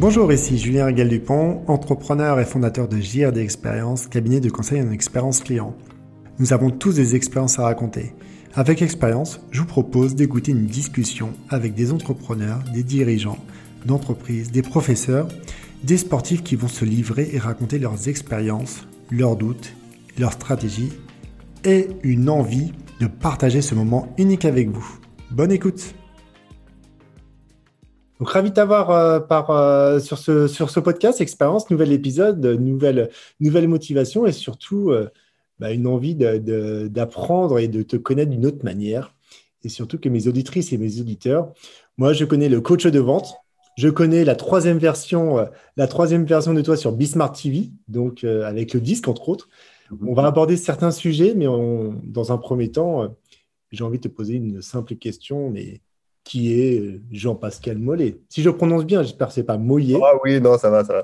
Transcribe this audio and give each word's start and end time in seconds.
Bonjour, 0.00 0.32
ici 0.32 0.58
Julien 0.58 0.84
Régal 0.84 1.08
Dupont, 1.08 1.64
entrepreneur 1.66 2.38
et 2.38 2.44
fondateur 2.44 2.86
de 2.86 2.98
JRD 2.98 3.38
Expérience, 3.38 4.06
cabinet 4.06 4.38
de 4.38 4.48
conseil 4.48 4.80
en 4.80 4.92
expérience 4.92 5.40
client. 5.40 5.74
Nous 6.38 6.52
avons 6.52 6.70
tous 6.70 6.94
des 6.94 7.16
expériences 7.16 7.58
à 7.58 7.64
raconter. 7.64 8.14
Avec 8.54 8.80
Expérience, 8.80 9.40
je 9.50 9.58
vous 9.58 9.66
propose 9.66 10.14
d'écouter 10.14 10.52
une 10.52 10.66
discussion 10.66 11.32
avec 11.48 11.74
des 11.74 11.90
entrepreneurs, 11.90 12.60
des 12.72 12.84
dirigeants 12.84 13.38
d'entreprises, 13.86 14.52
des 14.52 14.62
professeurs, 14.62 15.26
des 15.82 15.96
sportifs 15.96 16.44
qui 16.44 16.54
vont 16.54 16.68
se 16.68 16.84
livrer 16.84 17.30
et 17.32 17.40
raconter 17.40 17.80
leurs 17.80 18.08
expériences, 18.08 18.86
leurs 19.10 19.34
doutes, 19.34 19.72
leurs 20.16 20.34
stratégies 20.34 20.92
et 21.64 21.88
une 22.04 22.28
envie 22.28 22.70
de 23.00 23.08
partager 23.08 23.62
ce 23.62 23.74
moment 23.74 24.14
unique 24.16 24.44
avec 24.44 24.68
vous. 24.68 25.00
Bonne 25.32 25.50
écoute 25.50 25.92
donc, 28.18 28.30
ravi 28.30 28.50
de 28.50 28.54
t'avoir 28.54 28.90
euh, 28.90 29.20
par, 29.20 29.50
euh, 29.50 30.00
sur, 30.00 30.18
ce, 30.18 30.48
sur 30.48 30.70
ce 30.70 30.80
podcast, 30.80 31.20
expérience, 31.20 31.70
nouvel 31.70 31.92
épisode, 31.92 32.44
nouvelle, 32.44 33.10
nouvelle 33.38 33.68
motivation 33.68 34.26
et 34.26 34.32
surtout 34.32 34.90
euh, 34.90 35.08
bah, 35.60 35.72
une 35.72 35.86
envie 35.86 36.16
d'apprendre 36.16 37.58
et 37.60 37.68
de 37.68 37.82
te 37.82 37.96
connaître 37.96 38.30
d'une 38.30 38.46
autre 38.46 38.64
manière. 38.64 39.14
Et 39.62 39.68
surtout 39.68 39.98
que 39.98 40.08
mes 40.08 40.26
auditrices 40.26 40.72
et 40.72 40.78
mes 40.78 41.00
auditeurs, 41.00 41.52
moi, 41.96 42.12
je 42.12 42.24
connais 42.24 42.48
le 42.48 42.60
coach 42.60 42.86
de 42.86 42.98
vente. 42.98 43.34
Je 43.76 43.88
connais 43.88 44.24
la 44.24 44.34
troisième 44.34 44.78
version, 44.78 45.46
la 45.76 45.86
troisième 45.86 46.24
version 46.24 46.52
de 46.52 46.62
toi 46.62 46.76
sur 46.76 46.90
Bismart 46.90 47.30
TV, 47.30 47.70
donc 47.86 48.24
avec 48.24 48.74
le 48.74 48.80
disque 48.80 49.06
entre 49.06 49.28
autres. 49.28 49.48
On 50.04 50.14
va 50.14 50.26
aborder 50.26 50.56
certains 50.56 50.90
sujets, 50.90 51.34
mais 51.36 51.46
dans 51.46 52.32
un 52.32 52.38
premier 52.38 52.72
temps, 52.72 53.14
j'ai 53.70 53.84
envie 53.84 53.98
de 53.98 54.08
te 54.08 54.12
poser 54.12 54.34
une 54.34 54.62
simple 54.62 54.96
question, 54.96 55.50
mais 55.50 55.80
qui 56.28 56.60
est 56.60 57.00
Jean-Pascal 57.10 57.78
Mollet. 57.78 58.18
Si 58.28 58.42
je 58.42 58.50
prononce 58.50 58.84
bien, 58.84 59.02
j'espère 59.02 59.28
que 59.28 59.32
ce 59.32 59.40
n'est 59.40 59.46
pas 59.46 59.56
Moyer. 59.56 59.98
Ah 60.04 60.12
oui, 60.22 60.38
non, 60.42 60.58
ça 60.58 60.68
va, 60.68 60.84
ça 60.84 60.92
va. 60.92 61.02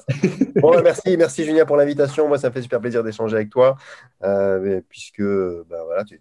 bon, 0.60 0.72
bah, 0.72 0.82
merci, 0.82 1.16
merci 1.16 1.44
Julien 1.44 1.64
pour 1.64 1.78
l'invitation. 1.78 2.28
Moi, 2.28 2.36
ça 2.36 2.50
me 2.50 2.52
fait 2.52 2.60
super 2.60 2.78
plaisir 2.78 3.02
d'échanger 3.02 3.36
avec 3.36 3.48
toi, 3.48 3.76
euh, 4.22 4.82
puisque 4.86 5.22
bah, 5.22 5.82
voilà, 5.86 6.04
tu, 6.04 6.20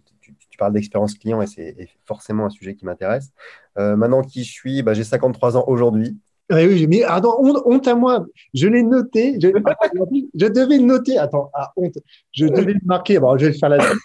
parles 0.58 0.72
d'expérience 0.72 1.16
client 1.16 1.42
et 1.42 1.46
c'est 1.46 1.76
forcément 2.06 2.46
un 2.46 2.50
sujet 2.50 2.74
qui 2.74 2.86
m'intéresse. 2.86 3.30
Euh, 3.76 3.94
maintenant, 3.94 4.22
qui 4.22 4.42
je 4.42 4.50
suis 4.50 4.82
bah, 4.82 4.94
J'ai 4.94 5.04
53 5.04 5.58
ans 5.58 5.64
aujourd'hui. 5.66 6.16
Oui, 6.50 6.64
oui, 6.66 6.86
mais 6.86 7.02
attends, 7.02 7.38
honte, 7.42 7.86
à 7.86 7.94
moi. 7.94 8.24
Je 8.54 8.68
l'ai 8.68 8.82
noté. 8.82 9.38
Je, 9.38 9.48
je, 10.34 10.46
devais 10.46 10.78
le 10.78 10.84
noter. 10.84 11.18
Attends, 11.18 11.50
ah, 11.52 11.72
honte. 11.76 11.98
Je 12.32 12.46
devais 12.46 12.72
le 12.72 12.80
marquer. 12.86 13.18
Bon, 13.18 13.36
je 13.36 13.44
vais 13.44 13.52
le 13.52 13.58
faire 13.58 13.68
là-dessus. 13.68 13.98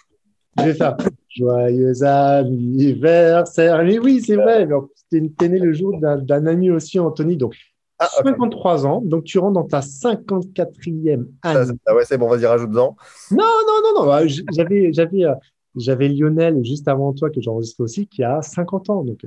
Vais 0.64 0.74
faire 0.74 0.96
joyeux 1.28 2.02
anniversaire. 2.04 3.82
Mais 3.84 3.98
oui, 3.98 4.20
c'est 4.20 4.36
vrai. 4.36 4.68
Tu 5.10 5.32
es 5.42 5.48
né 5.48 5.58
le 5.58 5.72
jour 5.72 5.98
d'un 5.98 6.46
ami 6.46 6.70
aussi, 6.70 6.98
Anthony. 6.98 7.36
Donc, 7.36 7.56
53 8.00 8.86
ah, 8.86 8.88
ans. 8.88 9.02
Donc, 9.04 9.24
tu 9.24 9.38
rentres 9.38 9.54
dans 9.54 9.66
ta 9.66 9.80
54e 9.80 11.26
année. 11.42 11.72
Ah 11.86 11.94
ouais, 11.94 12.04
c'est 12.04 12.18
bon, 12.18 12.28
vas-y, 12.28 12.46
rajoute-en. 12.46 12.96
Non, 13.30 13.44
non, 13.66 13.94
non, 13.94 14.04
non. 14.04 14.10
Ah, 14.10 14.26
j'avais, 14.26 14.92
j'avais, 14.92 15.24
euh, 15.24 15.34
j'avais 15.76 16.08
Lionel 16.08 16.64
juste 16.64 16.88
avant 16.88 17.12
toi 17.12 17.30
que 17.30 17.40
j'enregistre 17.40 17.82
aussi 17.82 18.06
qui 18.06 18.22
a 18.22 18.42
50 18.42 18.90
ans. 18.90 19.04
Donc, 19.04 19.26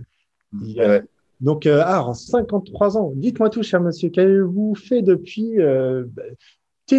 donc 1.40 1.66
euh, 1.66 1.82
ah, 1.86 2.04
en 2.04 2.14
53 2.14 2.98
ans. 2.98 3.12
Dites-moi 3.16 3.50
tout, 3.50 3.64
cher 3.64 3.82
monsieur, 3.82 4.10
qu'avez-vous 4.10 4.76
fait 4.76 5.02
depuis 5.02 5.60
euh, 5.60 6.06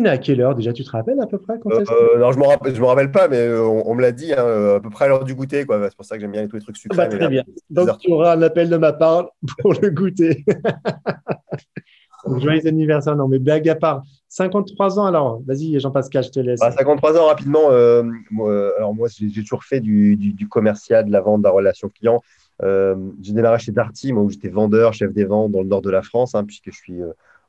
né 0.01 0.09
à 0.09 0.19
quelle 0.19 0.41
heure 0.41 0.55
déjà 0.55 0.73
Tu 0.73 0.85
te 0.85 0.91
rappelles 0.91 1.21
à 1.21 1.27
peu 1.27 1.39
près 1.39 1.59
quand 1.61 1.71
euh, 1.71 2.19
Non, 2.19 2.33
je 2.33 2.39
ne 2.39 2.43
me, 2.43 2.49
rappelle, 2.49 2.81
me 2.81 2.87
rappelle 2.87 3.11
pas, 3.11 3.29
mais 3.29 3.39
euh, 3.39 3.63
on, 3.63 3.95
me 3.95 4.03
l'a 4.03 4.13
dit 4.13 4.33
hein, 4.33 4.77
à 4.77 4.81
peu 4.81 4.91
près 4.91 5.07
à 5.07 5.09
l'heure 5.09 5.25
du 5.25 5.35
goûter. 5.35 5.67
C'est 5.69 5.97
pour 5.97 6.05
ça 6.05 6.17
que 6.17 6.21
j'aime 6.21 6.33
bien 6.33 6.47
tous 6.47 6.57
les 6.57 6.63
trucs 6.63 6.77
sucrés. 6.77 6.97
Bah, 6.97 7.07
très 7.07 7.29
bien. 7.29 7.43
Donc 7.71 7.99
tu 7.99 8.13
auras 8.13 8.37
un 8.37 8.43
appel 8.43 8.69
de 8.69 8.77
ma 8.77 8.93
part 8.93 9.31
pour 9.59 9.75
le 9.75 9.91
goûter. 9.91 10.45
joyeux 12.39 12.67
anniversaire. 12.67 13.17
Non, 13.17 13.29
mais 13.29 13.39
blague 13.39 13.69
à 13.69 13.75
part. 13.75 14.03
53 14.29 14.99
ans, 14.99 15.07
alors, 15.07 15.43
vas-y, 15.47 15.79
Jean-Pascal, 15.79 16.25
je 16.25 16.31
te 16.31 16.41
laisse. 16.41 16.61
53 16.61 17.13
bah, 17.13 17.21
ans, 17.21 17.27
rapidement. 17.27 17.71
Euh, 17.71 18.03
moi, 18.31 18.73
alors, 18.77 18.95
moi, 18.95 19.09
j'ai 19.09 19.43
toujours 19.43 19.65
fait 19.65 19.81
du, 19.81 20.17
du, 20.17 20.49
commercial, 20.49 21.05
de 21.05 21.13
la 21.13 21.21
vente, 21.21 21.43
de 21.43 21.45
la 21.45 21.51
relation 21.51 21.89
client. 21.89 22.23
j'ai 22.63 23.33
démarré 23.33 23.59
chez 23.59 23.73
Darty, 23.73 24.13
moi, 24.13 24.23
où 24.23 24.31
j'étais 24.31 24.49
vendeur, 24.49 24.93
chef 24.95 25.13
des 25.13 25.25
ventes 25.25 25.53
dans 25.53 25.61
le 25.61 25.69
nord 25.69 25.83
de 25.83 25.91
la 25.91 26.03
France, 26.03 26.35
hein, 26.35 26.45
puisque 26.45 26.73
je 26.73 26.77
suis 26.77 27.01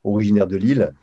originaire 0.04 0.48
de 0.48 0.58
Lille 0.58 0.94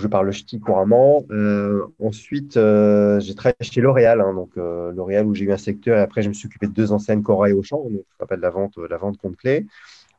je 0.00 0.06
parle 0.06 0.30
ch'ti 0.32 0.60
couramment. 0.60 1.24
Euh, 1.30 1.86
ensuite, 2.00 2.56
euh, 2.56 3.20
j'ai 3.20 3.34
travaillé 3.34 3.56
chez 3.60 3.80
L'Oréal, 3.80 4.20
hein, 4.20 4.34
donc 4.34 4.50
euh, 4.56 4.92
L'Oréal 4.92 5.26
où 5.26 5.34
j'ai 5.34 5.44
eu 5.44 5.52
un 5.52 5.56
secteur 5.56 5.98
et 5.98 6.00
après 6.00 6.22
je 6.22 6.28
me 6.28 6.34
suis 6.34 6.46
occupé 6.46 6.66
de 6.66 6.72
deux 6.72 6.92
enseignes 6.92 7.22
Cora 7.22 7.48
et 7.48 7.52
Auchan, 7.52 7.82
donc 7.84 7.92
je 7.92 8.16
rappelle 8.20 8.40
la 8.40 8.50
vente, 8.50 8.76
la 8.78 8.96
vente 8.96 9.18
compte 9.18 9.36
clé. 9.36 9.66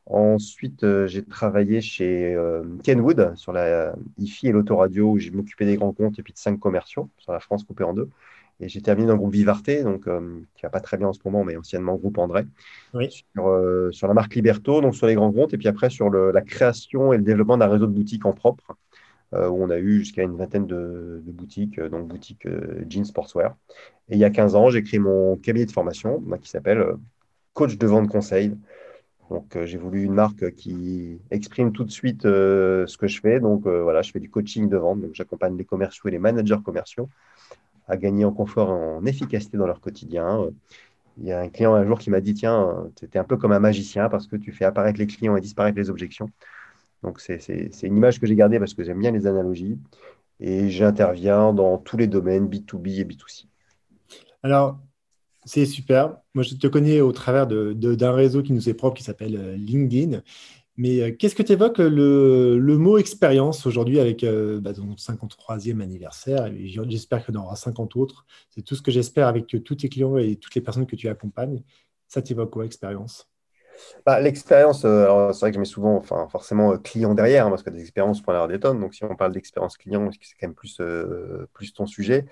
Ensuite, 0.06 0.86
j'ai 1.06 1.22
travaillé 1.22 1.82
chez 1.82 2.34
Kenwood 2.82 3.34
sur 3.36 3.52
la 3.52 3.94
IFI 4.16 4.48
et 4.48 4.52
l'autoradio 4.52 5.10
où 5.10 5.18
j'ai 5.18 5.30
m'occupé 5.30 5.66
des 5.66 5.76
grands 5.76 5.92
comptes 5.92 6.18
et 6.18 6.22
puis 6.22 6.32
de 6.32 6.38
cinq 6.38 6.58
commerciaux 6.58 7.10
sur 7.18 7.32
la 7.32 7.40
France 7.40 7.62
coupée 7.64 7.84
en 7.84 7.92
deux. 7.92 8.08
Et 8.60 8.70
j'ai 8.70 8.80
terminé 8.80 9.06
dans 9.06 9.12
le 9.12 9.18
groupe 9.18 9.34
Vivarté, 9.34 9.82
donc, 9.82 10.04
qui 10.04 10.62
va 10.62 10.70
pas 10.70 10.80
très 10.80 10.96
bien 10.96 11.08
en 11.08 11.12
ce 11.12 11.20
moment, 11.26 11.44
mais 11.44 11.58
anciennement 11.58 11.94
groupe 11.96 12.16
André, 12.16 12.46
sur, 13.10 13.92
sur, 13.92 14.08
la 14.08 14.14
marque 14.14 14.34
Liberto, 14.34 14.80
donc 14.80 14.96
sur 14.96 15.06
les 15.06 15.14
grands 15.14 15.30
comptes, 15.30 15.52
et 15.52 15.58
puis 15.58 15.68
après 15.68 15.90
sur 15.90 16.08
le, 16.08 16.30
la 16.30 16.40
création 16.40 17.12
et 17.12 17.18
le 17.18 17.22
développement 17.22 17.58
d'un 17.58 17.68
réseau 17.68 17.86
de 17.86 17.92
boutiques 17.92 18.24
en 18.24 18.32
propre, 18.32 18.78
euh, 19.34 19.48
où 19.48 19.62
on 19.62 19.68
a 19.68 19.78
eu 19.78 19.98
jusqu'à 19.98 20.22
une 20.22 20.36
vingtaine 20.36 20.66
de, 20.66 21.22
boutiques, 21.26 21.78
euh, 21.78 21.90
donc 21.90 22.08
boutiques 22.08 22.46
euh, 22.46 22.84
jeans 22.88 23.04
sportswear. 23.04 23.56
Et 24.08 24.14
il 24.14 24.18
y 24.18 24.24
a 24.24 24.30
15 24.30 24.54
ans, 24.54 24.70
j'ai 24.70 24.82
créé 24.82 24.98
mon 24.98 25.36
cabinet 25.36 25.66
de 25.66 25.70
formation 25.70 26.22
qui 26.40 26.48
s'appelle 26.48 26.82
Coach 27.52 27.76
de 27.76 27.86
vente 27.86 28.08
conseil. 28.08 28.56
Donc, 29.30 29.58
j'ai 29.64 29.76
voulu 29.76 30.04
une 30.04 30.14
marque 30.14 30.54
qui 30.54 31.18
exprime 31.30 31.72
tout 31.72 31.84
de 31.84 31.90
suite 31.90 32.22
ce 32.22 32.96
que 32.96 33.06
je 33.06 33.20
fais. 33.20 33.40
Donc, 33.40 33.66
voilà, 33.66 34.00
je 34.00 34.10
fais 34.10 34.20
du 34.20 34.30
coaching 34.30 34.70
de 34.70 34.76
vente. 34.78 35.02
Donc, 35.02 35.10
j'accompagne 35.12 35.58
les 35.58 35.66
commerciaux 35.66 36.08
et 36.08 36.10
les 36.10 36.18
managers 36.18 36.62
commerciaux 36.64 37.10
à 37.86 37.98
gagner 37.98 38.24
en 38.24 38.32
confort 38.32 38.70
et 38.70 38.72
en 38.72 39.04
efficacité 39.04 39.58
dans 39.58 39.66
leur 39.66 39.82
quotidien. 39.82 40.48
Il 41.18 41.26
y 41.26 41.32
a 41.32 41.40
un 41.40 41.50
client 41.50 41.74
un 41.74 41.84
jour 41.84 41.98
qui 41.98 42.08
m'a 42.08 42.22
dit 42.22 42.32
Tiens, 42.32 42.88
tu 42.96 43.04
étais 43.04 43.18
un 43.18 43.24
peu 43.24 43.36
comme 43.36 43.52
un 43.52 43.60
magicien 43.60 44.08
parce 44.08 44.26
que 44.26 44.36
tu 44.36 44.52
fais 44.52 44.64
apparaître 44.64 44.98
les 44.98 45.06
clients 45.06 45.36
et 45.36 45.42
disparaître 45.42 45.76
les 45.76 45.90
objections. 45.90 46.30
Donc, 47.02 47.20
c'est 47.20 47.38
une 47.82 47.96
image 47.96 48.20
que 48.20 48.26
j'ai 48.26 48.34
gardée 48.34 48.58
parce 48.58 48.74
que 48.74 48.84
j'aime 48.84 48.98
bien 48.98 49.10
les 49.10 49.26
analogies. 49.26 49.78
Et 50.40 50.70
j'interviens 50.70 51.52
dans 51.52 51.78
tous 51.78 51.96
les 51.96 52.06
domaines, 52.06 52.48
B2B 52.48 53.00
et 53.00 53.04
B2C. 53.04 53.46
Alors, 54.42 54.78
c'est 55.44 55.66
super. 55.66 56.18
Moi, 56.34 56.44
je 56.44 56.54
te 56.54 56.66
connais 56.66 57.00
au 57.00 57.12
travers 57.12 57.46
d'un 57.46 58.12
réseau 58.12 58.42
qui 58.42 58.52
nous 58.52 58.68
est 58.68 58.74
propre, 58.74 58.96
qui 58.96 59.02
s'appelle 59.02 59.36
euh, 59.36 59.56
LinkedIn. 59.56 60.22
Mais 60.76 61.00
euh, 61.00 61.12
qu'est-ce 61.12 61.34
que 61.34 61.42
tu 61.42 61.52
évoques 61.52 61.78
le, 61.78 62.76
mot 62.78 62.98
expérience 62.98 63.66
aujourd'hui 63.66 63.98
avec 63.98 64.22
euh, 64.22 64.60
bah, 64.60 64.72
ton 64.74 64.94
53e 64.94 65.80
anniversaire? 65.80 66.52
J'espère 66.88 67.26
que 67.26 67.32
tu 67.32 67.38
en 67.38 67.44
aura 67.44 67.56
50 67.56 67.96
autres. 67.96 68.26
C'est 68.50 68.62
tout 68.62 68.76
ce 68.76 68.82
que 68.82 68.92
j'espère 68.92 69.26
avec 69.26 69.46
tous 69.46 69.74
tes 69.74 69.88
clients 69.88 70.16
et 70.18 70.36
toutes 70.36 70.54
les 70.54 70.60
personnes 70.60 70.86
que 70.86 70.96
tu 70.96 71.08
accompagnes. 71.08 71.62
Ça 72.06 72.22
t'évoque 72.22 72.50
quoi, 72.50 72.64
expérience? 72.64 73.28
Bah, 74.06 74.20
L'expérience, 74.20 74.84
euh, 74.84 75.32
c'est 75.32 75.40
vrai 75.40 75.50
que 75.50 75.54
je 75.54 75.60
mets 75.60 75.64
souvent 75.64 75.96
enfin, 75.96 76.28
forcément 76.28 76.72
euh, 76.72 76.78
client 76.78 77.14
derrière, 77.14 77.46
hein, 77.46 77.50
parce 77.50 77.62
que 77.62 77.70
des 77.70 77.80
expériences, 77.80 78.20
pour 78.20 78.32
avoir 78.32 78.48
des 78.48 78.60
tonnes. 78.60 78.80
Donc, 78.80 78.94
si 78.94 79.04
on 79.04 79.16
parle 79.16 79.32
d'expérience 79.32 79.76
client, 79.76 80.08
c'est 80.12 80.34
quand 80.40 80.48
même 80.48 80.54
plus, 80.54 80.78
euh, 80.80 81.48
plus 81.52 81.72
ton 81.72 81.86
sujet. 81.86 82.26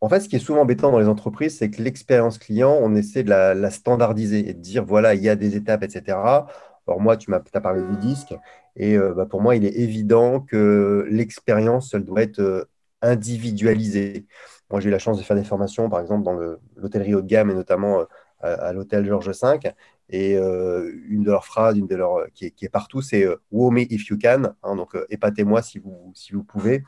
en 0.00 0.08
fait, 0.08 0.20
ce 0.20 0.28
qui 0.28 0.36
est 0.36 0.38
souvent 0.38 0.60
embêtant 0.60 0.92
dans 0.92 1.00
les 1.00 1.08
entreprises, 1.08 1.58
c'est 1.58 1.70
que 1.70 1.82
l'expérience 1.82 2.38
client, 2.38 2.76
on 2.80 2.94
essaie 2.94 3.24
de 3.24 3.30
la, 3.30 3.70
standardiser 3.70 4.48
et 4.48 4.54
de 4.54 4.60
dire, 4.60 4.84
voilà, 4.84 5.14
il 5.14 5.22
y 5.22 5.28
a 5.28 5.36
des 5.36 5.56
étapes, 5.56 5.82
etc. 5.82 6.48
Or, 6.86 7.00
moi, 7.00 7.16
tu 7.16 7.30
m'as 7.30 7.40
as 7.52 7.60
parlé 7.60 7.82
du 7.82 7.96
disque. 7.96 8.34
Et 8.76 8.96
bah, 8.98 9.26
pour 9.26 9.40
moi, 9.42 9.56
il 9.56 9.64
est 9.64 9.76
évident 9.76 10.40
que 10.40 11.06
l'expérience, 11.10 11.94
elle 11.94 12.04
doit 12.04 12.22
être 12.22 12.68
individualisée. 13.02 14.26
Moi, 14.70 14.80
j'ai 14.80 14.88
eu 14.88 14.92
la 14.92 14.98
chance 15.00 15.18
de 15.18 15.22
faire 15.22 15.36
des 15.36 15.44
formations, 15.44 15.90
par 15.90 16.00
exemple, 16.00 16.24
dans 16.24 16.38
l'hôtellerie 16.76 17.14
haut 17.14 17.22
de 17.22 17.26
gamme 17.26 17.50
et 17.50 17.54
notamment 17.54 18.04
à, 18.40 18.72
l'hôtel 18.72 19.04
Georges 19.06 19.30
V. 19.30 19.72
Et 20.10 20.36
euh, 20.36 20.90
une 21.08 21.22
de 21.22 21.30
leurs 21.30 21.44
phrases, 21.44 21.76
une 21.76 21.86
de 21.86 21.96
leurs, 21.96 22.26
qui, 22.32 22.46
est, 22.46 22.68
partout, 22.68 23.02
c'est 23.02 23.24
euh, 23.24 23.36
Wow 23.50 23.70
me 23.70 23.82
if 23.92 24.08
you 24.08 24.18
can. 24.20 24.54
Hein, 24.62 24.76
donc, 24.76 24.94
euh, 24.94 25.06
épatez-moi 25.10 25.60
si 25.62 25.78
vous, 25.78 26.12
si 26.14 26.32
vous 26.32 26.44
pouvez. 26.44 26.82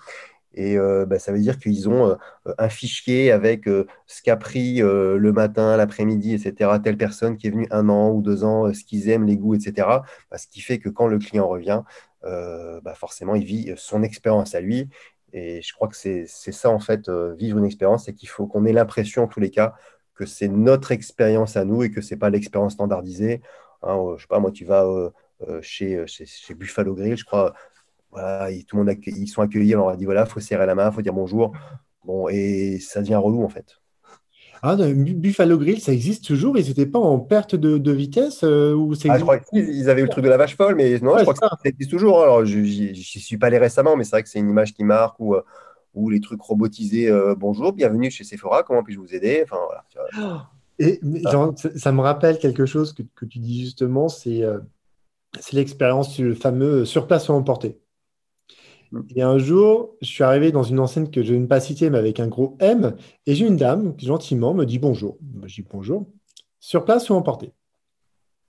Et 0.52 0.76
bah, 1.06 1.20
ça 1.20 1.30
veut 1.30 1.38
dire 1.38 1.60
qu'ils 1.60 1.88
ont 1.88 2.18
un 2.58 2.68
fichier 2.68 3.30
avec 3.30 3.66
ce 3.66 4.20
qu'a 4.20 4.36
pris 4.36 4.80
le 4.80 5.30
matin, 5.32 5.76
l'après-midi, 5.76 6.34
etc. 6.34 6.72
Telle 6.82 6.96
personne 6.96 7.36
qui 7.36 7.46
est 7.46 7.50
venue 7.50 7.68
un 7.70 7.88
an 7.88 8.10
ou 8.10 8.20
deux 8.20 8.42
ans, 8.42 8.74
ce 8.74 8.82
qu'ils 8.82 9.08
aiment, 9.10 9.26
les 9.26 9.36
goûts, 9.36 9.54
etc. 9.54 9.86
Bah, 10.28 10.38
ce 10.38 10.48
qui 10.48 10.60
fait 10.60 10.80
que 10.80 10.88
quand 10.88 11.06
le 11.06 11.20
client 11.20 11.46
revient, 11.46 11.82
bah, 12.24 12.94
forcément, 12.96 13.36
il 13.36 13.44
vit 13.44 13.72
son 13.76 14.02
expérience 14.02 14.56
à 14.56 14.60
lui. 14.60 14.88
Et 15.32 15.62
je 15.62 15.72
crois 15.72 15.86
que 15.86 15.94
c'est 15.94 16.26
ça, 16.26 16.68
en 16.68 16.80
fait, 16.80 17.08
vivre 17.08 17.56
une 17.56 17.64
expérience, 17.64 18.06
c'est 18.06 18.14
qu'il 18.14 18.28
faut 18.28 18.48
qu'on 18.48 18.64
ait 18.64 18.72
l'impression, 18.72 19.22
en 19.22 19.28
tous 19.28 19.38
les 19.38 19.50
cas, 19.50 19.76
que 20.20 20.26
c'est 20.26 20.48
notre 20.48 20.92
expérience 20.92 21.56
à 21.56 21.64
nous 21.64 21.82
et 21.82 21.90
que 21.90 22.02
ce 22.02 22.12
n'est 22.12 22.18
pas 22.18 22.28
l'expérience 22.28 22.74
standardisée. 22.74 23.40
Hein, 23.82 23.96
euh, 23.96 24.16
je 24.18 24.22
sais 24.22 24.28
pas, 24.28 24.38
moi, 24.38 24.50
tu 24.50 24.66
vas 24.66 24.84
euh, 24.84 25.08
euh, 25.48 25.60
chez, 25.62 26.04
chez, 26.06 26.54
Buffalo 26.54 26.94
Grill, 26.94 27.16
je 27.16 27.24
crois, 27.24 27.54
voilà, 28.10 28.50
tout 28.68 28.76
le 28.76 28.84
monde 28.84 28.94
ils 29.06 29.28
sont 29.28 29.40
accueillis, 29.40 29.74
on 29.76 29.78
leur 29.78 29.88
a 29.88 29.96
dit 29.96 30.04
voilà, 30.04 30.24
il 30.26 30.30
faut 30.30 30.40
serrer 30.40 30.66
la 30.66 30.74
main, 30.74 30.90
il 30.90 30.94
faut 30.94 31.00
dire 31.00 31.14
bonjour. 31.14 31.52
Bon, 32.04 32.28
et 32.28 32.78
ça 32.80 33.00
devient 33.00 33.16
relou 33.16 33.42
en 33.42 33.48
fait. 33.48 33.80
Ah, 34.62 34.76
Buffalo 34.76 35.56
Grill, 35.56 35.80
ça 35.80 35.90
existe 35.90 36.26
toujours 36.26 36.58
Ils 36.58 36.68
n'étaient 36.68 36.84
pas 36.84 36.98
en 36.98 37.18
perte 37.18 37.54
de, 37.54 37.92
vitesse 37.92 38.44
euh, 38.44 38.74
ou 38.74 38.92
ah, 39.08 39.16
Je 39.16 39.22
crois 39.22 39.38
qu'ils 39.38 39.88
avaient 39.88 40.02
eu 40.02 40.04
le 40.04 40.10
truc 40.10 40.22
de 40.22 40.28
la 40.28 40.36
vache 40.36 40.54
folle, 40.54 40.74
mais 40.74 40.98
non, 40.98 41.16
je 41.16 41.22
crois 41.22 41.32
que 41.32 41.40
ça 41.40 41.56
existe 41.64 41.90
toujours. 41.90 42.22
Alors, 42.22 42.44
je 42.44 42.58
n'y 42.58 42.94
suis 42.94 43.38
pas 43.38 43.46
allé 43.46 43.56
récemment, 43.56 43.96
mais 43.96 44.04
c'est 44.04 44.10
vrai 44.10 44.22
que 44.22 44.28
c'est 44.28 44.38
une 44.38 44.50
image 44.50 44.74
qui 44.74 44.84
marque 44.84 45.18
ou 45.18 45.34
ou 45.94 46.10
les 46.10 46.20
trucs 46.20 46.40
robotisés. 46.40 47.08
Euh, 47.08 47.34
bonjour, 47.34 47.72
bienvenue 47.72 48.10
chez 48.10 48.24
Sephora, 48.24 48.62
comment 48.62 48.82
puis-je 48.82 48.98
vous 48.98 49.14
aider? 49.14 49.40
Enfin, 49.44 49.58
voilà, 49.66 50.50
Et 50.78 51.00
ça 51.76 51.92
me 51.92 52.00
rappelle 52.00 52.38
quelque 52.38 52.66
chose 52.66 52.92
que, 52.92 53.02
que 53.14 53.24
tu 53.24 53.38
dis 53.38 53.60
justement, 53.60 54.08
c'est 54.08 54.42
euh, 54.42 54.58
l'expérience 55.52 56.16
du 56.16 56.34
fameux 56.34 56.84
sur 56.84 57.06
place 57.06 57.28
ou 57.28 57.32
emporté. 57.32 57.78
Mm. 58.92 59.00
Et 59.16 59.22
un 59.22 59.38
jour, 59.38 59.96
je 60.00 60.06
suis 60.06 60.24
arrivé 60.24 60.52
dans 60.52 60.62
une 60.62 60.80
enseigne 60.80 61.10
que 61.10 61.22
je 61.22 61.34
ne 61.34 61.40
vais 61.40 61.46
pas 61.46 61.60
citer, 61.60 61.90
mais 61.90 61.98
avec 61.98 62.20
un 62.20 62.28
gros 62.28 62.56
M, 62.60 62.96
et 63.26 63.34
j'ai 63.34 63.46
une 63.46 63.56
dame 63.56 63.96
qui 63.96 64.06
gentiment 64.06 64.54
me 64.54 64.64
dit 64.64 64.78
bonjour. 64.78 65.18
Je 65.46 65.54
dis 65.54 65.66
bonjour, 65.70 66.06
sur 66.58 66.84
place 66.84 67.10
ou 67.10 67.14
emporté 67.14 67.52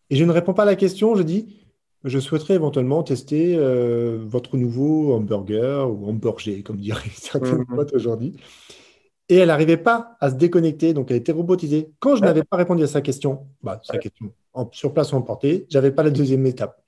Et 0.10 0.16
je 0.16 0.24
ne 0.24 0.32
réponds 0.32 0.54
pas 0.54 0.64
à 0.64 0.68
la 0.68 0.76
question, 0.76 1.16
je 1.16 1.24
dis 1.24 1.61
je 2.04 2.20
souhaiterais 2.20 2.56
éventuellement 2.56 3.04
tester 3.04 3.56
euh, 3.56 4.20
votre 4.26 4.58
nouveau 4.58 5.14
hamburger 5.14 5.90
ou 5.90 6.08
hamburger, 6.10 6.64
comme 6.64 6.78
diraient 6.78 7.10
certains 7.16 7.64
potes 7.64 7.94
aujourd'hui. 7.94 8.36
Et 9.30 9.36
elle 9.36 9.48
n'arrivait 9.48 9.78
pas 9.78 10.18
à 10.20 10.30
se 10.30 10.36
déconnecter, 10.36 10.94
donc 10.94 11.10
elle 11.12 11.18
était 11.18 11.32
robotisée. 11.32 11.92
Quand 12.00 12.16
je 12.16 12.22
n'avais 12.22 12.44
pas 12.44 12.58
répondu 12.58 12.84
à 12.84 12.88
sa 12.88 13.02
question, 13.02 13.48
bah, 13.64 13.80
sa 13.84 13.98
question 13.98 14.34
sur 14.72 14.94
place 14.94 15.14
ou 15.14 15.16
emporté, 15.16 15.68
je 15.70 15.78
n'avais 15.78 15.92
pas 15.92 16.04
la 16.04 16.10
deuxième 16.10 16.46
étape. 16.46 16.84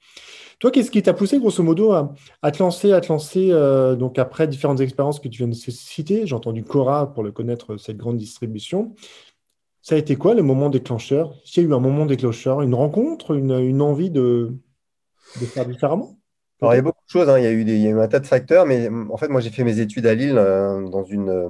Toi, 0.60 0.70
qu'est-ce 0.72 0.92
qui 0.92 1.02
t'a 1.02 1.14
poussé, 1.14 1.40
grosso 1.40 1.64
modo, 1.64 1.94
à, 1.94 2.52
te 2.52 2.60
lancer, 2.62 2.92
à 2.92 3.02
te 3.02 3.08
lancer 3.08 3.50
euh, 3.52 3.96
donc 3.96 4.20
après 4.20 4.48
différentes 4.48 4.82
expériences 4.82 5.20
que 5.20 5.28
tu 5.28 5.38
viens 5.40 5.48
de 5.48 5.54
citer? 5.54 6.28
J'ai 6.28 6.36
entendu 6.36 6.64
Cora 6.64 7.14
pour 7.14 7.24
le 7.24 7.32
connaître, 7.32 7.78
cette 7.78 7.98
grande 7.98 8.18
distribution. 8.18 8.94
Ça 9.82 9.96
a 9.96 9.98
été 9.98 10.16
quoi 10.16 10.34
le 10.34 10.44
moment 10.44 10.70
déclencheur? 10.70 11.34
S'il 11.46 11.64
y 11.64 11.66
a 11.66 11.70
eu 11.70 11.74
un 11.74 11.80
moment 11.80 12.06
déclencheur, 12.06 12.62
une 12.62 12.76
rencontre, 12.76 13.36
une 13.36 13.82
envie 13.82 14.10
de, 14.10 14.54
de 15.40 15.46
faire 15.46 15.66
différemment 15.66 16.18
Alors, 16.62 16.74
il 16.74 16.78
y 16.78 16.80
a 16.80 16.84
beaucoup 16.84 17.04
de 17.06 17.12
choses, 17.12 17.30
hein. 17.30 17.38
il, 17.38 17.44
y 17.44 17.48
a 17.48 17.52
eu 17.52 17.64
des, 17.64 17.76
il 17.76 17.82
y 17.82 17.88
a 17.88 17.92
eu 17.92 18.00
un 18.00 18.08
tas 18.08 18.20
de 18.20 18.28
facteurs, 18.28 18.66
mais 18.66 18.90
en 18.90 19.18
fait, 19.18 19.28
moi, 19.28 19.42
j'ai 19.42 19.50
fait 19.50 19.64
mes 19.64 19.80
études 19.80 20.06
à 20.06 20.14
Lille 20.14 20.38
euh, 20.38 20.88
dans 20.88 21.04
une 21.04 21.30
euh, 21.30 21.50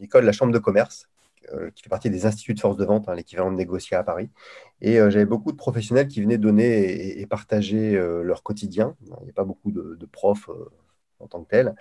école, 0.00 0.24
la 0.24 0.32
Chambre 0.32 0.52
de 0.52 0.58
commerce, 0.58 1.08
euh, 1.52 1.70
qui 1.74 1.82
fait 1.82 1.90
partie 1.90 2.10
des 2.10 2.26
instituts 2.26 2.54
de 2.54 2.60
force 2.60 2.76
de 2.76 2.84
vente, 2.84 3.08
hein, 3.08 3.14
l'équivalent 3.14 3.50
de 3.50 3.56
négocier 3.56 3.96
à 3.96 4.02
Paris. 4.02 4.30
Et 4.80 4.96
j'avais 4.96 5.26
beaucoup 5.26 5.52
de 5.52 5.56
professionnels 5.56 6.08
qui 6.08 6.22
venaient 6.22 6.38
donner 6.38 7.20
et, 7.20 7.26
partager 7.26 7.92
leur 8.22 8.42
quotidien. 8.42 8.96
Il 9.02 9.24
n'y 9.24 9.30
a 9.30 9.34
pas 9.34 9.44
beaucoup 9.44 9.70
de, 9.70 10.06
profs 10.10 10.48
en 11.18 11.26
tant 11.26 11.42
que 11.42 11.50
tels. 11.50 11.74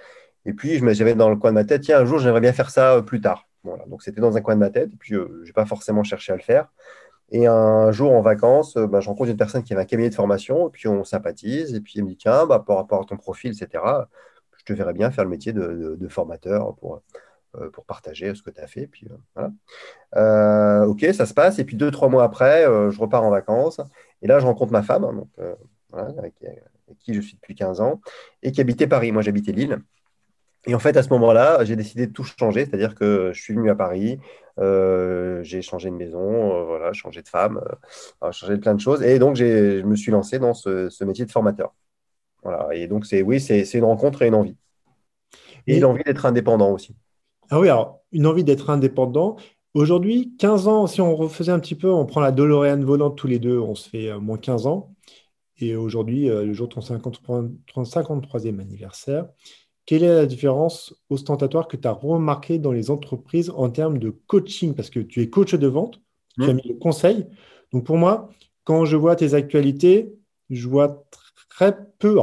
Et 0.46 0.52
puis, 0.52 0.82
j'avais 0.94 1.16
dans 1.16 1.30
le 1.30 1.38
coin 1.38 1.52
de 1.52 1.56
ma 1.56 1.64
tête, 1.64 1.84
tiens, 1.84 2.00
un 2.00 2.06
jour, 2.06 2.20
j'aimerais 2.20 2.42
bien 2.42 2.52
faire 2.52 2.70
ça 2.70 3.02
plus 3.02 3.22
tard. 3.22 3.48
Voilà. 3.64 3.86
Donc, 3.86 4.04
c'était 4.04 4.20
dans 4.20 4.36
un 4.36 4.42
coin 4.42 4.56
de 4.56 4.60
ma 4.60 4.70
tête. 4.70 4.92
Et 4.92 4.98
puis, 4.98 5.16
je 5.16 5.46
n'ai 5.46 5.54
pas 5.54 5.66
forcément 5.66 6.04
cherché 6.04 6.34
à 6.34 6.36
le 6.36 6.42
faire. 6.42 6.74
Et 7.32 7.46
un 7.48 7.92
jour 7.92 8.12
en 8.12 8.22
vacances, 8.22 8.76
euh, 8.78 8.88
bah, 8.88 9.02
je 9.02 9.08
rencontre 9.08 9.30
une 9.30 9.38
personne 9.38 9.64
qui 9.64 9.74
avait 9.74 9.84
un 9.84 9.86
cabinet 9.86 10.10
de 10.10 10.16
formation, 10.16 10.68
et 10.68 10.72
puis 10.72 10.88
on 10.88 11.04
sympathise, 11.04 11.76
et 11.76 11.82
puis 11.82 11.94
il 11.96 12.04
me 12.04 12.10
dit 12.10 12.18
Tiens, 12.18 12.46
bah, 12.46 12.64
par 12.66 12.78
rapport 12.78 13.02
à 13.02 13.06
ton 13.06 13.18
profil, 13.18 13.52
etc., 13.52 13.84
je 14.58 14.66
te 14.66 14.74
verrais 14.74 14.94
bien 14.94 15.12
faire 15.12 15.24
le 15.24 15.30
métier 15.30 15.54
de, 15.54 16.08
formateur 16.10 16.76
pour, 16.76 17.02
euh, 17.56 17.70
pour 17.70 17.86
partager 17.86 18.34
ce 18.36 18.42
que 18.44 18.50
tu 18.50 18.60
as 18.60 18.68
fait. 18.68 18.88
Puis, 18.88 19.08
euh, 19.10 19.48
voilà. 20.14 20.88
ok, 20.88 21.06
ça 21.14 21.26
se 21.26 21.34
passe. 21.34 21.60
Et 21.60 21.66
puis 21.66 21.76
deux, 21.76 21.92
trois 21.92 22.10
mois 22.10 22.24
après, 22.24 22.66
je 22.66 23.00
repars 23.00 23.24
en 23.24 23.30
vacances. 23.30 23.80
Et 24.22 24.28
là, 24.28 24.40
je 24.40 24.46
rencontre 24.46 24.72
ma 24.72 24.84
femme, 24.84 25.04
donc, 25.04 25.30
avec, 25.94 26.36
qui 27.00 27.14
je 27.14 27.22
suis 27.22 27.36
depuis 27.36 27.56
15 27.56 27.80
ans, 27.82 28.02
et 28.44 28.52
qui 28.52 28.62
habitait 28.62 28.88
Paris. 28.88 29.12
Moi, 29.12 29.22
j'habitais 29.22 29.52
Lille. 29.52 29.80
Et 30.68 30.76
en 30.76 30.80
fait, 30.80 30.98
à 30.98 31.04
ce 31.04 31.10
moment-là, 31.10 31.64
j'ai 31.64 31.76
décidé 31.76 32.08
de 32.08 32.12
tout 32.12 32.24
changer, 32.24 32.66
c'est-à-dire 32.66 32.96
que 32.96 33.32
je 33.34 33.42
suis 33.42 33.54
venu 33.54 33.70
à 33.70 33.76
Paris, 33.76 34.20
euh, 34.60 35.42
j'ai 35.44 35.62
changé 35.62 35.90
de 35.90 35.96
maison, 35.96 36.54
euh, 36.54 36.64
voilà, 36.66 36.92
changé 36.92 37.22
de 37.22 37.30
femme, 37.30 37.62
euh, 38.24 38.32
changé 38.32 38.56
de 38.56 38.62
plein 38.62 38.76
de 38.76 38.82
choses, 38.82 39.02
et 39.02 39.20
donc 39.20 39.36
je 39.38 39.82
me 39.84 39.96
suis 39.96 40.12
lancé 40.12 40.38
dans 40.38 40.54
ce, 40.54 41.04
métier 41.06 41.26
de 41.26 41.32
formateur. 41.32 41.74
Voilà, 42.44 42.68
et 42.74 42.88
donc 42.88 43.06
c'est 43.06 43.22
oui, 43.22 43.40
c'est 43.40 43.64
une 43.74 43.86
rencontre 43.86 44.22
et 44.22 44.28
une 44.28 44.36
envie, 44.36 44.56
et, 45.66 45.80
l'envie 45.80 46.04
d'être 46.04 46.26
indépendant 46.26 46.72
aussi. 46.72 46.96
Ah 47.50 47.60
oui, 47.60 47.70
alors 47.70 48.02
une 48.12 48.28
envie 48.28 48.44
d'être 48.44 48.70
indépendant. 48.70 49.38
Aujourd'hui, 49.74 50.36
15 50.40 50.68
ans, 50.68 50.88
si 50.88 51.00
on 51.00 51.16
refaisait 51.16 51.52
un 51.52 51.60
petit 51.60 51.76
peu, 51.76 51.90
on 51.90 52.06
prend 52.06 52.22
la 52.22 52.32
DeLorean 52.32 52.84
volante 52.84 53.18
tous 53.18 53.28
les 53.28 53.40
deux, 53.40 53.60
on 53.60 53.76
se 53.76 53.88
fait 53.90 54.14
moins 54.18 54.38
15 54.38 54.68
ans. 54.68 54.94
Et 55.58 55.76
aujourd'hui, 55.76 56.28
le 56.28 56.54
jour 56.54 56.68
de 56.70 56.74
ton 56.74 56.82
53e 56.82 58.60
anniversaire, 58.60 59.28
quelle 59.90 60.04
est 60.04 60.14
la 60.14 60.28
différence 60.28 60.94
ostentatoire 61.10 61.68
que 61.68 61.76
tu 61.76 61.88
as 61.88 61.92
remarquée 61.92 62.60
dans 62.60 62.72
les 62.72 62.92
entreprises 62.92 63.50
en 63.50 63.72
termes 63.72 63.98
de 63.98 64.12
coaching? 64.12 64.76
Parce 64.76 64.92
que 64.92 65.00
tu 65.00 65.20
es 65.20 65.32
coach 65.32 65.56
de 65.56 65.66
vente, 65.66 66.00
tu 66.36 66.44
as 66.44 66.54
mis 66.54 66.62
le 66.68 66.76
conseil. 66.76 67.26
Donc 67.74 67.88
pour 67.88 67.98
moi, 67.98 68.30
quand 68.66 68.86
je 68.86 68.96
vois 68.96 69.16
tes 69.16 69.34
actualités, 69.34 70.14
je 70.52 70.68
vois 70.68 71.08
très 71.50 71.76
peu. 71.98 72.20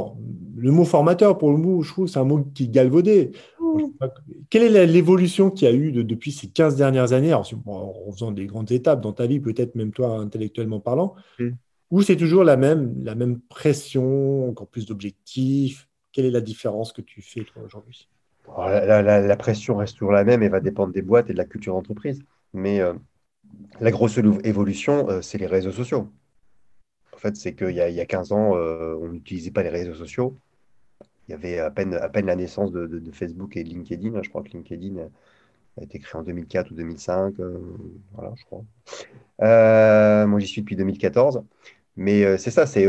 le 0.57 0.71
mot 0.71 0.85
formateur, 0.85 1.39
pour 1.39 1.51
le 1.51 1.57
mot, 1.57 1.83
je 1.83 1.91
trouve 1.91 2.07
c'est 2.07 2.21
un 2.21 2.25
mot 2.25 2.45
qui 2.55 2.67
est 2.67 2.69
galvaudé. 2.69 3.33
Mmh. 3.61 4.07
Quelle 4.49 4.77
est 4.77 4.87
l'évolution 4.87 5.51
qu'il 5.51 5.67
y 5.67 5.71
a 5.73 5.75
eu 5.75 5.91
depuis 5.91 6.31
ces 6.31 6.47
15 6.47 6.77
dernières 6.77 7.15
années? 7.15 7.35
En 7.35 7.43
faisant 8.13 8.31
des 8.31 8.47
grandes 8.47 8.71
étapes 8.71 9.01
dans 9.01 9.13
ta 9.13 9.27
vie, 9.27 9.41
peut-être 9.41 9.75
même 9.75 9.91
toi 9.91 10.19
intellectuellement 10.19 10.79
parlant, 10.79 11.17
mmh. 11.41 11.49
ou 11.91 12.03
c'est 12.03 12.17
toujours 12.17 12.45
la 12.45 12.57
même, 12.57 12.95
la 13.03 13.17
même 13.17 13.41
pression, 13.41 14.51
encore 14.51 14.69
plus 14.69 14.87
d'objectifs 14.87 15.86
quelle 16.17 16.25
est 16.25 16.31
la 16.31 16.41
différence 16.41 16.95
que 16.95 17.03
tu 17.03 17.21
fais 17.21 17.45
toi 17.45 17.63
aujourd'hui? 17.63 18.09
La, 18.57 19.37
pression 19.37 19.77
reste 19.77 19.99
toujours 19.99 20.13
la 20.13 20.25
même 20.25 20.43
et 20.43 20.49
va 20.49 20.61
dépendre 20.61 20.95
des 20.95 21.03
boîtes 21.03 21.29
et 21.29 21.35
de 21.35 21.39
la 21.39 21.45
culture 21.45 21.75
d'entreprise. 21.75 22.23
Mais 22.55 22.81
euh, 22.81 22.95
la 23.81 23.91
grosse 23.91 24.17
évolution, 24.17 25.11
euh, 25.11 25.21
c'est 25.21 25.37
les 25.37 25.47
réseaux 25.47 25.73
sociaux. 25.73 26.09
En 27.13 27.19
fait, 27.19 27.37
c'est 27.37 27.55
qu'il 27.55 27.73
y, 27.73 27.81
a 27.83 28.07
15 28.07 28.33
ans, 28.33 28.57
euh, 28.57 28.97
on 28.99 29.09
n'utilisait 29.09 29.51
pas 29.51 29.63
les 29.63 29.69
réseaux 29.69 29.93
sociaux. 29.93 30.39
Il 31.29 31.33
y 31.33 31.35
avait 31.35 31.59
à 31.59 31.71
peine, 31.71 31.91
la 31.91 32.37
naissance 32.37 32.73
de, 32.73 33.11
Facebook 33.13 33.55
et 33.59 33.63
LinkedIn. 33.63 34.23
Je 34.23 34.31
crois 34.31 34.43
que 34.43 34.49
LinkedIn 34.49 34.97
a 35.79 35.83
été 35.83 35.99
créé 35.99 36.19
en 36.19 36.23
2004 36.23 36.71
ou 36.71 36.75
2005. 36.77 37.35
voilà, 38.15 38.33
je 38.37 38.45
crois. 38.47 40.27
moi, 40.27 40.41
j'y 40.41 40.47
suis 40.47 40.63
depuis 40.63 40.77
2014. 40.77 41.43
Mais 41.97 42.39
c'est 42.39 42.51
ça, 42.51 42.65
c'est 42.65 42.87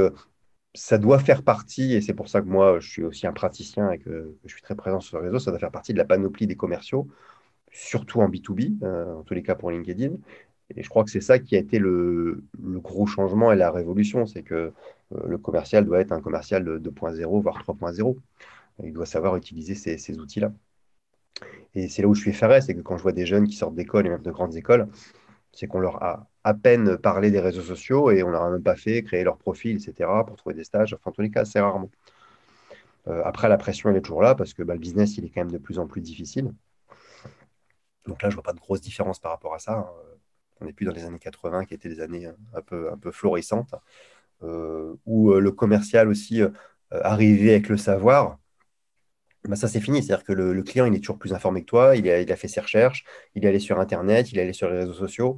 ça 0.78 0.98
doit 0.98 1.20
faire 1.20 1.44
partie, 1.44 1.94
et 1.94 2.02
c'est 2.02 2.14
pour 2.14 2.30
ça 2.30 2.42
que 2.42 2.48
moi, 2.48 2.80
je 2.80 2.90
suis 2.90 3.04
aussi 3.04 3.28
un 3.28 3.34
praticien 3.34 3.92
et 3.92 3.98
que, 4.00 4.36
je 4.46 4.54
suis 4.54 4.62
très 4.62 4.76
présent 4.76 5.00
sur 5.00 5.18
le 5.18 5.26
réseau, 5.26 5.40
ça 5.40 5.52
doit 5.52 5.60
faire 5.60 5.72
partie 5.72 5.94
de 5.94 5.98
la 5.98 6.06
panoplie 6.06 6.48
des 6.48 6.56
commerciaux, 6.56 7.08
surtout 7.72 8.22
en 8.22 8.30
B2B, 8.30 8.84
euh, 8.84 9.16
en 9.16 9.24
tous 9.24 9.34
les 9.34 9.44
cas 9.44 9.56
pour 9.56 9.72
LinkedIn. 9.72 10.14
Et 10.76 10.84
je 10.84 10.90
crois 10.90 11.04
que 11.04 11.10
c'est 11.10 11.22
ça 11.22 11.40
qui 11.40 11.56
a 11.56 11.60
été 11.60 11.80
le, 11.80 12.44
gros 12.60 13.08
changement 13.08 13.52
et 13.52 13.56
la 13.56 13.72
révolution, 13.72 14.26
c'est 14.26 14.44
que 14.44 14.56
euh, 14.56 15.28
le 15.28 15.38
commercial 15.38 15.86
doit 15.86 16.00
être 16.02 16.12
un 16.12 16.22
commercial 16.22 16.64
de 16.64 16.78
2.0, 16.78 17.42
voire 17.42 17.64
3.0. 17.64 18.18
Il 18.84 18.94
doit 18.94 19.06
savoir 19.06 19.36
utiliser 19.36 19.76
ces, 19.76 20.20
outils-là. 20.20 20.54
Et 21.74 21.88
c'est 21.88 22.02
là 22.02 22.08
où 22.08 22.14
je 22.14 22.22
suis 22.22 22.32
effaré, 22.32 22.62
c'est 22.62 22.76
que 22.76 22.82
quand 22.82 22.98
je 22.98 23.04
vois 23.04 23.12
des 23.14 23.26
jeunes 23.26 23.48
qui 23.48 23.56
sortent 23.56 23.76
d'école 23.76 24.06
et 24.08 24.10
même 24.10 24.22
de 24.22 24.32
grandes 24.32 24.56
écoles, 24.56 24.88
c'est 25.54 25.68
qu'on 25.68 25.80
leur 25.80 26.04
a 26.04 26.28
à 26.48 26.54
peine 26.54 26.98
parlé 26.98 27.30
des 27.30 27.42
réseaux 27.42 27.62
sociaux 27.62 28.10
et 28.10 28.24
on 28.24 28.30
leur 28.30 28.44
a 28.44 28.50
même 28.50 28.64
pas 28.64 28.78
fait 28.78 29.04
créer 29.04 29.26
leur 29.26 29.38
profil, 29.38 29.76
etc., 29.76 30.10
pour 30.26 30.38
trouver 30.38 30.56
des 30.56 30.64
stages. 30.64 30.94
Enfin, 30.94 31.10
en 31.10 31.12
tous 31.12 31.22
les 31.22 31.30
cas, 31.30 31.42
assez 31.42 31.60
rarement. 31.60 31.92
Euh, 33.10 33.22
après, 33.26 33.50
la 33.50 33.58
pression, 33.58 33.90
elle 33.90 33.98
est 33.98 34.02
toujours 34.02 34.22
là 34.22 34.34
parce 34.34 34.54
que 34.54 34.64
bah, 34.64 34.74
le 34.74 34.80
business, 34.80 35.18
il 35.18 35.26
est 35.26 35.30
quand 35.30 35.42
même 35.42 35.52
de 35.52 35.58
plus 35.58 35.78
en 35.78 35.88
plus 35.88 36.00
difficile. 36.00 36.54
Donc 38.06 38.22
là, 38.22 38.30
je 38.30 38.36
vois 38.36 38.44
pas 38.44 38.54
de 38.54 38.60
grosse 38.60 38.80
différence 38.80 39.20
par 39.20 39.32
rapport 39.32 39.54
à 39.54 39.60
ça. 39.60 39.74
Hein. 39.74 39.90
On 40.62 40.66
n'est 40.66 40.74
plus 40.74 40.86
dans 40.86 40.94
les 40.94 41.04
années 41.04 41.20
80 41.20 41.66
qui 41.66 41.74
étaient 41.74 41.90
des 41.90 42.00
années 42.00 42.30
un 42.54 42.62
peu, 42.62 42.90
un 42.94 42.98
peu 42.98 43.12
florissantes, 43.12 43.76
euh, 44.42 44.96
où 45.06 45.32
euh, 45.32 45.42
le 45.42 45.52
commercial 45.52 46.08
aussi 46.08 46.42
arrivait 46.92 47.52
avec 47.52 47.68
le 47.68 47.76
savoir 47.76 48.38
bah, 49.48 49.56
ça 49.56 49.68
c'est 49.68 49.80
fini. 49.80 50.04
C'est-à-dire 50.04 50.26
que 50.26 50.34
le, 50.34 50.62
client, 50.64 50.86
il 50.86 50.96
est 50.96 51.00
toujours 51.00 51.18
plus 51.18 51.34
informé 51.34 51.62
que 51.62 51.68
toi, 51.68 51.96
il 51.96 52.10
a, 52.10 52.36
fait 52.36 52.48
ses 52.48 52.60
recherches, 52.60 53.06
il 53.36 53.46
est 53.46 53.48
allé 53.48 53.60
sur 53.60 53.80
Internet, 53.80 54.32
il 54.32 54.40
est 54.40 54.42
allé 54.42 54.54
sur 54.54 54.70
les 54.70 54.80
réseaux 54.80 54.94
sociaux. 54.94 55.38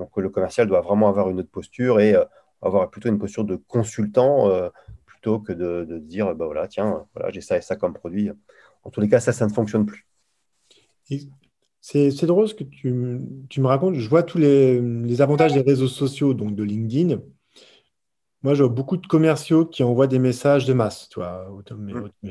Donc 0.00 0.16
le 0.16 0.30
commercial 0.30 0.66
doit 0.66 0.80
vraiment 0.80 1.08
avoir 1.08 1.28
une 1.28 1.40
autre 1.40 1.50
posture 1.50 2.00
et 2.00 2.14
euh, 2.14 2.24
avoir 2.62 2.90
plutôt 2.90 3.10
une 3.10 3.18
posture 3.18 3.44
de 3.44 3.56
consultant 3.56 4.48
euh, 4.48 4.70
plutôt 5.04 5.38
que 5.38 5.52
de, 5.52 5.98
dire, 5.98 6.34
bah 6.34 6.46
voilà, 6.46 6.66
tiens, 6.66 7.06
voilà, 7.14 7.30
j'ai 7.30 7.42
ça 7.42 7.58
et 7.58 7.60
ça 7.60 7.76
comme 7.76 7.92
produit. 7.92 8.30
En 8.82 8.90
tous 8.90 9.02
les 9.02 9.08
cas, 9.08 9.20
ça, 9.20 9.32
ça 9.32 9.46
ne 9.46 9.52
fonctionne 9.52 9.84
plus. 9.84 10.06
C'est 11.82 12.26
drôle 12.26 12.48
ce 12.48 12.54
que 12.54 12.64
tu, 12.64 12.90
me 12.90 13.66
racontes. 13.66 13.96
Je 13.96 14.08
vois 14.08 14.22
tous 14.22 14.38
les, 14.38 15.20
avantages 15.20 15.52
des 15.52 15.60
réseaux 15.60 15.88
sociaux, 15.88 16.32
donc 16.32 16.54
de 16.54 16.62
LinkedIn. 16.62 17.20
Moi, 18.42 18.54
je 18.54 18.62
vois 18.62 18.72
beaucoup 18.72 18.96
de 18.96 19.06
commerciaux 19.06 19.66
qui 19.66 19.82
envoient 19.82 20.06
des 20.06 20.18
messages 20.18 20.64
de 20.64 20.72
masse. 20.72 21.10
Toi, 21.10 21.46
mmh. 21.70 22.30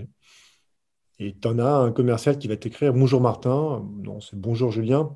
Et 1.20 1.36
tu 1.40 1.48
en 1.48 1.60
as 1.60 1.72
un 1.72 1.92
commercial 1.92 2.40
qui 2.40 2.48
va 2.48 2.58
t'écrire 2.58 2.94
Bonjour 2.94 3.22
Martin, 3.22 3.86
non, 4.02 4.20
c'est 4.22 4.40
Bonjour 4.40 4.72
Julien. 4.72 5.16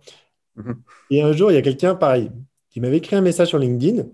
Mhm. 0.55 0.75
Et 1.09 1.21
un 1.21 1.33
jour, 1.33 1.51
il 1.51 1.55
y 1.55 1.57
a 1.57 1.61
quelqu'un 1.61 1.95
pareil 1.95 2.31
qui 2.69 2.79
m'avait 2.79 2.97
écrit 2.97 3.15
un 3.15 3.21
message 3.21 3.49
sur 3.49 3.59
LinkedIn. 3.59 4.05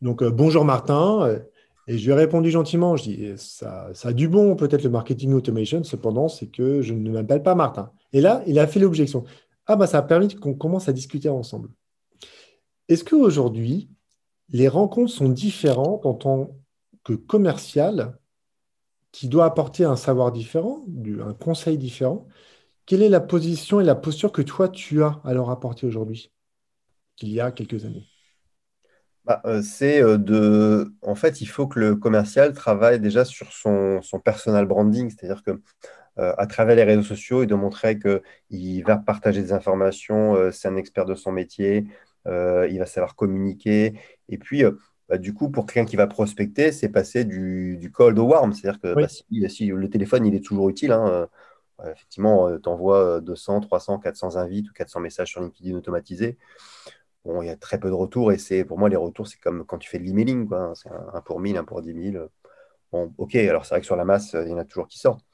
Donc, 0.00 0.22
euh, 0.22 0.30
Bonjour 0.30 0.64
Martin. 0.64 1.22
Euh, 1.22 1.38
et 1.86 1.98
je 1.98 2.04
lui 2.04 2.12
ai 2.12 2.14
répondu 2.14 2.50
gentiment. 2.50 2.96
Je 2.96 3.02
dis 3.02 3.32
ça, 3.36 3.88
ça 3.94 4.10
a 4.10 4.12
du 4.12 4.28
bon, 4.28 4.54
peut-être 4.54 4.84
le 4.84 4.90
marketing 4.90 5.32
automation. 5.32 5.82
Cependant, 5.82 6.28
c'est 6.28 6.46
que 6.46 6.82
je 6.82 6.94
ne 6.94 7.10
m'appelle 7.10 7.42
pas 7.42 7.54
Martin. 7.56 7.90
Et 8.12 8.20
là, 8.20 8.42
il 8.46 8.58
a 8.60 8.66
fait 8.66 8.78
l'objection. 8.78 9.24
Ah 9.66 9.76
bah 9.76 9.86
ça 9.86 9.98
a 9.98 10.02
permis 10.02 10.34
qu'on 10.34 10.54
commence 10.54 10.88
à 10.88 10.92
discuter 10.92 11.28
ensemble. 11.28 11.68
Est-ce 12.88 13.04
qu'aujourd'hui, 13.04 13.88
les 14.50 14.68
rencontres 14.68 15.12
sont 15.12 15.28
différentes 15.28 16.06
en 16.06 16.14
tant 16.14 16.56
que 17.04 17.12
commercial 17.12 18.18
qui 19.12 19.28
doit 19.28 19.44
apporter 19.44 19.84
un 19.84 19.96
savoir 19.96 20.32
différent, 20.32 20.84
un 21.24 21.34
conseil 21.34 21.78
différent 21.78 22.26
Quelle 22.90 23.04
est 23.04 23.08
la 23.08 23.20
position 23.20 23.80
et 23.80 23.84
la 23.84 23.94
posture 23.94 24.32
que 24.32 24.42
toi, 24.42 24.68
tu 24.68 25.04
as 25.04 25.20
à 25.22 25.32
leur 25.32 25.50
apporter 25.50 25.86
aujourd'hui 25.86 26.32
qu'il 27.14 27.28
y 27.28 27.38
a 27.38 27.52
quelques 27.52 27.84
années? 27.84 28.08
Bah, 29.24 29.40
euh, 29.44 29.62
c'est 29.62 30.02
euh, 30.02 30.18
de. 30.18 30.92
En 31.00 31.14
fait, 31.14 31.40
il 31.40 31.46
faut 31.46 31.68
que 31.68 31.78
le 31.78 31.94
commercial 31.94 32.52
travaille 32.52 32.98
déjà 32.98 33.24
sur 33.24 33.52
son, 33.52 34.02
son 34.02 34.18
personal 34.18 34.66
branding, 34.66 35.08
c'est-à-dire 35.08 35.44
que 35.44 35.52
euh, 36.18 36.34
à 36.36 36.48
travers 36.48 36.74
les 36.74 36.82
réseaux 36.82 37.04
sociaux, 37.04 37.44
il 37.44 37.46
doit 37.46 37.58
montrer 37.58 37.96
qu'il 37.96 38.84
va 38.84 38.96
partager 38.96 39.40
des 39.40 39.52
informations, 39.52 40.50
c'est 40.50 40.66
un 40.66 40.74
expert 40.74 41.04
de 41.04 41.14
son 41.14 41.30
métier, 41.30 41.86
il 42.26 42.76
va 42.76 42.86
savoir 42.86 43.14
communiquer. 43.14 44.00
Et 44.28 44.36
puis, 44.36 44.64
bah, 45.08 45.16
du 45.16 45.32
coup, 45.32 45.48
pour 45.48 45.66
quelqu'un 45.66 45.88
qui 45.88 45.94
va 45.94 46.08
prospecter, 46.08 46.72
c'est 46.72 46.88
passer 46.88 47.24
du, 47.24 47.92
cold 47.94 48.18
au 48.18 48.24
warm, 48.24 48.52
c'est-à-dire 48.52 48.80
que 48.80 48.94
bah, 48.94 49.06
si, 49.06 49.66
le 49.66 49.88
téléphone 49.88 50.26
il 50.26 50.34
est 50.34 50.44
toujours 50.44 50.68
utile, 50.68 50.90
hein, 50.90 51.28
effectivement, 51.90 52.58
tu 52.58 52.68
envoies 52.68 53.20
200, 53.20 53.60
300, 53.60 53.98
400 53.98 54.36
invites 54.36 54.68
ou 54.70 54.72
400 54.72 55.00
messages 55.00 55.28
sur 55.28 55.40
LinkedIn 55.40 55.76
automatisés. 55.76 56.38
Bon, 57.24 57.42
il 57.42 57.46
y 57.46 57.50
a 57.50 57.56
très 57.56 57.78
peu 57.78 57.88
de 57.88 57.94
retours 57.94 58.32
et 58.32 58.38
c'est 58.38 58.64
pour 58.64 58.78
moi 58.78 58.88
les 58.88 58.96
retours 58.96 59.28
c'est 59.28 59.38
comme 59.38 59.64
quand 59.66 59.78
tu 59.78 59.88
fais 59.90 59.98
de 59.98 60.04
l'emailing. 60.04 60.48
Hein. 60.52 60.72
C'est 60.74 60.88
un, 60.90 61.20
pour 61.20 61.40
1000, 61.40 61.56
un 61.56 61.64
pour 61.64 61.82
10 61.82 61.92
000. 61.92 62.30
Bon, 62.92 63.12
ok, 63.18 63.34
alors 63.36 63.64
c'est 63.64 63.74
vrai 63.74 63.80
que 63.80 63.86
sur 63.86 63.96
la 63.96 64.04
masse 64.04 64.34
il 64.34 64.48
y 64.48 64.54
en 64.54 64.58
a 64.58 64.64
toujours 64.64 64.88
qui 64.88 64.98
sortent. 64.98 65.24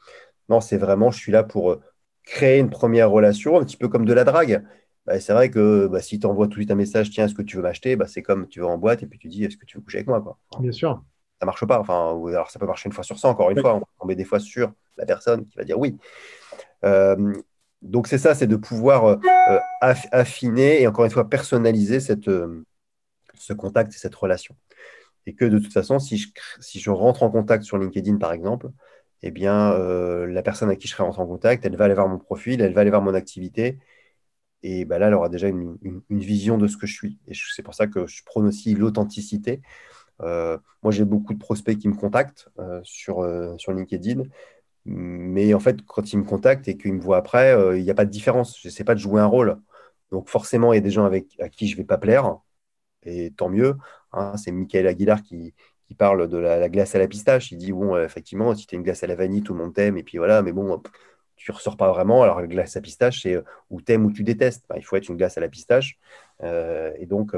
Non, 0.48 0.60
c'est 0.60 0.78
vraiment 0.78 1.10
je 1.10 1.18
suis 1.18 1.32
là 1.32 1.44
pour 1.44 1.72
euh, 1.72 1.80
créer 2.24 2.58
une 2.58 2.70
première 2.70 3.10
relation, 3.10 3.58
un 3.58 3.64
petit 3.64 3.76
peu 3.76 3.88
comme 3.88 4.04
de 4.04 4.12
la 4.12 4.24
drague. 4.24 4.64
Bah, 5.06 5.20
c'est 5.20 5.32
vrai 5.32 5.50
que 5.50 5.86
bah, 5.86 6.02
si 6.02 6.18
tu 6.18 6.26
envoies 6.26 6.46
tout 6.46 6.50
de 6.50 6.56
suite 6.56 6.70
un 6.72 6.76
message, 6.76 7.10
tiens, 7.10 7.26
est-ce 7.26 7.34
que 7.34 7.42
tu 7.42 7.56
veux 7.56 7.62
m'acheter? 7.62 7.96
Bah, 7.96 8.08
C'est 8.08 8.22
comme 8.22 8.48
tu 8.48 8.60
vas 8.60 8.66
en 8.66 8.78
boîte 8.78 9.02
et 9.02 9.06
puis 9.06 9.18
tu 9.18 9.28
dis, 9.28 9.44
est-ce 9.44 9.56
que 9.56 9.64
tu 9.64 9.78
veux 9.78 9.82
coucher 9.82 9.98
avec 9.98 10.08
moi. 10.08 10.38
Bien 10.58 10.72
sûr. 10.72 11.02
Ça 11.40 11.46
marche 11.46 11.64
pas. 11.66 11.78
Enfin, 11.80 12.18
alors 12.28 12.50
ça 12.50 12.58
peut 12.58 12.66
marcher 12.66 12.88
une 12.88 12.92
fois 12.92 13.04
sur 13.04 13.18
100, 13.18 13.30
encore 13.30 13.50
une 13.50 13.60
fois. 13.60 13.74
On 13.74 13.78
va 13.78 13.86
tomber 14.00 14.14
des 14.14 14.24
fois 14.24 14.40
sur 14.40 14.72
la 14.96 15.06
personne 15.06 15.46
qui 15.46 15.56
va 15.56 15.64
dire 15.64 15.78
oui. 15.78 15.96
Euh, 16.84 17.34
donc 17.82 18.08
c'est 18.08 18.18
ça, 18.18 18.34
c'est 18.34 18.46
de 18.46 18.56
pouvoir 18.56 19.04
euh, 19.04 19.16
euh, 19.50 19.58
affiner 20.12 20.82
et 20.82 20.86
encore 20.86 21.04
une 21.04 21.10
fois 21.10 21.28
personnaliser 21.28 22.00
cette, 22.00 22.28
euh, 22.28 22.64
ce 23.34 23.52
contact 23.52 23.94
et 23.94 23.98
cette 23.98 24.14
relation. 24.14 24.56
Et 25.26 25.34
que 25.34 25.44
de 25.44 25.58
toute 25.58 25.72
façon, 25.72 25.98
si 25.98 26.18
je, 26.18 26.28
si 26.60 26.80
je 26.80 26.90
rentre 26.90 27.22
en 27.22 27.30
contact 27.30 27.64
sur 27.64 27.78
LinkedIn 27.78 28.16
par 28.18 28.32
exemple, 28.32 28.70
eh 29.22 29.30
bien 29.30 29.76
la 30.26 30.42
personne 30.42 30.70
à 30.70 30.76
qui 30.76 30.88
je 30.88 30.92
serai 30.92 31.02
rentré 31.04 31.22
en 31.22 31.26
contact, 31.26 31.64
elle 31.64 31.76
va 31.76 31.86
aller 31.86 31.94
voir 31.94 32.08
mon 32.08 32.18
profil, 32.18 32.60
elle 32.60 32.74
va 32.74 32.82
aller 32.82 32.90
voir 32.90 33.02
mon 33.02 33.14
activité. 33.14 33.78
Et 34.62 34.84
ben 34.84 34.98
là, 34.98 35.08
elle 35.08 35.14
aura 35.14 35.28
déjà 35.28 35.48
une, 35.48 35.78
vision 36.10 36.58
de 36.58 36.66
ce 36.66 36.76
que 36.76 36.86
je 36.86 36.94
suis. 36.94 37.18
Et 37.28 37.34
c'est 37.34 37.62
pour 37.62 37.74
ça 37.74 37.86
que 37.86 38.06
je 38.06 38.22
prône 38.24 38.46
aussi 38.46 38.74
l'authenticité. 38.74 39.62
Moi, 40.20 40.90
j'ai 40.90 41.04
beaucoup 41.04 41.34
de 41.34 41.38
prospects 41.38 41.78
qui 41.78 41.88
me 41.88 41.94
contactent 41.94 42.48
sur, 42.82 43.26
sur 43.58 43.72
LinkedIn 43.72 44.22
mais 44.86 45.52
en 45.52 45.60
fait, 45.60 45.82
quand 45.84 46.12
ils 46.12 46.18
me 46.18 46.24
contactent 46.24 46.68
et 46.68 46.76
qu'ils 46.76 46.94
me 46.94 47.00
voient 47.00 47.16
après, 47.18 47.52
euh, 47.52 47.76
il 47.76 47.84
n'y 47.84 47.90
a 47.90 47.94
pas 47.94 48.04
de 48.04 48.10
différence. 48.10 48.58
Je 48.60 48.68
sais 48.68 48.84
pas 48.84 48.94
de 48.94 49.00
jouer 49.00 49.20
un 49.20 49.26
rôle. 49.26 49.60
Donc 50.12 50.28
forcément, 50.28 50.72
il 50.72 50.76
y 50.76 50.78
a 50.78 50.82
des 50.82 50.90
gens 50.90 51.04
avec, 51.04 51.36
à 51.40 51.48
qui 51.48 51.66
je 51.68 51.74
ne 51.74 51.78
vais 51.78 51.84
pas 51.84 51.98
plaire. 51.98 52.38
Et 53.04 53.32
tant 53.32 53.48
mieux. 53.48 53.76
Hein. 54.12 54.36
c'est 54.36 54.52
Michael 54.52 54.86
Aguilar 54.86 55.22
qui, 55.22 55.54
parle 55.98 56.28
de 56.28 56.38
la, 56.38 56.68
glace 56.68 56.94
à 56.94 56.98
la 56.98 57.08
pistache. 57.08 57.52
Il 57.52 57.58
dit, 57.58 57.72
bon, 57.72 57.96
effectivement, 57.98 58.54
si 58.54 58.66
tu 58.66 58.76
as 58.76 58.78
une 58.78 58.84
glace 58.84 59.02
à 59.02 59.06
la 59.08 59.16
vanille, 59.16 59.42
tout 59.42 59.54
le 59.54 59.60
monde 59.60 59.74
t'aime. 59.74 59.96
Et 59.98 60.02
puis 60.04 60.18
voilà, 60.18 60.42
mais 60.42 60.52
bon, 60.52 60.80
tu 61.36 61.50
ne 61.50 61.56
ressors 61.56 61.76
pas 61.76 61.90
vraiment. 61.92 62.22
Alors 62.22 62.40
la 62.40 62.46
glace 62.46 62.76
à 62.76 62.80
pistache, 62.80 63.22
c'est 63.22 63.36
ou 63.70 63.80
t'aimes 63.80 64.06
ou 64.06 64.12
tu 64.12 64.22
détestes. 64.22 64.66
il 64.76 64.84
faut 64.84 64.96
être 64.96 65.08
une 65.08 65.16
glace 65.16 65.36
à 65.38 65.40
la 65.40 65.48
pistache. 65.48 65.98
Euh, 66.42 66.92
et 66.98 67.06
donc, 67.06 67.34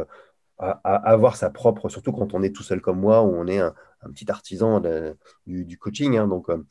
avoir 0.58 1.36
sa 1.36 1.50
propre, 1.50 1.88
surtout 1.88 2.12
quand 2.12 2.34
on 2.34 2.42
est 2.42 2.54
tout 2.54 2.62
seul 2.62 2.80
comme 2.80 2.98
moi, 2.98 3.22
où 3.22 3.34
on 3.34 3.46
est 3.46 3.60
un, 3.60 3.74
petit 4.12 4.30
artisan 4.30 4.82
du, 5.46 5.78
coaching. 5.78 6.16
Hein. 6.16 6.28
donc, 6.28 6.50
euh, 6.50 6.64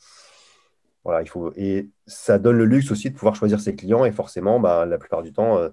voilà, 1.03 1.21
il 1.21 1.29
faut, 1.29 1.53
et 1.55 1.89
ça 2.05 2.37
donne 2.37 2.57
le 2.57 2.65
luxe 2.65 2.91
aussi 2.91 3.09
de 3.09 3.15
pouvoir 3.15 3.35
choisir 3.35 3.61
ses 3.61 3.75
clients 3.75 4.03
et 4.03 4.11
forcément, 4.11 4.59
bah, 4.59 4.85
la 4.85 4.97
plupart 4.97 5.23
du 5.23 5.31
temps, 5.31 5.57
euh, 5.57 5.69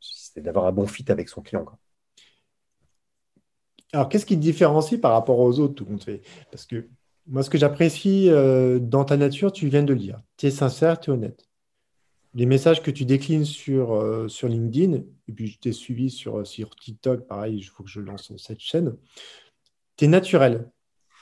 c'est 0.00 0.40
d'avoir 0.40 0.66
un 0.66 0.72
bon 0.72 0.86
fit 0.86 1.04
avec 1.10 1.28
son 1.28 1.42
client. 1.42 1.66
Alors, 3.92 4.08
qu'est-ce 4.08 4.24
qui 4.24 4.36
te 4.36 4.40
différencie 4.40 4.98
par 4.98 5.12
rapport 5.12 5.38
aux 5.38 5.58
autres, 5.58 5.74
tout 5.74 5.84
compte 5.84 6.04
fait? 6.04 6.22
Parce 6.50 6.64
que 6.64 6.88
moi, 7.26 7.42
ce 7.42 7.50
que 7.50 7.58
j'apprécie 7.58 8.30
euh, 8.30 8.78
dans 8.78 9.04
ta 9.04 9.16
nature, 9.16 9.52
tu 9.52 9.68
viens 9.68 9.82
de 9.82 9.92
le 9.92 9.98
dire. 9.98 10.22
Tu 10.36 10.46
es 10.46 10.50
sincère, 10.50 10.98
tu 10.98 11.10
es 11.10 11.12
honnête. 11.12 11.49
Les 12.34 12.46
messages 12.46 12.82
que 12.82 12.90
tu 12.90 13.04
déclines 13.04 13.44
sur, 13.44 13.94
euh, 13.94 14.28
sur 14.28 14.48
LinkedIn, 14.48 15.02
et 15.28 15.32
puis 15.32 15.48
je 15.48 15.58
t'ai 15.58 15.72
suivi 15.72 16.10
sur, 16.10 16.46
sur 16.46 16.76
TikTok, 16.76 17.26
pareil, 17.26 17.56
il 17.56 17.64
faut 17.64 17.82
que 17.82 17.90
je 17.90 18.00
lance 18.00 18.32
cette 18.36 18.60
chaîne, 18.60 18.96
tu 19.96 20.04
es 20.04 20.08
naturel. 20.08 20.70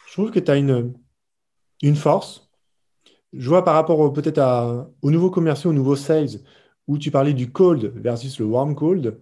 Je 0.07 0.13
trouve 0.13 0.31
que 0.31 0.41
tu 0.41 0.51
as 0.51 0.57
une, 0.57 0.95
une 1.83 1.97
force, 1.97 2.51
je 3.33 3.49
vois 3.49 3.65
par 3.65 3.75
rapport 3.75 4.13
peut-être 4.13 4.91
aux 5.03 5.11
nouveaux 5.11 5.31
commerciaux, 5.31 5.71
aux 5.71 5.75
nouveaux 5.75 5.97
sales, 5.97 6.41
où 6.87 6.99
tu 6.99 7.11
parlais 7.11 7.35
du 7.35 7.53
cold 7.53 7.93
versus 7.97 8.39
le 8.39 8.47
warm 8.47 8.75
cold, 8.75 9.21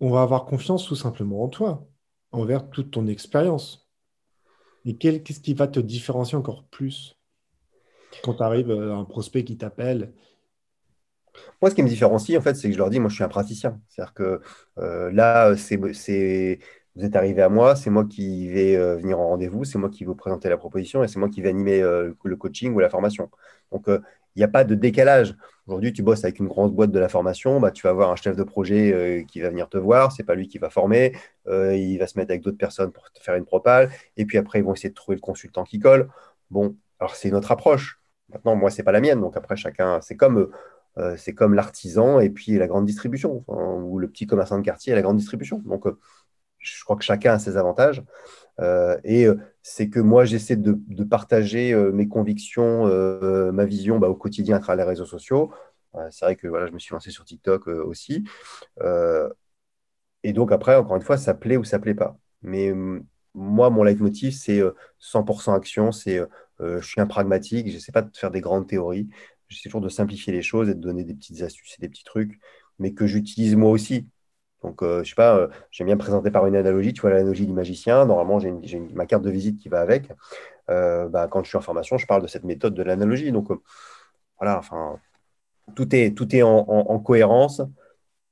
on 0.00 0.10
va 0.10 0.22
avoir 0.22 0.44
confiance 0.44 0.86
tout 0.86 0.96
simplement 0.96 1.42
en 1.42 1.48
toi, 1.48 1.86
envers 2.30 2.70
toute 2.70 2.90
ton 2.90 3.06
expérience. 3.06 3.88
Et 4.84 4.96
qu'est-ce 4.96 5.40
qui 5.40 5.54
va 5.54 5.66
te 5.66 5.80
différencier 5.80 6.36
encore 6.36 6.64
plus? 6.64 7.16
Quand 8.22 8.34
tu 8.34 8.42
arrives 8.42 8.70
à 8.70 8.94
un 8.94 9.04
prospect 9.04 9.44
qui 9.44 9.56
t'appelle 9.56 10.12
moi, 11.60 11.70
ce 11.70 11.74
qui 11.74 11.82
me 11.82 11.88
différencie, 11.88 12.38
en 12.38 12.40
fait, 12.40 12.54
c'est 12.54 12.68
que 12.68 12.74
je 12.74 12.78
leur 12.78 12.90
dis, 12.90 13.00
moi, 13.00 13.08
je 13.08 13.16
suis 13.16 13.24
un 13.24 13.28
praticien. 13.28 13.80
C'est-à-dire 13.88 14.14
que 14.14 14.40
euh, 14.78 15.10
là, 15.12 15.52
vous 16.96 17.04
êtes 17.04 17.16
arrivé 17.16 17.42
à 17.42 17.48
moi, 17.48 17.74
c'est 17.74 17.90
moi 17.90 18.04
qui 18.04 18.48
vais 18.48 18.76
euh, 18.76 18.96
venir 18.96 19.18
en 19.18 19.28
rendez-vous, 19.28 19.64
c'est 19.64 19.78
moi 19.78 19.88
qui 19.90 20.04
vais 20.04 20.08
vous 20.08 20.14
présenter 20.14 20.48
la 20.48 20.56
proposition 20.56 21.02
et 21.02 21.08
c'est 21.08 21.18
moi 21.18 21.28
qui 21.28 21.42
vais 21.42 21.48
animer 21.48 21.82
euh, 21.82 22.12
le 22.22 22.36
coaching 22.36 22.72
ou 22.72 22.78
la 22.78 22.88
formation. 22.88 23.30
Donc, 23.72 23.88
euh, 23.88 23.98
il 24.36 24.40
n'y 24.40 24.44
a 24.44 24.48
pas 24.48 24.64
de 24.64 24.74
décalage. 24.74 25.34
Aujourd'hui, 25.66 25.92
tu 25.92 26.02
bosses 26.02 26.24
avec 26.24 26.38
une 26.38 26.46
grande 26.46 26.72
boîte 26.72 26.92
de 26.92 26.98
la 26.98 27.08
formation, 27.08 27.58
bah, 27.60 27.70
tu 27.72 27.82
vas 27.82 27.90
avoir 27.90 28.10
un 28.10 28.16
chef 28.16 28.36
de 28.36 28.42
projet 28.42 29.24
qui 29.28 29.40
va 29.40 29.48
venir 29.48 29.68
te 29.68 29.78
voir, 29.78 30.12
c'est 30.12 30.24
pas 30.24 30.34
lui 30.34 30.48
qui 30.48 30.58
va 30.58 30.70
former, 30.70 31.12
il 31.46 31.96
va 31.98 32.06
se 32.08 32.18
mettre 32.18 32.32
avec 32.32 32.42
d'autres 32.42 32.58
personnes 32.58 32.90
pour 32.90 33.10
te 33.12 33.22
faire 33.22 33.36
une 33.36 33.44
propale, 33.44 33.90
et 34.16 34.26
puis 34.26 34.36
après, 34.36 34.58
ils 34.58 34.64
vont 34.64 34.74
essayer 34.74 34.90
de 34.90 34.94
trouver 34.94 35.14
le 35.14 35.20
consultant 35.20 35.62
qui 35.62 35.78
colle. 35.78 36.08
Bon, 36.50 36.76
alors 36.98 37.14
c'est 37.14 37.30
notre 37.30 37.52
approche. 37.52 38.03
Maintenant, 38.30 38.56
moi, 38.56 38.70
c'est 38.70 38.82
pas 38.82 38.92
la 38.92 39.00
mienne, 39.00 39.20
donc 39.20 39.36
après, 39.36 39.56
chacun, 39.56 40.00
c'est 40.00 40.16
comme 40.16 40.50
c'est 41.16 41.34
comme 41.34 41.54
l'artisan 41.54 42.20
et 42.20 42.30
puis 42.30 42.56
la 42.56 42.68
grande 42.68 42.86
distribution, 42.86 43.44
ou 43.48 43.98
le 43.98 44.08
petit 44.08 44.28
commerçant 44.28 44.56
de 44.58 44.62
quartier 44.62 44.92
et 44.92 44.96
la 44.96 45.02
grande 45.02 45.16
distribution. 45.16 45.60
Donc, 45.64 45.86
je 46.64 46.84
crois 46.84 46.96
que 46.96 47.04
chacun 47.04 47.34
a 47.34 47.38
ses 47.38 47.56
avantages. 47.56 48.02
Euh, 48.60 48.98
et 49.04 49.26
euh, 49.26 49.36
c'est 49.62 49.88
que 49.90 50.00
moi, 50.00 50.24
j'essaie 50.24 50.56
de, 50.56 50.74
partager 51.04 51.72
euh, 51.72 51.92
mes 51.92 52.08
convictions, 52.08 52.86
ma 53.52 53.64
vision 53.64 53.98
bah, 53.98 54.08
au 54.08 54.14
quotidien 54.14 54.56
à 54.56 54.60
travers 54.60 54.84
les 54.84 54.90
réseaux 54.90 55.06
sociaux. 55.06 55.52
c'est 56.10 56.24
vrai 56.24 56.36
que 56.36 56.48
voilà, 56.48 56.66
je 56.66 56.72
me 56.72 56.78
suis 56.78 56.92
lancé 56.92 57.10
sur 57.10 57.24
TikTok 57.24 57.68
aussi. 57.68 58.24
et 60.22 60.32
donc 60.32 60.52
après, 60.52 60.76
encore 60.76 60.96
une 60.96 61.02
fois, 61.02 61.16
ça 61.18 61.34
plaît 61.34 61.56
ou 61.56 61.64
ça 61.64 61.78
plaît 61.78 61.94
pas. 61.94 62.16
Mais 62.42 62.72
moi, 63.34 63.70
mon 63.70 63.82
leitmotiv, 63.82 64.32
c'est 64.32 64.62
100% 64.98 65.54
action. 65.54 65.92
C'est 65.92 66.20
je 66.60 66.86
suis 66.86 67.00
un 67.00 67.06
pragmatique. 67.06 67.70
Je 67.70 67.78
sais 67.78 67.92
pas 67.92 68.02
de 68.02 68.16
faire 68.16 68.30
des 68.30 68.40
grandes 68.40 68.66
théories. 68.66 69.08
J'essaie 69.48 69.68
toujours 69.68 69.80
de 69.80 69.88
simplifier 69.88 70.32
les 70.32 70.42
choses 70.42 70.68
et 70.68 70.74
de 70.74 70.80
donner 70.80 71.04
des 71.04 71.14
petites 71.14 71.42
astuces 71.42 71.76
et 71.78 71.82
des 71.82 71.88
petits 71.88 72.04
trucs, 72.04 72.40
mais 72.78 72.92
que 72.94 73.06
j'utilise 73.06 73.56
moi 73.56 73.70
aussi. 73.70 74.08
Donc, 74.64 74.82
je 74.82 74.86
euh, 74.86 75.04
je 75.04 75.10
sais 75.10 75.14
pas, 75.14 75.36
euh, 75.36 75.48
j'aime 75.70 75.86
bien 75.86 75.96
présenter 75.96 76.30
par 76.30 76.46
une 76.46 76.56
analogie. 76.56 76.92
Tu 76.94 77.02
vois, 77.02 77.10
l'analogie 77.10 77.46
du 77.46 77.52
magicien. 77.52 78.06
Normalement, 78.06 78.40
j'ai 78.40 78.80
ma 78.94 79.06
carte 79.06 79.22
de 79.22 79.30
visite 79.30 79.58
qui 79.60 79.68
va 79.68 79.80
avec. 79.80 80.10
Euh, 80.70 81.08
bah, 81.08 81.28
quand 81.28 81.44
je 81.44 81.48
suis 81.50 81.58
en 81.58 81.60
formation, 81.60 81.98
je 81.98 82.06
parle 82.06 82.22
de 82.22 82.26
cette 82.26 82.44
méthode 82.44 82.74
de 82.74 82.82
l'analogie. 82.82 83.30
Donc, 83.32 83.48
voilà, 84.38 84.58
enfin, 84.58 84.98
tout 85.76 85.94
est, 85.94 86.16
tout 86.16 86.34
est 86.34 86.42
en, 86.42 86.98
cohérence 87.00 87.62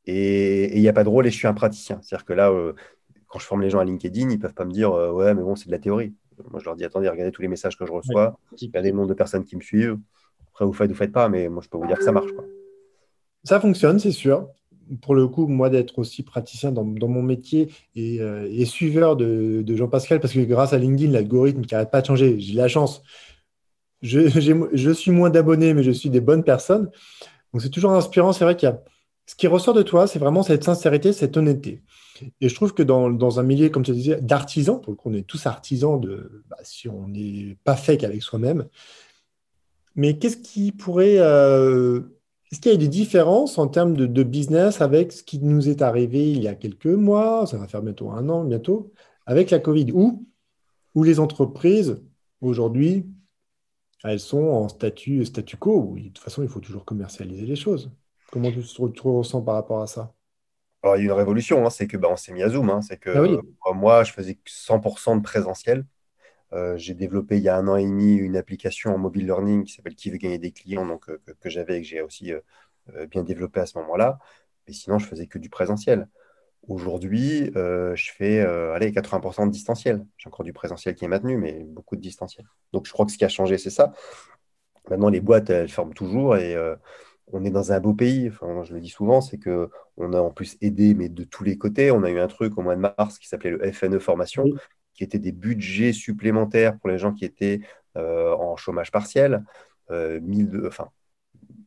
et 0.07 0.77
il 0.77 0.81
n'y 0.81 0.89
a 0.89 0.93
pas 0.93 1.05
de 1.05 1.09
rôle 1.09 1.27
et 1.27 1.31
je 1.31 1.37
suis 1.37 1.49
un 1.49 1.55
praticien. 1.55 2.01
C'est-à-dire 2.03 2.27
que 2.27 2.33
là, 2.33 2.53
quand 3.29 3.39
je 3.39 3.47
forme 3.47 3.63
les 3.63 3.71
gens 3.71 3.81
à 3.81 3.85
LinkedIn, 3.85 4.31
ils 4.31 4.37
ne 4.37 4.43
peuvent 4.43 4.55
pas 4.55 4.65
me 4.65 4.73
dire 4.73 4.93
Ouais, 4.93 5.35
mais 5.35 5.43
bon, 5.43 5.57
c'est 5.57 5.67
de 5.67 5.73
la 5.73 5.79
théorie. 5.79 6.15
Moi, 6.51 6.61
je 6.61 6.65
leur 6.65 6.77
dis 6.77 6.85
Attendez, 6.85 7.09
regardez 7.09 7.33
tous 7.33 7.43
les 7.43 7.49
messages 7.49 7.77
que 7.77 7.87
je 7.87 7.93
reçois, 7.93 8.39
regardez 8.61 8.91
le 8.91 8.97
nombre 8.97 9.09
de 9.09 9.15
personnes 9.15 9.45
qui 9.45 9.57
me 9.57 9.61
suivent. 9.61 9.99
Après, 10.53 10.65
vous 10.65 10.73
faites 10.73 10.91
ou 10.91 10.93
vous 10.93 10.99
faites 10.99 11.13
pas, 11.13 11.29
mais 11.29 11.49
moi, 11.49 11.63
je 11.63 11.69
peux 11.69 11.79
vous 11.79 11.87
dire 11.87 11.97
que 11.97 12.05
ça 12.05 12.13
marche. 12.13 12.31
Ça 13.45 13.59
fonctionne, 13.61 13.99
c'est 13.99 14.13
sûr 14.13 14.49
pour 15.01 15.15
le 15.15 15.27
coup, 15.29 15.47
moi, 15.47 15.71
d'être 15.71 15.99
aussi 15.99 16.23
praticien 16.23 16.73
dans, 16.73 16.85
mon 16.85 17.23
métier 17.23 17.69
et, 17.95 18.21
euh, 18.21 18.65
suiveur 18.65 19.17
de, 19.17 19.65
Jean-Pascal, 19.75 20.21
parce 20.21 20.33
que 20.33 20.41
grâce 20.41 20.73
à 20.73 20.79
LinkedIn, 20.79 21.13
l'algorithme 21.13 21.63
qui 21.63 21.75
n'arrête 21.75 21.91
pas 21.91 22.01
de 22.01 22.07
changer, 22.07 22.39
j'ai 22.39 22.55
la 22.55 22.69
chance. 22.69 23.03
Je, 24.03 24.93
suis 24.93 25.13
moins 25.13 25.31
d'abonnés, 25.31 25.75
mais 25.75 25.85
je 25.85 25.93
suis 25.93 26.11
des 26.11 26.21
bonnes 26.21 26.43
personnes. 26.43 26.91
Donc, 27.53 27.63
c'est 27.63 27.71
toujours 27.71 27.93
inspirant. 27.93 28.33
C'est 28.33 28.43
vrai 28.43 28.57
qu'il 28.57 28.69
y 28.69 28.73
a 28.73 28.83
ce 29.33 29.35
qui 29.35 29.47
ressort 29.47 29.73
de 29.73 29.81
toi, 29.81 30.07
c'est 30.07 30.19
vraiment 30.19 30.43
cette 30.43 30.63
sincérité, 30.63 31.15
cette 31.15 31.39
honnêteté. 31.39 31.81
Et 32.43 32.51
je 32.51 32.55
trouve 32.55 32.75
que 32.75 32.83
dans, 32.83 33.41
un 33.41 33.43
milieu, 33.43 33.71
comme 33.71 33.83
tu 33.83 33.93
disais, 33.93 34.21
d'artisans, 34.21 34.79
donc 34.83 35.07
on 35.07 35.15
est 35.15 35.27
tous 35.27 35.47
artisans 35.47 35.99
de, 35.99 36.45
bah, 36.51 36.59
si 36.65 36.87
on 36.87 37.09
n'est 37.09 37.57
pas 37.65 37.75
fake 37.75 38.05
avec 38.05 38.23
soi-même, 38.23 38.67
mais 39.97 40.19
qu'est-ce 40.19 40.37
qui 40.37 40.71
pourrait 40.71 41.17
euh, 41.17 42.03
est-ce 42.51 42.61
qu'il 42.61 42.73
y 42.73 42.75
a 42.75 42.79
des 42.79 42.89
différences 42.89 43.57
en 43.57 43.69
termes 43.69 43.97
de, 43.97 44.23
business 44.23 44.83
avec 44.83 45.13
ce 45.13 45.23
qui 45.23 45.39
nous 45.39 45.67
est 45.67 45.81
arrivé 45.81 46.31
il 46.31 46.43
y 46.43 46.49
a 46.49 46.55
quelques 46.55 46.85
mois, 46.85 47.47
ça 47.47 47.57
va 47.57 47.67
faire 47.67 47.81
bientôt 47.81 48.11
un 48.11 48.29
an, 48.29 48.45
bientôt, 48.45 48.93
avec 49.25 49.49
la 49.49 49.61
Covid, 49.61 49.93
où, 49.93 50.27
où 50.95 51.05
les 51.05 51.21
entreprises, 51.21 52.03
aujourd'hui, 52.43 53.07
elles 54.05 54.21
sont 54.21 54.45
en 54.45 54.69
statut, 54.69 55.25
statu 55.25 55.57
quo, 55.57 55.93
où 55.93 55.99
de 55.99 56.09
toute 56.09 56.19
façon, 56.19 56.43
il 56.43 56.51
faut 56.51 56.61
toujours 56.61 56.85
commercialiser 56.85 57.47
les 57.47 57.57
choses. 57.57 57.91
Comment 58.33 58.51
tu 58.51 58.63
te 58.63 59.09
ressens 59.09 59.43
par 59.43 59.57
rapport 59.57 59.83
à 59.83 59.87
ça? 59.87 60.15
Alors, 60.83 60.97
il 60.97 61.01
y 61.01 61.03
a 61.03 61.05
une 61.05 61.13
révolution, 61.13 61.65
hein, 61.67 61.71
c'est 61.71 61.87
que 61.87 61.99
bah, 61.99 62.09
on 62.11 62.17
s'est 62.17 62.33
mis 62.33 62.43
à 62.43 62.49
Zoom. 62.49 62.71
Hein, 62.71 62.81
c'est 62.81 62.97
que 62.97 63.11
ah 63.11 63.21
euh, 63.21 63.75
moi, 63.75 64.05
je 64.05 64.13
faisais 64.13 64.39
100% 64.47 65.17
de 65.17 65.23
présentiel. 65.23 65.85
Euh, 66.55 66.79
j'ai 66.79 66.95
développé 66.95 67.37
il 67.37 67.43
y 67.43 67.51
a 67.51 67.57
un 67.57 67.69
an 67.69 67.77
et 67.77 67.85
demi 67.85 68.17
une 68.17 68.37
application 68.39 68.95
en 68.95 68.99
mobile 68.99 69.27
learning 69.27 69.65
qui 69.65 69.75
s'appelle 69.75 69.95
Qui 69.95 70.11
veut 70.11 70.17
gagner 70.17 70.39
des 70.39 70.51
clients, 70.51 70.87
donc, 70.87 71.11
euh, 71.11 71.21
que, 71.41 71.51
j'avais 71.51 71.79
et 71.79 71.83
que 71.83 71.87
j'ai 71.87 72.01
aussi 72.01 72.33
bien 73.11 73.23
développé 73.23 73.61
à 73.61 73.67
ce 73.67 73.77
moment-là. 73.79 74.19
Mais 74.67 74.73
sinon, 74.73 74.99
je 74.99 75.07
faisais 75.07 75.27
que 75.27 75.39
du 75.39 75.51
présentiel. 75.51 76.09
Aujourd'hui, 76.69 77.51
je 77.55 78.13
fais 78.17 78.41
allez, 78.41 78.93
80% 78.93 79.47
de 79.47 79.53
distanciel. 79.53 80.07
J'ai 80.17 80.29
encore 80.29 80.45
du 80.45 80.55
présentiel 80.55 80.95
qui 80.95 81.05
est 81.05 81.09
maintenu, 81.09 81.37
mais 81.37 81.65
beaucoup 81.65 81.97
de 81.97 82.01
distanciel. 82.01 82.47
Donc, 82.73 82.87
je 82.87 82.93
crois 82.93 83.05
que 83.05 83.13
ce 83.13 83.19
qui 83.19 83.27
a 83.27 83.29
changé, 83.29 83.59
c'est 83.59 83.71
ça. 83.71 83.93
Maintenant, 84.91 85.11
les 85.11 85.21
boîtes, 85.21 85.51
elles 85.51 85.69
ferment 85.69 85.93
toujours 85.93 86.37
et 86.37 86.57
on 87.33 87.45
est 87.45 87.51
dans 87.51 87.73
un 87.73 87.81
beau 87.81 87.95
pays. 87.95 88.29
Enfin, 88.29 88.63
je 88.65 88.75
le 88.75 88.81
dis 88.81 88.89
souvent, 88.89 89.21
c'est 89.21 89.39
que 89.39 89.71
on 89.97 90.13
a 90.13 90.21
en 90.21 90.31
plus 90.31 90.57
aidé, 90.61 90.95
mais 90.95 91.09
de 91.09 91.25
tous 91.25 91.45
les 91.45 91.59
côtés. 91.59 91.91
On 91.91 92.03
a 92.05 92.11
eu 92.11 92.19
un 92.19 92.29
truc 92.29 92.57
au 92.59 92.63
mois 92.63 92.77
de 92.77 92.81
mars 92.81 93.19
qui 93.19 93.29
s'appelait 93.29 93.51
le 93.51 93.73
FNE 93.73 93.99
Formation, 93.99 94.45
qui 94.95 95.05
était 95.05 95.19
des 95.19 95.33
budgets 95.33 95.93
supplémentaires 95.93 96.79
pour 96.79 96.89
les 96.89 96.99
gens 96.99 97.13
qui 97.13 97.25
étaient 97.25 97.61
euh, 97.97 98.35
en 98.35 98.57
chômage 98.57 98.91
partiel. 98.91 99.45
Euh, 99.91 100.21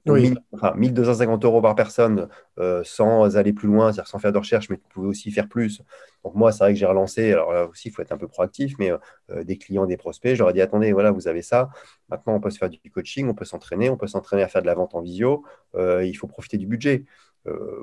1000, 0.06 0.40
enfin, 0.52 0.74
1250 0.76 1.46
euros 1.46 1.62
par 1.62 1.76
personne 1.76 2.28
euh, 2.60 2.82
sans 2.84 3.38
aller 3.38 3.54
plus 3.54 3.68
loin, 3.68 3.92
c'est-à-dire 3.92 4.08
sans 4.08 4.20
faire 4.20 4.32
de 4.32 4.38
recherche, 4.38 4.70
mais 4.70 4.78
tu 4.78 4.84
pouvais 4.90 5.08
aussi 5.08 5.32
faire 5.32 5.48
plus. 5.48 5.82
Donc 6.24 6.36
moi, 6.36 6.52
c'est 6.52 6.64
vrai 6.64 6.74
que 6.74 6.80
j'ai 6.80 6.86
relancé, 6.86 7.32
alors 7.32 7.54
là 7.54 7.66
aussi, 7.66 7.90
il 7.90 7.92
faut 7.92 8.02
être 8.02 8.12
un 8.12 8.18
peu 8.18 8.28
proactif, 8.28 8.76
mais 8.80 8.92
euh, 8.92 9.44
des 9.44 9.58
clients, 9.58 9.86
des 9.86 9.98
prospects, 9.98 10.36
j'aurais 10.36 10.54
dit, 10.54 10.62
attendez, 10.62 10.92
voilà, 10.92 11.12
vous 11.12 11.28
avez 11.28 11.42
ça, 11.42 11.70
maintenant 12.10 12.36
on 12.36 12.40
peut 12.40 12.50
se 12.50 12.58
faire 12.58 12.70
du 12.70 12.80
coaching, 12.92 13.28
on 13.28 13.34
peut 13.34 13.46
s'entraîner, 13.46 13.90
on 13.90 13.98
peut 13.98 14.08
s'entraîner 14.08 14.44
à 14.44 14.48
faire 14.48 14.62
de 14.62 14.68
la 14.68 14.76
vente 14.76 14.96
en 14.96 15.02
visio, 15.02 15.44
euh, 15.76 16.06
il 16.06 16.14
faut 16.14 16.28
profiter 16.28 16.58
du 16.58 16.68
budget. 16.68 17.06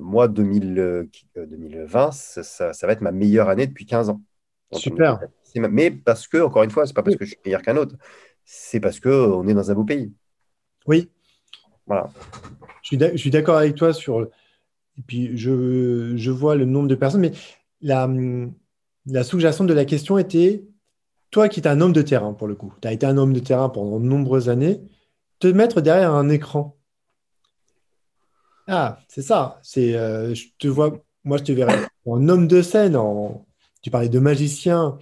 moi, 0.00 0.28
2020, 0.28 2.12
ça, 2.12 2.72
ça, 2.72 2.86
va 2.86 2.92
être 2.92 3.00
ma 3.00 3.12
meilleure 3.12 3.48
année 3.48 3.66
depuis 3.66 3.86
15 3.86 4.10
ans. 4.10 4.20
Super. 4.72 5.20
Mais 5.56 5.90
parce 5.90 6.26
que, 6.26 6.38
encore 6.38 6.62
une 6.62 6.70
fois, 6.70 6.86
c'est 6.86 6.94
pas 6.94 7.02
parce 7.02 7.16
que 7.16 7.24
je 7.24 7.30
suis 7.30 7.40
meilleur 7.44 7.62
qu'un 7.62 7.76
autre, 7.76 7.96
c'est 8.44 8.80
parce 8.80 9.00
qu'on 9.00 9.46
est 9.46 9.54
dans 9.54 9.70
un 9.70 9.74
beau 9.74 9.84
pays. 9.84 10.12
Oui, 10.86 11.10
Je 11.88 13.16
suis 13.16 13.30
d'accord 13.30 13.56
avec 13.56 13.74
toi 13.74 13.92
sur. 13.92 14.28
Et 14.98 15.02
puis, 15.06 15.36
je, 15.36 16.30
vois 16.30 16.54
le 16.54 16.64
nombre 16.64 16.88
de 16.88 16.94
personnes, 16.94 17.22
mais 17.22 17.32
la, 17.80 19.24
sous-jacente 19.24 19.66
de 19.66 19.74
la 19.74 19.84
question 19.84 20.18
était 20.18 20.64
toi 21.30 21.48
qui 21.48 21.60
es 21.60 21.66
un 21.66 21.80
homme 21.80 21.94
de 21.94 22.02
terrain, 22.02 22.34
pour 22.34 22.46
le 22.46 22.54
coup, 22.54 22.74
tu 22.82 22.86
as 22.86 22.92
été 22.92 23.06
un 23.06 23.16
homme 23.16 23.32
de 23.32 23.40
terrain 23.40 23.70
pendant 23.70 23.98
de 23.98 24.04
nombreuses 24.04 24.50
années, 24.50 24.82
te 25.38 25.46
mettre 25.46 25.80
derrière 25.80 26.12
un 26.12 26.28
écran. 26.28 26.76
Ah, 28.68 28.98
c'est 29.08 29.22
ça. 29.22 29.58
C'est, 29.62 29.96
euh, 29.96 30.34
je 30.34 30.48
te 30.58 30.68
vois, 30.68 31.02
moi, 31.24 31.38
je 31.38 31.44
te 31.44 31.52
verrais 31.52 31.86
en 32.04 32.28
homme 32.28 32.46
de 32.46 32.60
scène, 32.60 32.98
tu 33.80 33.90
parlais 33.90 34.10
de 34.10 34.18
magicien, 34.18 34.98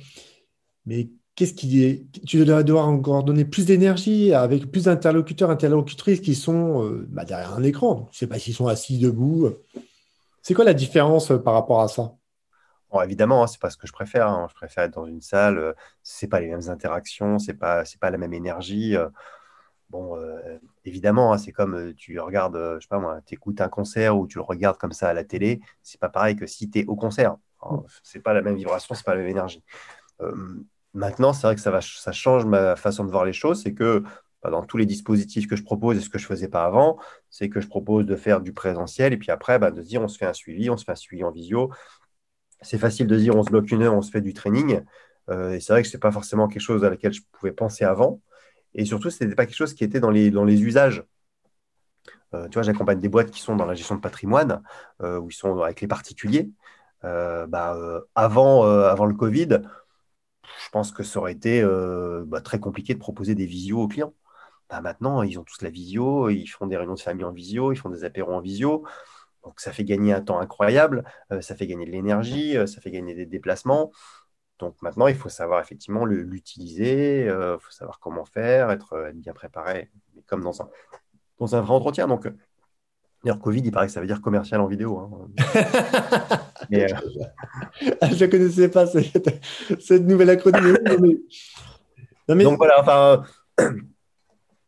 mais 0.87 1.11
qu'est-ce 1.41 1.55
qui 1.55 1.85
est 1.87 2.05
Tu 2.27 2.45
dois 2.45 2.63
devoir 2.63 2.87
encore 2.87 3.25
donner 3.25 3.47
plus 3.47 3.65
d'énergie 3.65 4.35
avec 4.35 4.71
plus 4.71 4.85
d'interlocuteurs, 4.85 5.49
interlocutrices 5.49 6.21
qui 6.21 6.35
sont 6.35 6.85
euh, 6.85 7.07
bah, 7.09 7.25
derrière 7.25 7.55
un 7.55 7.63
écran. 7.63 8.11
Je 8.13 8.17
ne 8.17 8.19
sais 8.19 8.27
pas 8.27 8.39
s'ils 8.39 8.53
sont 8.53 8.67
assis 8.67 8.99
debout. 8.99 9.49
C'est 10.43 10.53
quoi 10.53 10.67
la 10.67 10.75
différence 10.75 11.31
euh, 11.31 11.39
par 11.39 11.55
rapport 11.55 11.81
à 11.81 11.89
ça? 11.89 12.13
Évidemment, 13.03 13.43
hein, 13.43 13.47
c'est 13.47 13.61
pas 13.61 13.71
ce 13.71 13.79
que 13.79 13.87
je 13.87 13.93
préfère. 13.95 14.29
Hein. 14.29 14.49
Je 14.51 14.55
préfère 14.55 14.85
être 14.85 14.93
dans 14.93 15.07
une 15.07 15.23
salle. 15.23 15.57
Euh, 15.57 15.73
c'est 16.03 16.27
pas 16.27 16.41
les 16.41 16.49
mêmes 16.49 16.69
interactions, 16.69 17.39
c'est 17.39 17.55
pas 17.55 17.87
c'est 17.87 17.99
pas 17.99 18.11
la 18.11 18.19
même 18.19 18.35
énergie. 18.35 18.95
Bon, 19.89 20.17
évidemment, 20.85 21.33
hein, 21.33 21.39
c'est 21.39 21.53
comme 21.53 21.95
tu 21.95 22.21
regardes, 22.21 22.77
je 22.77 22.81
sais 22.81 22.89
pas 22.89 22.99
moi, 22.99 23.21
écoutes 23.31 23.63
un 23.63 23.69
concert 23.69 24.17
ou 24.19 24.27
tu 24.27 24.37
le 24.37 24.45
regardes 24.45 24.77
comme 24.77 24.93
ça 24.93 25.09
à 25.09 25.15
la 25.15 25.25
télé. 25.25 25.61
C'est 25.83 25.99
pas 25.99 26.11
pareil 26.11 26.37
que 26.37 26.47
si 26.47 26.69
tu 26.69 26.81
es 26.81 26.87
au 26.87 26.97
concert. 26.97 27.37
C'est 28.03 28.21
pas 28.21 28.35
la 28.35 28.43
même 28.43 28.57
vibration, 28.57 28.95
c'est 28.95 29.05
pas 29.05 29.15
la 29.15 29.23
même 29.23 29.31
énergie. 29.31 29.65
Maintenant, 30.95 31.33
c'est 31.33 31.47
vrai 31.47 31.55
que 31.55 31.61
ça, 31.61 32.13
change 32.13 32.45
ma 32.47 32.77
façon 32.77 33.05
de 33.05 33.11
voir 33.11 33.25
les 33.25 33.33
choses. 33.33 33.63
C'est 33.63 33.75
que 33.75 34.03
bah, 34.43 34.51
dans 34.51 34.65
tous 34.65 34.77
les 34.77 34.87
dispositifs 34.87 35.47
que 35.47 35.57
je 35.57 35.63
propose 35.63 35.97
et 35.97 36.01
ce 36.01 36.11
que 36.11 36.19
je 36.19 36.27
faisais 36.27 36.49
pas 36.49 36.65
avant, 36.65 36.99
c'est 37.29 37.49
que 37.49 37.61
je 37.61 37.69
propose 37.69 38.07
de 38.07 38.17
faire 38.17 38.41
du 38.41 38.53
présentiel 38.53 39.13
et 39.13 39.17
puis 39.17 39.31
après, 39.31 39.59
bah, 39.59 39.71
de 39.71 39.83
dire 39.83 40.03
on 40.03 40.09
se 40.09 40.19
fait 40.19 40.27
un 40.27 40.33
suivi, 40.33 40.71
on 40.71 40.77
se 40.77 40.85
fait 40.85 40.93
un 40.93 40.97
suivi 40.97 41.23
en 41.25 41.31
visio. 41.31 41.71
C'est 42.63 42.79
facile 42.79 43.07
de 43.07 43.17
dire 43.17 43.37
on 43.37 43.43
se 43.43 43.51
bloque 43.51 43.71
une 43.71 43.83
heure, 43.83 43.95
on 43.95 44.03
se 44.03 44.11
fait 44.11 44.21
du 44.21 44.35
training. 44.35 44.83
Euh, 45.31 45.53
et 45.53 45.61
c'est 45.61 45.73
vrai 45.73 45.83
que 45.83 45.89
ce 45.89 45.97
n'est 45.97 46.01
pas 46.01 46.13
forcément 46.13 46.49
quelque 46.49 46.63
chose 46.63 46.85
à 46.85 46.91
laquelle 46.91 47.13
je 47.13 47.23
pouvais 47.33 47.53
penser 47.53 47.85
avant. 47.85 48.21
Et 48.75 48.85
surtout, 48.85 49.11
ce 49.11 49.23
n'était 49.25 49.37
pas 49.37 49.47
quelque 49.47 49.57
chose 49.57 49.75
qui 49.75 49.85
était 49.85 50.01
dans 50.01 50.11
les, 50.11 50.31
dans 50.31 50.45
les 50.45 50.63
usages. 50.63 51.05
Euh, 52.35 52.49
tu 52.49 52.55
vois, 52.55 52.63
j'accompagne 52.63 53.01
des 53.01 53.09
boîtes 53.09 53.31
qui 53.31 53.41
sont 53.41 53.57
dans 53.57 53.67
la 53.67 53.75
gestion 53.75 53.97
de 53.97 54.01
patrimoine, 54.01 54.63
euh, 55.03 55.19
où 55.19 55.31
ils 55.31 55.35
sont 55.35 55.61
avec 55.61 55.81
les 55.81 55.89
particuliers. 55.89 56.51
Bah, 57.03 57.79
avant, 58.15 58.65
avant 58.65 59.07
le 59.07 59.15
Covid, 59.15 59.63
je 60.65 60.69
pense 60.71 60.93
que 60.93 61.03
ça 61.03 61.19
aurait 61.19 61.33
été 61.33 61.63
euh, 61.63 62.25
bah, 62.27 62.41
très 62.41 62.59
compliqué 62.61 62.95
de 62.95 62.99
proposer 62.99 63.35
des 63.35 63.47
visios 63.47 63.83
aux 63.83 63.89
clients. 63.89 64.15
Bah, 64.69 64.81
maintenant, 64.81 65.23
ils 65.23 65.39
ont 65.39 65.45
tous 65.45 65.63
la 65.63 65.71
visio, 65.71 66.29
ils 66.31 66.47
font 66.47 66.67
des 66.67 66.77
réunions 66.77 66.95
de 66.95 67.01
famille 67.01 67.25
en 67.25 67.33
visio, 67.33 67.73
ils 67.73 67.77
font 67.77 67.91
des 67.91 68.05
apéros 68.05 68.33
en 68.33 68.41
visio. 68.41 68.85
Donc, 69.45 69.61
ça 69.61 69.73
fait 69.73 69.85
gagner 69.85 70.13
un 70.13 70.21
temps 70.21 70.39
incroyable, 70.41 71.05
euh, 71.33 71.41
ça 71.41 71.57
fait 71.57 71.67
gagner 71.67 71.87
de 71.87 71.91
l'énergie, 71.91 72.57
euh, 72.57 72.67
ça 72.67 72.81
fait 72.81 72.91
gagner 72.91 73.15
des 73.15 73.27
déplacements. 73.27 73.91
Donc, 74.59 74.81
maintenant, 74.83 75.07
il 75.07 75.17
faut 75.17 75.31
savoir 75.31 75.61
effectivement 75.61 76.05
l'utiliser, 76.05 77.25
il 77.25 77.57
faut 77.61 77.71
savoir 77.71 77.99
comment 77.99 78.27
faire, 78.27 78.71
être, 78.71 79.11
bien 79.15 79.33
préparé, 79.33 79.91
comme 80.27 80.43
dans 80.43 80.61
un, 80.61 80.69
dans 81.39 81.57
un 81.57 81.63
vrai 81.63 81.75
entretien. 81.75 82.07
Donc, 82.07 82.29
D'ailleurs, 83.23 83.39
Covid, 83.39 83.61
il 83.61 83.71
paraît 83.71 83.87
que 83.87 83.93
ça 83.93 84.01
veut 84.01 84.07
dire 84.07 84.21
commercial 84.21 84.61
en 84.61 84.67
vidéo. 84.67 84.99
Hein. 84.99 85.11
Euh, 86.73 86.87
je 88.13 88.25
ne 88.25 88.31
connaissais 88.31 88.69
pas 88.69 88.87
cette, 88.87 89.29
cette 89.81 90.05
nouvelle 90.05 90.31
acronyme. 90.31 90.77
Donc 92.29 92.59
voilà, 92.59 92.81
enfin, 92.81 93.25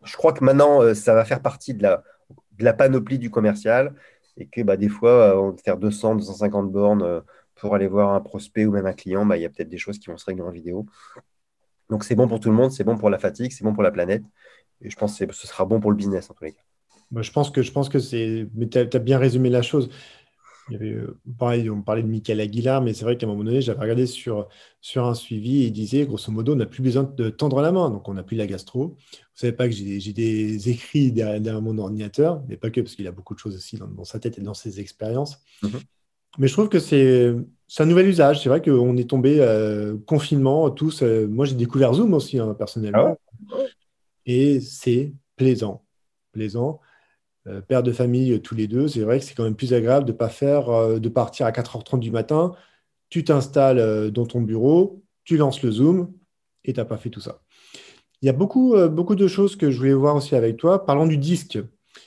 je 0.04 0.16
crois 0.16 0.32
que 0.32 0.42
maintenant, 0.42 0.82
euh, 0.82 0.94
ça 0.94 1.14
va 1.14 1.24
faire 1.24 1.40
partie 1.42 1.74
de 1.74 1.82
la, 1.82 2.02
de 2.58 2.64
la 2.64 2.72
panoplie 2.72 3.18
du 3.18 3.30
commercial 3.30 3.94
et 4.36 4.46
que 4.46 4.62
bah, 4.62 4.76
des 4.76 4.88
fois, 4.88 5.40
on 5.40 5.56
faire 5.56 5.76
200, 5.76 6.16
250 6.16 6.72
bornes 6.72 7.02
euh, 7.02 7.20
pour 7.54 7.74
aller 7.74 7.86
voir 7.86 8.14
un 8.14 8.20
prospect 8.20 8.66
ou 8.66 8.72
même 8.72 8.86
un 8.86 8.94
client, 8.94 9.24
bah, 9.24 9.36
il 9.36 9.42
y 9.42 9.46
a 9.46 9.48
peut-être 9.48 9.68
des 9.68 9.78
choses 9.78 9.98
qui 9.98 10.08
vont 10.08 10.16
se 10.16 10.24
régler 10.24 10.42
en 10.42 10.50
vidéo. 10.50 10.86
Donc 11.88 12.04
c'est 12.04 12.14
bon 12.14 12.26
pour 12.26 12.40
tout 12.40 12.48
le 12.48 12.56
monde, 12.56 12.72
c'est 12.72 12.84
bon 12.84 12.96
pour 12.96 13.10
la 13.10 13.18
fatigue, 13.18 13.52
c'est 13.52 13.64
bon 13.64 13.74
pour 13.74 13.82
la 13.82 13.92
planète. 13.92 14.24
Et 14.80 14.90
je 14.90 14.96
pense 14.96 15.16
que 15.16 15.32
ce 15.32 15.46
sera 15.46 15.64
bon 15.64 15.78
pour 15.78 15.90
le 15.90 15.96
business 15.96 16.30
en 16.30 16.34
tous 16.34 16.44
les 16.44 16.52
cas. 16.52 16.62
Bah, 17.12 17.22
je 17.22 17.30
pense 17.30 17.50
que, 17.50 17.62
je 17.62 17.70
pense 17.70 17.88
que 17.88 17.98
c'est. 17.98 18.48
Mais 18.54 18.68
tu 18.68 18.78
as, 18.78 18.98
bien 18.98 19.18
résumé 19.18 19.50
la 19.50 19.62
chose. 19.62 19.90
Il 20.68 20.74
y 20.74 20.76
avait, 20.76 20.92
euh, 20.92 21.18
pareil, 21.38 21.68
on 21.68 21.82
parlait 21.82 22.02
de 22.02 22.08
Michael 22.08 22.40
Aguilar, 22.40 22.80
mais 22.80 22.94
c'est 22.94 23.04
vrai 23.04 23.18
qu'à 23.18 23.26
un 23.26 23.28
moment 23.28 23.44
donné, 23.44 23.60
j'avais 23.60 23.80
regardé 23.80 24.06
sur, 24.06 24.48
sur 24.80 25.06
un 25.06 25.14
suivi 25.14 25.62
et 25.62 25.66
il 25.66 25.72
disait, 25.72 26.06
grosso 26.06 26.32
modo, 26.32 26.54
on 26.54 26.56
n'a 26.56 26.66
plus 26.66 26.82
besoin 26.82 27.02
de 27.02 27.28
tendre 27.30 27.60
la 27.60 27.70
main. 27.70 27.90
Donc, 27.90 28.08
on 28.08 28.14
n'a 28.14 28.22
plus 28.22 28.36
la 28.36 28.46
gastro. 28.46 28.80
Vous 28.80 28.94
ne 28.94 28.96
savez 29.34 29.52
pas 29.52 29.68
que 29.68 29.74
j'ai 29.74 30.12
des 30.12 30.70
écrits 30.70 31.12
derrière, 31.12 31.60
mon 31.60 31.76
ordinateur, 31.78 32.42
mais 32.48 32.56
pas 32.56 32.70
que, 32.70 32.80
parce 32.80 32.94
qu'il 32.94 33.06
a 33.06 33.12
beaucoup 33.12 33.34
de 33.34 33.40
choses 33.40 33.56
aussi 33.56 33.76
dans, 33.76 34.04
sa 34.04 34.18
tête 34.18 34.38
et 34.38 34.40
dans 34.40 34.54
ses 34.54 34.80
expériences. 34.80 35.38
Mm-hmm. 35.62 35.80
Mais 36.38 36.48
je 36.48 36.52
trouve 36.54 36.70
que 36.70 36.78
c'est 36.78 37.34
un 37.78 37.84
nouvel 37.84 38.08
usage. 38.08 38.42
C'est 38.42 38.48
vrai 38.48 38.62
qu'on 38.62 38.96
est 38.96 39.10
tombé 39.10 39.38
euh, 39.40 39.98
confinement 40.06 40.70
tous. 40.70 41.02
Euh, 41.02 41.26
moi, 41.26 41.44
j'ai 41.44 41.56
découvert 41.56 41.92
Zoom 41.92 42.14
aussi, 42.14 42.38
hein, 42.38 42.54
personnellement. 42.54 43.18
Ah 43.52 43.56
et 44.24 44.60
c'est 44.60 45.12
plaisant. 45.36 45.84
Plaisant. 46.32 46.80
Euh, 47.48 47.60
père 47.60 47.82
de 47.82 47.90
famille 47.90 48.32
euh, 48.34 48.38
tous 48.38 48.54
les 48.54 48.68
deux, 48.68 48.86
c'est 48.86 49.00
vrai 49.00 49.18
que 49.18 49.24
c'est 49.24 49.34
quand 49.34 49.42
même 49.42 49.56
plus 49.56 49.74
agréable 49.74 50.06
de 50.06 50.12
pas 50.12 50.28
faire, 50.28 50.68
euh, 50.68 51.00
de 51.00 51.08
partir 51.08 51.44
à 51.44 51.50
4h30 51.50 51.98
du 51.98 52.12
matin, 52.12 52.52
tu 53.08 53.24
t'installes 53.24 54.10
dans 54.12 54.26
ton 54.26 54.40
bureau, 54.40 55.02
tu 55.24 55.36
lances 55.36 55.62
le 55.62 55.72
Zoom 55.72 56.12
et 56.64 56.72
tu 56.72 56.78
n'as 56.78 56.86
pas 56.86 56.96
fait 56.96 57.10
tout 57.10 57.20
ça. 57.20 57.42
Il 58.22 58.26
y 58.26 58.28
a 58.28 58.32
beaucoup, 58.32 58.74
beaucoup 58.88 59.16
de 59.16 59.26
choses 59.26 59.56
que 59.56 59.70
je 59.70 59.76
voulais 59.76 59.92
voir 59.92 60.16
aussi 60.16 60.34
avec 60.34 60.56
toi. 60.56 60.86
Parlons 60.86 61.06
du 61.06 61.18
disque. 61.18 61.58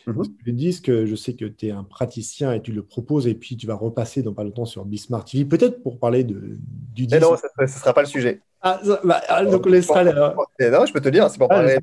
Mhm. 0.08 0.24
Le 0.46 0.52
disque, 0.52 1.06
je 1.06 1.16
sais 1.16 1.36
que 1.36 1.46
tu 1.46 1.68
es 1.68 1.72
un 1.72 1.84
praticien 1.84 2.54
et 2.54 2.62
tu 2.62 2.72
le 2.72 2.82
proposes, 2.82 3.28
et 3.28 3.36
puis 3.36 3.56
tu 3.56 3.68
vas 3.68 3.76
repasser 3.76 4.24
dans 4.24 4.34
pas 4.34 4.44
longtemps 4.44 4.66
sur 4.66 4.84
Bismart 4.84 5.26
TV, 5.26 5.46
peut-être 5.46 5.84
pour 5.84 6.00
parler 6.00 6.24
de, 6.24 6.58
du 6.96 7.06
disque. 7.06 7.12
Mais 7.12 7.20
non, 7.20 7.36
ce 7.38 7.62
ne 7.62 7.68
sera 7.68 7.94
pas 7.94 8.02
le 8.02 8.08
sujet. 8.08 8.42
Ah, 8.62 8.82
bah, 9.04 9.22
ah, 9.28 9.46
donc 9.46 9.64
on 9.68 9.70
laissera 9.70 10.04
Non, 10.04 10.12
je 10.60 10.92
peux 10.92 11.02
te 11.02 11.10
dire, 11.10 11.30
c'est 11.30 11.38
pour 11.38 11.52
ah, 11.52 11.56
parler 11.56 11.78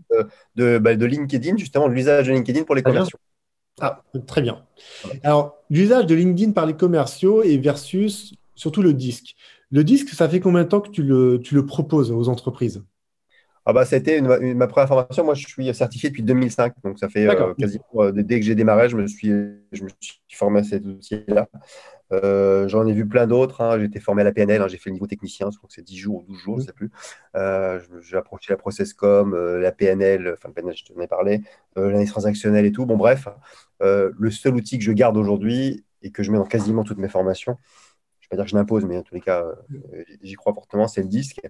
de, 0.57 0.79
bah, 0.79 0.97
de, 0.97 1.07
LinkedIn, 1.07 1.57
justement, 1.59 1.89
de 1.89 1.95
l'usage 1.95 2.27
de 2.27 2.33
LinkedIn 2.33 2.65
pour 2.65 2.75
les 2.75 2.83
commerciaux. 2.83 3.21
Ah, 3.85 4.01
très 4.29 4.43
bien. 4.43 4.65
Alors, 5.25 5.59
l'usage 5.69 6.07
de 6.07 6.15
LinkedIn 6.15 6.53
par 6.53 6.67
les 6.67 6.75
commerciaux 6.75 7.43
et 7.43 7.59
versus 7.59 8.33
surtout 8.55 8.81
le 8.81 8.95
disque. 8.95 9.35
Le 9.73 9.83
disque, 9.83 10.11
ça 10.11 10.29
fait 10.29 10.39
combien 10.39 10.63
de 10.63 10.69
temps 10.69 10.81
que 10.81 10.91
tu 10.91 11.03
le, 11.03 11.41
tu 11.43 11.57
le 11.57 11.67
proposes 11.67 12.13
aux 12.13 12.29
entreprises? 12.29 12.85
Ah 13.67 13.73
bah, 13.73 13.85
ça 13.85 13.97
a 13.97 13.99
été 13.99 14.21
ma 14.21 14.67
première 14.69 14.89
formation. 14.89 15.25
Moi, 15.25 15.35
je 15.35 15.47
suis 15.47 15.75
certifié 15.75 16.11
depuis 16.11 16.23
2005. 16.23 16.75
Donc, 16.85 16.99
ça 16.99 17.09
fait 17.09 17.29
euh, 17.29 17.55
quasiment, 17.55 17.85
euh, 17.97 18.13
dès 18.13 18.39
que 18.39 18.47
j'ai 18.47 18.55
démarré, 18.55 18.89
je 18.89 18.97
me 18.97 19.07
suis, 19.09 19.31
je 19.73 19.83
me 19.83 19.89
suis 20.01 20.21
formé 20.33 20.61
à 20.61 20.63
cet 20.65 20.85
outil-là. 20.87 21.49
Euh, 22.13 22.69
j'en 22.69 22.87
ai 22.87 22.93
vu 22.93 23.07
plein 23.07 23.27
d'autres. 23.27 23.61
Hein. 23.61 23.79
J'ai 23.79 23.87
été 23.87 24.01
formé 24.01 24.23
à 24.23 24.25
la 24.25 24.33
PNL. 24.33 24.63
Hein. 24.63 24.69
J'ai 24.69 24.79
fait 24.79 24.91
le 24.91 24.95
niveau 24.95 25.07
technicien. 25.07 25.51
Je 25.51 25.57
crois 25.57 25.69
que 25.69 25.75
c'est 25.75 25.83
10 25.83 25.97
jours 25.97 26.17
ou 26.17 26.23
12 26.23 26.39
jours, 26.39 26.57
je 26.59 26.63
ne 26.63 26.67
sais 26.67 26.73
plus. 26.73 26.91
j'ai 28.03 28.17
approché 28.17 28.53
la 28.53 28.57
Processcom, 28.57 29.35
la 29.35 29.73
PNL. 29.73 30.35
Enfin, 30.35 30.49
la 30.49 30.55
PNL, 30.55 30.77
je 30.77 30.85
te 30.85 30.93
en 30.93 31.01
ai 31.01 31.07
parlé. 31.07 31.43
L'analyse 31.77 32.11
transactionnelle 32.11 32.67
et 32.67 32.73
tout. 32.73 32.87
Bon, 32.87 32.97
bref. 32.97 33.29
le 33.81 34.31
seul 34.31 34.55
outil 34.55 34.79
que 34.79 34.85
je 34.85 34.93
garde 34.93 35.17
aujourd'hui 35.17 35.85
et 36.03 36.11
que 36.11 36.23
je 36.23 36.31
mets 36.31 36.39
dans 36.39 36.45
quasiment 36.45 36.85
toutes 36.85 36.99
mes 36.99 37.09
formations, 37.09 37.57
je 38.21 38.27
ne 38.27 38.29
vais 38.29 38.29
pas 38.31 38.37
dire 38.37 38.45
que 38.45 38.51
je 38.51 38.57
l'impose, 38.57 38.85
mais 38.85 38.99
en 38.99 39.03
tous 39.03 39.15
les 39.15 39.21
cas, 39.21 39.45
j'y 40.23 40.35
crois 40.35 40.53
fortement, 40.53 40.89
c'est 40.89 41.03
le 41.03 41.09
disque. 41.09 41.41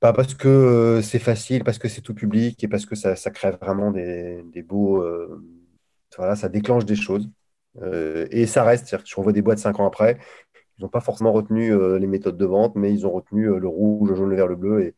Pas 0.00 0.14
parce 0.14 0.32
que 0.32 0.48
euh, 0.48 1.02
c'est 1.02 1.18
facile, 1.18 1.62
parce 1.62 1.78
que 1.78 1.86
c'est 1.86 2.00
tout 2.00 2.14
public 2.14 2.64
et 2.64 2.68
parce 2.68 2.86
que 2.86 2.94
ça, 2.94 3.14
crée 3.30 3.50
vraiment 3.50 3.90
des, 3.90 4.64
beaux. 4.66 5.02
Euh, 5.02 5.44
voilà, 6.16 6.36
ça 6.36 6.48
déclenche 6.48 6.86
des 6.86 6.96
choses. 6.96 7.28
Euh, 7.82 8.26
et 8.30 8.46
ça 8.46 8.64
reste. 8.64 8.86
C'est-à-dire 8.86 9.04
que 9.04 9.10
je 9.10 9.16
revois 9.16 9.32
des 9.32 9.42
boîtes 9.42 9.58
cinq 9.58 9.80
ans 9.80 9.86
après, 9.86 10.18
ils 10.78 10.82
n'ont 10.82 10.88
pas 10.88 11.00
forcément 11.00 11.32
retenu 11.32 11.72
les 11.98 12.06
méthodes 12.06 12.38
de 12.38 12.46
vente, 12.46 12.74
mais 12.76 12.92
ils 12.92 13.06
ont 13.06 13.10
retenu 13.12 13.58
le 13.58 13.68
rouge, 13.68 14.10
le 14.10 14.16
jaune, 14.16 14.30
le 14.30 14.36
vert, 14.36 14.46
le 14.48 14.56
bleu. 14.56 14.94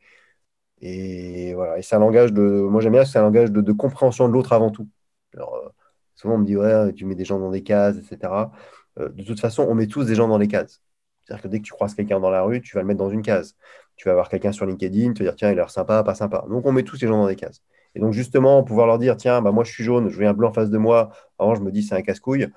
Et, 0.80 1.50
et 1.50 1.54
voilà. 1.54 1.78
Et 1.78 1.82
c'est 1.82 1.96
un 1.96 2.00
langage 2.00 2.32
de. 2.32 2.42
Moi, 2.42 2.80
j'aime 2.80 2.92
bien, 2.92 3.04
c'est 3.04 3.18
un 3.18 3.22
langage 3.22 3.50
de, 3.52 3.72
compréhension 3.72 4.28
de 4.28 4.32
l'autre 4.32 4.52
avant 4.52 4.70
tout. 4.70 4.88
Alors, 5.34 5.72
souvent, 6.14 6.34
on 6.34 6.38
me 6.38 6.44
dit, 6.46 6.56
ouais, 6.56 6.92
tu 6.94 7.04
mets 7.04 7.14
des 7.14 7.24
gens 7.24 7.38
dans 7.38 7.50
des 7.50 7.62
cases, 7.62 7.96
etc. 7.98 8.52
de 8.98 9.24
toute 9.24 9.40
façon, 9.40 9.64
on 9.68 9.74
met 9.74 9.86
tous 9.86 10.04
des 10.04 10.14
gens 10.14 10.28
dans 10.28 10.38
les 10.38 10.48
cases. 10.48 10.82
C'est-à-dire 11.24 11.42
que 11.42 11.48
dès 11.48 11.58
que 11.60 11.64
tu 11.64 11.72
croises 11.72 11.94
quelqu'un 11.94 12.20
dans 12.20 12.30
la 12.30 12.42
rue, 12.42 12.60
tu 12.60 12.74
vas 12.74 12.82
le 12.82 12.86
mettre 12.86 12.98
dans 12.98 13.10
une 13.10 13.22
case 13.22 13.56
tu 13.96 14.08
vas 14.08 14.12
avoir 14.12 14.28
quelqu'un 14.28 14.52
sur 14.52 14.66
LinkedIn, 14.66 15.12
te 15.12 15.22
dire 15.22 15.36
tiens, 15.36 15.48
il 15.50 15.52
a 15.52 15.54
l'air 15.54 15.70
sympa, 15.70 16.02
pas 16.02 16.14
sympa. 16.14 16.44
Donc 16.48 16.66
on 16.66 16.72
met 16.72 16.82
tous 16.82 16.96
ces 16.96 17.06
gens 17.06 17.18
dans 17.18 17.28
des 17.28 17.36
cases. 17.36 17.62
Et 17.94 18.00
donc 18.00 18.12
justement, 18.12 18.62
pouvoir 18.64 18.86
leur 18.86 18.98
dire 18.98 19.16
tiens, 19.16 19.42
bah, 19.42 19.52
moi 19.52 19.64
je 19.64 19.72
suis 19.72 19.84
jaune, 19.84 20.08
je 20.08 20.16
veux 20.18 20.26
un 20.26 20.32
blanc 20.34 20.50
en 20.50 20.52
face 20.52 20.70
de 20.70 20.78
moi. 20.78 21.10
Avant, 21.38 21.54
je 21.54 21.62
me 21.62 21.70
dis 21.70 21.82
c'est 21.82 21.94
un 21.94 22.02
casse-couille. 22.02 22.48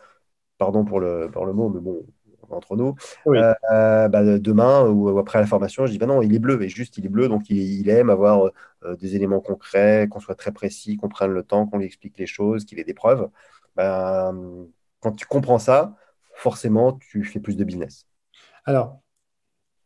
Pardon 0.58 0.86
pour 0.86 1.00
le, 1.00 1.30
pour 1.32 1.46
le 1.46 1.54
mot, 1.54 1.70
mais 1.70 1.82
bon, 1.82 2.06
entre 2.50 2.76
nous. 2.76 2.96
Euh, 3.28 4.08
bah, 4.08 4.24
demain 4.40 4.88
ou 4.88 5.18
après 5.20 5.40
la 5.40 5.46
formation, 5.46 5.86
je 5.86 5.92
dis 5.92 5.98
bah 5.98 6.06
non, 6.06 6.22
il 6.22 6.34
est 6.34 6.40
bleu, 6.40 6.62
et 6.62 6.70
juste 6.70 6.98
il 6.98 7.06
est 7.06 7.10
bleu, 7.10 7.28
donc 7.28 7.50
il, 7.50 7.90
aime 7.90 8.10
avoir 8.10 8.52
euh, 8.84 8.96
des 8.96 9.16
éléments 9.16 9.42
concrets, 9.42 10.08
qu'on 10.10 10.20
soit 10.20 10.36
très 10.36 10.52
précis, 10.52 10.98
qu'on 10.98 11.10
prenne 11.10 11.32
le 11.32 11.44
temps, 11.44 11.66
qu'on 11.68 11.78
lui 11.78 11.86
explique 11.86 12.18
les 12.18 12.28
choses, 12.28 12.66
qu'il 12.66 12.80
ait 12.80 12.84
des 12.84 12.94
preuves. 12.94 13.30
Bah, 13.76 14.34
quand 15.02 15.12
tu 15.14 15.26
comprends 15.26 15.60
ça, 15.60 15.96
forcément, 16.36 16.94
tu 16.94 17.24
fais 17.24 17.40
plus 17.40 17.58
de 17.58 17.64
business. 17.64 18.08
Alors, 18.66 19.02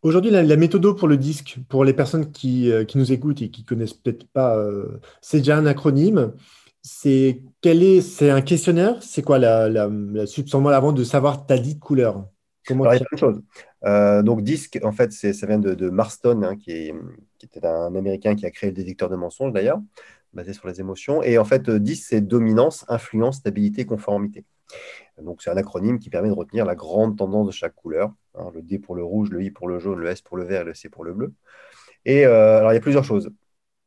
Aujourd'hui, 0.01 0.31
la, 0.31 0.55
méthode 0.55 0.97
pour 0.97 1.07
le 1.09 1.17
disque, 1.17 1.57
pour 1.67 1.83
les 1.83 1.93
personnes 1.93 2.31
qui, 2.31 2.71
euh, 2.71 2.85
nous 2.95 3.12
écoutent 3.12 3.41
et 3.41 3.49
qui 3.49 3.65
connaissent 3.65 3.93
peut-être 3.93 4.25
pas, 4.29 4.55
euh, 4.57 4.99
c'est 5.21 5.39
déjà 5.39 5.57
un 5.57 5.65
acronyme. 5.65 6.33
C'est 6.81 7.41
quel 7.59 7.83
est, 7.83 7.99
c'est 7.99 8.29
un 8.29 8.41
questionnaire? 8.41 9.03
C'est 9.03 9.21
quoi 9.21 9.39
la, 9.39 9.67
la, 9.67 9.89
la 9.89 10.25
substance 10.25 10.65
avant 10.71 10.93
de 10.93 11.03
savoir 11.03 11.45
ta 11.45 11.57
dite 11.57 11.79
couleur? 11.79 12.25
Comment 12.65 12.83
Alors, 12.85 12.93
il 12.93 12.99
y 12.99 13.01
a 13.01 13.05
plein 13.05 13.15
de 13.15 13.19
choses. 13.19 13.43
Euh, 13.85 14.23
donc, 14.23 14.41
disque, 14.41 14.79
en 14.83 14.93
fait, 14.93 15.12
ça 15.12 15.47
vient 15.47 15.59
de, 15.59 15.89
Marston, 15.89 16.43
hein, 16.43 16.55
qui, 16.55 16.71
est, 16.71 16.95
qui, 17.38 17.45
était 17.45 17.65
un 17.65 17.93
Américain 17.93 18.35
qui 18.35 18.45
a 18.45 18.51
créé 18.51 18.69
le 18.69 18.75
détecteur 18.75 19.09
de 19.09 19.17
mensonges 19.17 19.51
d'ailleurs, 19.51 19.81
basé 20.33 20.53
sur 20.53 20.67
les 20.67 20.79
émotions. 20.79 21.21
Et 21.23 21.38
en 21.38 21.45
fait, 21.45 21.69
disque, 21.69 22.05
c'est 22.07 22.21
dominance, 22.21 22.85
influence, 22.88 23.38
stabilité, 23.38 23.85
conformité. 23.85 24.45
Donc, 25.21 25.41
c'est 25.41 25.49
un 25.49 25.58
acronyme 25.58 25.99
qui 25.99 26.10
permet 26.10 26.29
de 26.29 26.34
retenir 26.34 26.65
la 26.65 26.75
grande 26.75 27.17
tendance 27.17 27.47
de 27.47 27.51
chaque 27.51 27.75
couleur. 27.75 28.13
Hein, 28.36 28.51
le 28.53 28.62
D 28.62 28.79
pour 28.79 28.95
le 28.95 29.03
rouge, 29.03 29.29
le 29.29 29.43
I 29.43 29.51
pour 29.51 29.67
le 29.67 29.79
jaune, 29.79 29.99
le 29.99 30.10
S 30.10 30.21
pour 30.21 30.38
le 30.38 30.43
vert 30.43 30.62
et 30.62 30.65
le 30.65 30.73
C 30.73 30.89
pour 30.89 31.03
le 31.03 31.13
bleu. 31.13 31.34
Et 32.05 32.25
euh, 32.25 32.60
alors, 32.60 32.71
il 32.71 32.75
y 32.75 32.77
a 32.77 32.82
plusieurs 32.82 33.03
choses. 33.03 33.32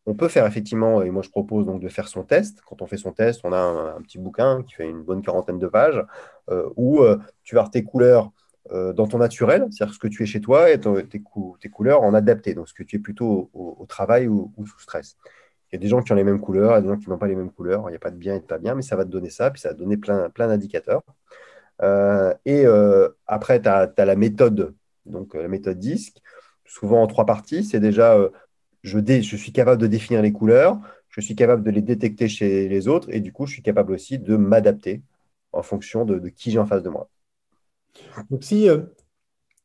On 0.05 0.15
peut 0.15 0.29
faire 0.29 0.47
effectivement, 0.47 1.01
et 1.03 1.11
moi 1.11 1.23
je 1.23 1.31
propose 1.31 1.65
donc 1.65 1.81
de 1.81 1.89
faire 1.89 2.09
son 2.09 2.25
test. 2.25 2.61
Quand 2.67 2.83
on 2.83 2.87
fait 2.87 2.97
son 2.97 3.13
test, 3.13 3.43
on 3.45 3.53
a 3.53 3.59
un, 3.59 4.03
petit 4.03 4.19
bouquin 4.19 4.65
qui 4.65 4.75
fait 4.75 4.89
une 4.89 5.03
bonne 5.03 5.23
quarantaine 5.23 5.61
de 5.61 5.69
pages 5.69 6.03
euh, 6.51 6.69
où 6.77 7.03
euh, 7.03 7.19
tu 7.45 7.55
vas 7.55 7.69
tes 7.69 7.85
couleurs 7.85 8.31
dans 8.71 9.09
ton 9.09 9.19
naturel, 9.19 9.67
c'est-à-dire 9.71 9.93
ce 9.93 9.99
que 9.99 10.07
tu 10.07 10.23
es 10.23 10.27
chez 10.27 10.41
toi, 10.41 10.71
et 10.71 10.81
tes, 10.81 11.21
couleurs 11.71 12.03
en 12.03 12.15
adapté, 12.15 12.55
donc 12.55 12.69
ce 12.69 12.75
que 12.75 12.85
tu 12.85 12.97
es 12.97 12.99
plutôt 13.01 13.51
au, 13.53 13.85
travail 13.87 14.29
ou, 14.29 14.51
sous 14.65 14.79
stress. 14.79 15.19
Il 15.73 15.77
y 15.77 15.79
a 15.79 15.81
des 15.81 15.89
gens 15.89 16.03
qui 16.03 16.13
ont 16.13 16.17
les 16.17 16.25
mêmes 16.25 16.41
couleurs, 16.41 16.73
il 16.73 16.75
y 16.75 16.79
a 16.79 16.81
des 16.83 16.89
gens 16.89 16.99
qui 16.99 17.09
n'ont 17.09 17.17
pas 17.19 17.27
les 17.27 17.35
mêmes 17.35 17.51
couleurs. 17.51 17.85
Il 17.89 17.93
n'y 17.93 17.97
a 17.97 17.99
pas 17.99 18.11
de 18.11 18.17
bien 18.17 18.35
et 18.35 18.41
de 18.41 18.45
pas 18.45 18.59
bien, 18.59 18.75
mais 18.75 18.83
ça 18.83 18.95
va 18.95 19.05
te 19.05 19.11
donner 19.11 19.31
ça, 19.31 19.51
puis 19.51 19.61
ça 19.61 19.69
va 19.71 19.75
te 19.75 19.79
donner 19.79 19.97
plein, 19.97 20.29
plein 20.29 20.49
d'indicateurs. 20.49 21.03
Euh, 21.83 22.35
et 22.45 22.67
euh, 22.67 23.09
après, 23.27 23.63
tu 23.63 23.69
as, 23.69 23.93
la 23.97 24.17
méthode, 24.17 24.75
donc 25.07 25.35
euh, 25.35 25.43
la 25.43 25.49
méthode 25.49 25.79
disque, 25.79 26.19
souvent 26.67 27.03
en 27.03 27.07
trois 27.07 27.25
parties. 27.25 27.65
C'est 27.65 27.81
déjà, 27.81 28.19
je, 28.83 28.99
je 28.99 29.37
suis 29.37 29.53
capable 29.53 29.81
de 29.81 29.87
définir 29.87 30.21
les 30.23 30.33
couleurs, 30.33 30.79
je 31.09 31.21
suis 31.23 31.35
capable 31.37 31.63
de 31.63 31.71
les 31.71 31.83
détecter 31.83 32.29
chez 32.29 32.69
les 32.69 32.89
autres, 32.89 33.09
et 33.11 33.21
du 33.21 33.33
coup, 33.33 33.47
je 33.47 33.55
suis 33.55 33.63
capable 33.63 33.93
aussi 33.93 34.19
de 34.19 34.37
m'adapter 34.37 35.03
en 35.53 35.63
fonction 35.63 36.05
de, 36.05 36.29
qui 36.29 36.51
j'ai 36.51 36.59
en 36.59 36.67
face 36.67 36.83
de 36.83 36.91
moi. 36.91 37.09
Donc, 38.31 38.45
si, 38.45 38.69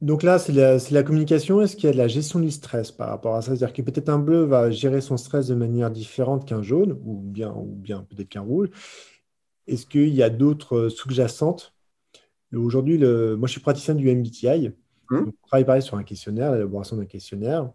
donc 0.02 0.24
là, 0.24 0.38
c'est 0.40 0.54
la, 0.54 0.78
la, 0.92 1.04
communication. 1.04 1.62
Est-ce 1.62 1.76
qu'il 1.76 1.86
y 1.86 1.90
a 1.90 1.94
de 1.94 1.98
la 1.98 2.08
gestion 2.08 2.40
du 2.40 2.52
stress 2.52 2.92
par 2.92 3.10
rapport 3.10 3.36
à 3.36 3.42
ça? 3.42 3.56
C'est-à-dire 3.56 3.74
que 3.74 3.82
peut-être 3.82 4.10
un 4.10 4.20
bleu 4.20 4.44
va 4.44 4.70
gérer 4.70 5.02
son 5.02 5.18
stress 5.18 5.48
de 5.48 5.56
manière 5.56 5.90
différente 5.92 6.48
qu'un 6.48 6.62
jaune, 6.62 7.00
ou 7.04 7.20
bien, 7.20 7.52
ou 7.52 7.66
bien 7.66 8.04
peut-être 8.04 8.30
qu'un 8.30 8.42
rouge. 8.42 8.70
Est-ce 9.68 9.86
qu'il 9.86 10.14
y 10.14 10.24
a 10.24 10.30
d'autres 10.30 10.90
sous-jacentes? 10.90 11.74
Aujourd'hui, 12.54 12.98
moi, 12.98 13.48
je 13.48 13.52
suis 13.52 13.62
praticien 13.62 13.96
du 13.96 14.10
MBTI. 14.10 14.72
Hum. 15.10 15.28
on 15.30 15.48
travaille 15.48 15.66
pareil 15.66 15.82
sur 15.82 15.96
un 15.96 16.04
questionnaire, 16.04 16.52
l'élaboration 16.52 16.98
d'un 16.98 17.06
questionnaire. 17.06 17.72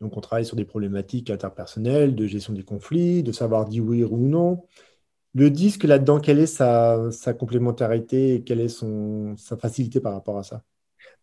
Donc, 0.00 0.16
on 0.16 0.20
travaille 0.20 0.44
sur 0.44 0.56
des 0.56 0.64
problématiques 0.64 1.28
interpersonnelles, 1.30 2.14
de 2.14 2.26
gestion 2.26 2.52
des 2.52 2.62
conflits, 2.62 3.22
de 3.22 3.32
savoir 3.32 3.66
dire 3.66 3.84
oui 3.84 4.04
ou 4.04 4.16
non. 4.16 4.64
Le 5.34 5.50
disque, 5.50 5.84
là-dedans, 5.84 6.20
quelle 6.20 6.38
est 6.38 6.46
sa, 6.46 7.10
complémentarité 7.38 8.34
et 8.34 8.42
quelle 8.44 8.60
est 8.60 8.68
son, 8.68 9.36
sa 9.36 9.56
facilité 9.56 10.00
par 10.00 10.14
rapport 10.14 10.38
à 10.38 10.42
ça? 10.42 10.64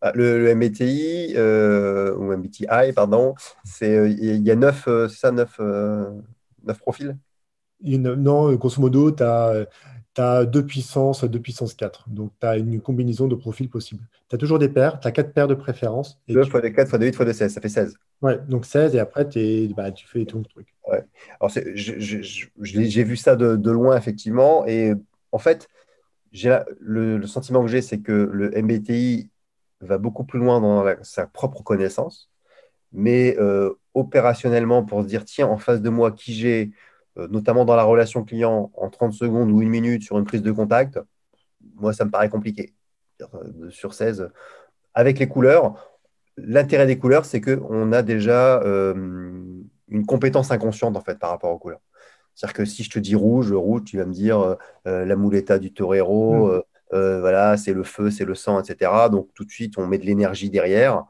Bah, 0.06 0.12
le, 0.14 0.54
MBTI, 0.54 1.34
euh, 1.36 2.14
ou 2.14 2.32
MBTI, 2.32 2.92
pardon, 2.94 3.34
c'est 3.64 4.10
il 4.10 4.42
y 4.42 4.50
a 4.52 4.54
neuf, 4.54 4.86
euh, 4.86 5.08
ça, 5.08 5.32
neuf, 5.32 5.56
euh, 5.58 6.10
neuf 6.64 6.78
profils? 6.78 7.16
Non, 7.82 8.52
grosso 8.54 8.80
modo, 8.80 9.10
tu 9.10 9.22
as 9.24 9.66
as 10.18 10.46
deux 10.46 10.64
puissances, 10.64 11.24
deux 11.24 11.40
puissance 11.40 11.74
4. 11.74 12.08
Donc, 12.08 12.32
tu 12.40 12.46
as 12.46 12.56
une 12.56 12.80
combinaison 12.80 13.26
de 13.26 13.34
profils 13.34 13.68
possibles. 13.68 14.02
Tu 14.30 14.34
as 14.34 14.38
toujours 14.38 14.58
des 14.58 14.70
paires, 14.70 14.98
tu 14.98 15.08
as 15.08 15.12
quatre 15.12 15.32
paires 15.34 15.48
de 15.48 15.54
préférences. 15.54 16.18
2 16.28 16.44
fois 16.44 16.62
de 16.62 16.68
4 16.68 16.88
fois 16.88 16.98
de 16.98 17.04
8 17.04 17.14
fois 17.14 17.26
de 17.26 17.32
16, 17.32 17.52
ça 17.52 17.60
fait 17.60 17.68
16. 17.68 17.98
Ouais, 18.22 18.38
donc 18.48 18.64
16, 18.64 18.94
et 18.94 18.98
après, 18.98 19.24
bah, 19.76 19.90
tu 19.90 20.06
fais 20.06 20.20
le 20.20 20.26
truc. 20.26 20.74
Ouais. 20.88 21.04
Alors, 21.38 21.52
j'ai 21.74 23.04
vu 23.04 23.16
ça 23.16 23.36
de, 23.36 23.70
loin, 23.70 23.96
effectivement. 23.96 24.64
Et 24.66 24.94
en 25.32 25.38
fait, 25.38 25.68
le, 26.32 27.18
le, 27.18 27.26
sentiment 27.26 27.60
que 27.62 27.68
j'ai, 27.68 27.82
c'est 27.82 27.98
que 27.98 28.12
le 28.12 28.50
MBTI 28.62 29.28
va 29.80 29.98
beaucoup 29.98 30.24
plus 30.24 30.38
loin 30.38 30.60
dans 30.60 30.84
sa 31.02 31.26
propre 31.26 31.62
connaissance. 31.62 32.30
Mais 32.92 33.36
euh, 33.38 33.74
opérationnellement, 33.94 34.84
pour 34.84 35.02
se 35.02 35.06
dire, 35.06 35.24
tiens, 35.24 35.48
en 35.48 35.58
face 35.58 35.82
de 35.82 35.90
moi, 35.90 36.12
qui 36.12 36.34
j'ai 36.34 36.72
euh, 37.18 37.28
notamment 37.28 37.64
dans 37.64 37.76
la 37.76 37.84
relation 37.84 38.24
client, 38.24 38.70
en 38.74 38.90
30 38.90 39.12
secondes 39.12 39.50
ou 39.50 39.62
une 39.62 39.68
minute 39.68 40.02
sur 40.02 40.18
une 40.18 40.24
prise 40.24 40.42
de 40.42 40.52
contact, 40.52 41.00
moi, 41.76 41.92
ça 41.92 42.04
me 42.04 42.10
paraît 42.10 42.28
compliqué. 42.28 42.74
Euh, 43.22 43.70
sur 43.70 43.94
16, 43.94 44.30
avec 44.92 45.18
les 45.18 45.26
couleurs, 45.26 45.74
l'intérêt 46.36 46.86
des 46.86 46.98
couleurs, 46.98 47.24
c'est 47.24 47.40
qu'on 47.40 47.92
a 47.92 48.02
déjà 48.02 48.60
euh, 48.62 48.92
une 49.88 50.04
compétence 50.04 50.50
inconsciente 50.50 50.96
en 50.96 51.00
fait 51.00 51.18
par 51.18 51.30
rapport 51.30 51.50
aux 51.50 51.58
couleurs. 51.58 51.80
C'est-à-dire 52.34 52.54
que 52.54 52.64
si 52.66 52.82
je 52.82 52.90
te 52.90 52.98
dis 52.98 53.14
rouge, 53.14 53.50
rouge, 53.52 53.84
tu 53.84 53.96
vas 53.96 54.04
me 54.04 54.12
dire 54.12 54.56
la 54.84 55.16
muleta 55.16 55.58
du 55.58 55.72
torero, 55.72 56.62
mm. 56.92 57.20
voilà, 57.20 57.56
c'est 57.56 57.72
le 57.72 57.82
feu, 57.82 58.10
c'est 58.10 58.24
le 58.24 58.34
sang, 58.34 58.60
etc. 58.60 58.90
Donc 59.10 59.28
tout 59.34 59.44
de 59.44 59.50
suite, 59.50 59.78
on 59.78 59.86
met 59.86 59.98
de 59.98 60.06
l'énergie 60.06 60.50
derrière. 60.50 61.04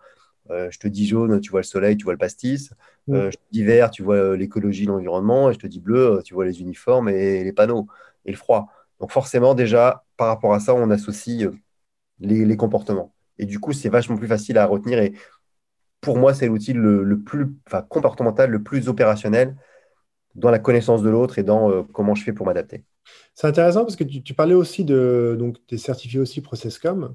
Euh, 0.50 0.68
je 0.70 0.78
te 0.78 0.88
dis 0.88 1.06
jaune, 1.06 1.40
tu 1.40 1.50
vois 1.50 1.60
le 1.60 1.64
soleil, 1.64 1.96
tu 1.96 2.04
vois 2.04 2.12
le 2.12 2.18
pastis. 2.18 2.70
Mm. 3.06 3.14
Euh, 3.14 3.30
je 3.30 3.36
te 3.36 3.42
dis 3.50 3.64
vert, 3.64 3.90
tu 3.90 4.02
vois 4.02 4.16
euh, 4.16 4.36
l'écologie, 4.36 4.86
l'environnement. 4.86 5.50
Et 5.50 5.54
je 5.54 5.58
te 5.58 5.66
dis 5.66 5.80
bleu, 5.80 6.20
tu 6.24 6.34
vois 6.34 6.44
les 6.44 6.60
uniformes 6.60 7.08
et 7.08 7.44
les 7.44 7.52
panneaux 7.52 7.86
et 8.24 8.30
le 8.30 8.36
froid. 8.36 8.68
Donc 9.00 9.12
forcément, 9.12 9.54
déjà, 9.54 10.04
par 10.16 10.28
rapport 10.28 10.54
à 10.54 10.60
ça, 10.60 10.74
on 10.74 10.90
associe 10.90 11.50
les, 12.20 12.56
comportements. 12.56 13.12
Et 13.38 13.46
du 13.46 13.60
coup, 13.60 13.72
c'est 13.72 13.88
vachement 13.88 14.16
plus 14.16 14.28
facile 14.28 14.58
à 14.58 14.66
retenir. 14.66 14.98
Et 15.00 15.12
pour 16.00 16.18
moi, 16.18 16.34
c'est 16.34 16.46
l'outil 16.46 16.72
le, 16.72 17.20
plus 17.20 17.54
comportemental, 17.88 18.50
le 18.50 18.62
plus 18.62 18.88
opérationnel 18.88 19.56
dans 20.34 20.50
la 20.50 20.58
connaissance 20.58 21.02
de 21.02 21.10
l'autre 21.10 21.38
et 21.38 21.42
dans 21.42 21.82
comment 21.84 22.14
je 22.14 22.24
fais 22.24 22.32
pour 22.32 22.46
m'adapter. 22.46 22.84
C'est 23.34 23.46
intéressant 23.46 23.84
parce 23.84 23.96
que 23.96 24.04
tu, 24.04 24.34
parlais 24.34 24.54
aussi 24.54 24.84
de. 24.84 25.36
Donc, 25.38 25.58
tu 25.66 25.74
es 25.74 25.78
certifié 25.78 26.20
aussi 26.20 26.40
ProcessCom. 26.40 27.14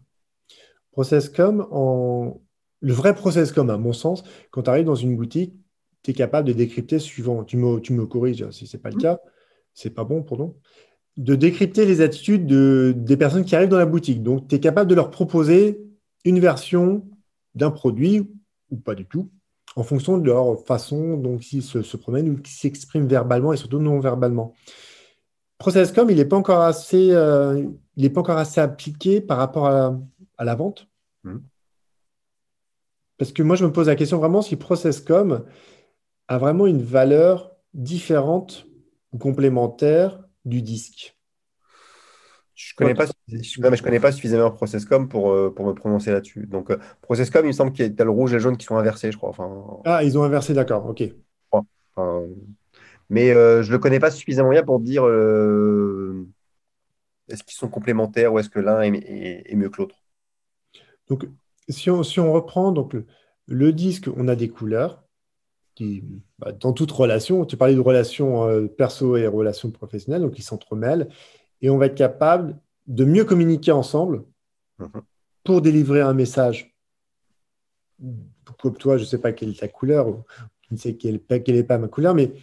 ProcessCom, 0.91 1.67
en, 1.71 2.41
le 2.81 2.93
vrai 2.93 3.15
process 3.15 3.51
comme 3.51 3.69
à 3.69 3.77
mon 3.77 3.93
sens, 3.93 4.23
quand 4.51 4.63
tu 4.63 4.69
arrives 4.69 4.85
dans 4.85 4.95
une 4.95 5.15
boutique, 5.15 5.55
tu 6.03 6.11
es 6.11 6.13
capable 6.13 6.47
de 6.47 6.53
décrypter 6.53 6.99
suivant, 6.99 7.43
tu 7.43 7.57
me, 7.57 7.79
tu 7.79 7.93
me 7.93 8.05
corriges 8.05 8.49
si 8.51 8.67
ce 8.67 8.75
n'est 8.75 8.81
pas 8.81 8.89
le 8.89 8.97
mmh. 8.97 9.01
cas, 9.01 9.19
c'est 9.73 9.91
pas 9.91 10.03
bon, 10.03 10.23
pardon, 10.23 10.55
de 11.17 11.35
décrypter 11.35 11.85
les 11.85 12.01
attitudes 12.01 12.47
de, 12.47 12.93
des 12.95 13.17
personnes 13.17 13.45
qui 13.45 13.55
arrivent 13.55 13.69
dans 13.69 13.77
la 13.77 13.85
boutique. 13.85 14.23
Donc, 14.23 14.47
tu 14.47 14.55
es 14.55 14.59
capable 14.59 14.89
de 14.89 14.95
leur 14.95 15.11
proposer 15.11 15.81
une 16.25 16.39
version 16.39 17.07
d'un 17.55 17.71
produit 17.71 18.27
ou 18.71 18.77
pas 18.77 18.95
du 18.95 19.05
tout, 19.05 19.29
en 19.75 19.83
fonction 19.83 20.17
de 20.17 20.25
leur 20.25 20.65
façon 20.65 21.17
dont 21.17 21.37
ils 21.37 21.63
se, 21.63 21.97
promènent 21.97 22.29
ou 22.29 22.37
qui 22.37 22.53
s'expriment 22.53 23.07
verbalement 23.07 23.53
et 23.53 23.57
surtout 23.57 23.79
non 23.79 23.99
verbalement. 23.99 24.53
ProcessCom, 25.61 26.09
il 26.09 26.17
n'est 26.17 26.25
pas 26.25 26.37
encore 26.37 26.61
assez, 26.61 27.11
euh, 27.11 27.63
il 27.95 28.11
pas 28.11 28.21
encore 28.21 28.39
assez 28.39 28.59
appliqué 28.59 29.21
par 29.21 29.37
rapport 29.37 29.67
à, 29.67 29.95
la 30.39 30.55
vente. 30.55 30.87
Mmh. 31.23 31.37
Parce 33.19 33.31
que 33.31 33.43
moi, 33.43 33.55
je 33.55 33.63
me 33.63 33.71
pose 33.71 33.85
la 33.85 33.95
question 33.95 34.17
vraiment 34.17 34.41
si 34.41 34.55
ProcessCom 34.55 35.45
a 36.27 36.37
vraiment 36.39 36.65
une 36.65 36.81
valeur 36.81 37.51
différente 37.75 38.65
ou 39.13 39.19
complémentaire 39.19 40.23
du 40.45 40.63
disque. 40.63 41.15
Je 42.55 42.73
connais 42.75 42.95
pas, 42.95 43.05
je, 43.27 43.81
connais 43.83 43.99
pas 43.99 44.11
suffisamment 44.11 44.49
Processcom 44.49 45.07
pour, 45.09 45.31
euh, 45.31 45.53
pour 45.53 45.67
me 45.67 45.73
prononcer 45.73 46.11
là-dessus. 46.11 46.47
Donc, 46.47 46.71
euh, 46.71 46.77
Processcom, 47.03 47.45
il 47.45 47.49
me 47.49 47.53
semble 47.53 47.71
qu'il 47.71 47.85
y 47.85 48.01
a 48.01 48.03
le 48.03 48.09
rouge 48.09 48.31
et 48.31 48.37
le 48.37 48.39
jaune 48.39 48.57
qui 48.57 48.65
sont 48.65 48.77
inversés, 48.77 49.11
je 49.11 49.17
crois. 49.17 49.29
Enfin, 49.29 49.79
ah, 49.85 50.03
ils 50.03 50.17
ont 50.17 50.23
inversé, 50.23 50.55
d'accord, 50.55 50.87
ok. 50.87 51.03
Mais 53.11 53.31
euh, 53.31 53.61
je 53.61 53.67
ne 53.67 53.73
le 53.73 53.79
connais 53.79 53.99
pas 53.99 54.09
suffisamment 54.09 54.49
bien 54.49 54.63
pour 54.63 54.79
dire 54.79 55.03
est-ce 57.27 57.43
qu'ils 57.43 57.57
sont 57.57 57.69
complémentaires 57.69 58.33
ou 58.33 58.39
est-ce 58.39 58.49
que 58.49 58.59
l'un 58.59 58.81
est, 58.81 59.55
mieux 59.55 59.69
que 59.69 59.81
l'autre? 59.81 59.95
Donc, 61.07 61.27
si 61.69 61.89
on, 61.89 62.03
si 62.03 62.19
on 62.19 62.31
reprend 62.33 62.71
donc, 62.71 62.95
le, 63.47 63.73
disque, 63.73 64.09
on 64.15 64.27
a 64.27 64.35
des 64.35 64.49
couleurs. 64.49 65.03
Qui, 65.75 66.03
bah, 66.39 66.51
dans 66.51 66.73
toute 66.73 66.91
relation, 66.91 67.45
tu 67.45 67.55
parlais 67.55 67.75
de 67.75 67.79
relations 67.79 68.67
perso 68.77 69.15
et 69.15 69.25
relations 69.27 69.71
professionnelles, 69.71 70.21
donc 70.21 70.37
ils 70.37 70.43
s'entremêlent 70.43 71.07
et 71.61 71.69
on 71.69 71.77
va 71.77 71.85
être 71.85 71.95
capable 71.95 72.57
de 72.87 73.05
mieux 73.05 73.25
communiquer 73.25 73.71
ensemble 73.71 74.23
mhm. 74.79 75.01
pour 75.43 75.61
délivrer 75.61 76.01
un 76.01 76.13
message. 76.13 76.75
Comme 78.59 78.77
toi, 78.77 78.97
je 78.97 79.03
ne 79.03 79.07
sais 79.07 79.19
pas 79.19 79.31
quelle 79.31 79.49
est 79.49 79.59
ta 79.59 79.67
couleur, 79.67 80.07
ou 80.07 80.23
je 80.69 80.75
ne 80.75 80.79
sais 80.79 80.95
quelle, 80.95 81.21
n'est 81.29 81.63
pas 81.63 81.77
ma 81.77 81.87
couleur, 81.87 82.15
mais 82.15 82.33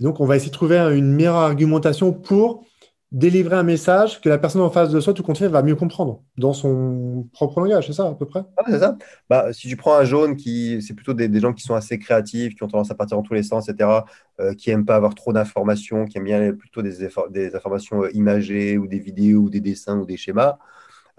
donc 0.00 0.20
on 0.20 0.26
va 0.26 0.36
essayer 0.36 0.50
de 0.50 0.54
trouver 0.54 0.78
une 0.78 1.12
meilleure 1.12 1.36
argumentation 1.36 2.12
pour 2.12 2.64
délivrer 3.10 3.56
un 3.56 3.62
message 3.62 4.20
que 4.20 4.28
la 4.28 4.36
personne 4.36 4.60
en 4.60 4.70
face 4.70 4.90
de 4.90 5.00
soi, 5.00 5.14
tout 5.14 5.22
compte 5.22 5.40
va 5.40 5.62
mieux 5.62 5.76
comprendre 5.76 6.22
dans 6.36 6.52
son 6.52 7.26
propre 7.32 7.60
langage, 7.60 7.86
c'est 7.86 7.94
ça 7.94 8.06
à 8.06 8.14
peu 8.14 8.26
près? 8.26 8.42
Ça. 8.68 8.98
Bah, 9.30 9.52
si 9.52 9.68
tu 9.68 9.76
prends 9.76 9.96
un 9.96 10.04
jaune, 10.04 10.36
qui 10.36 10.82
c'est 10.82 10.92
plutôt 10.92 11.14
des, 11.14 11.40
gens 11.40 11.54
qui 11.54 11.62
sont 11.62 11.74
assez 11.74 11.98
créatifs, 11.98 12.54
qui 12.54 12.62
ont 12.62 12.68
tendance 12.68 12.90
à 12.90 12.94
partir 12.94 13.16
dans 13.16 13.22
tous 13.22 13.34
les 13.34 13.42
sens, 13.42 13.68
etc., 13.68 14.04
euh, 14.40 14.52
qui 14.54 14.70
n'aiment 14.70 14.84
pas 14.84 14.96
avoir 14.96 15.14
trop 15.14 15.32
d'informations, 15.32 16.04
qui 16.04 16.18
aiment 16.18 16.24
bien 16.24 16.52
plutôt 16.52 16.82
des, 16.82 17.08
des 17.30 17.56
informations 17.56 18.02
euh, 18.02 18.10
imagées 18.12 18.76
ou 18.76 18.86
des 18.86 18.98
vidéos 18.98 19.42
ou 19.42 19.50
des 19.50 19.60
dessins 19.60 19.98
ou 19.98 20.04
des 20.04 20.18
schémas. 20.18 20.58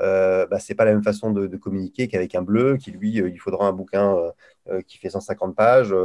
Euh, 0.02 0.46
bah, 0.46 0.60
c'est 0.60 0.76
pas 0.76 0.86
la 0.86 0.94
même 0.94 1.04
façon 1.04 1.32
de, 1.32 1.58
communiquer 1.58 2.08
qu'avec 2.08 2.36
un 2.36 2.44
bleu, 2.44 2.78
qui 2.78 2.92
lui, 2.92 3.20
euh, 3.20 3.30
il 3.30 3.40
faudra 3.40 3.68
un 3.68 3.74
bouquin 3.74 4.16
qui 4.86 5.00
fait 5.00 5.10
150 5.10 5.56
pages, 5.56 5.96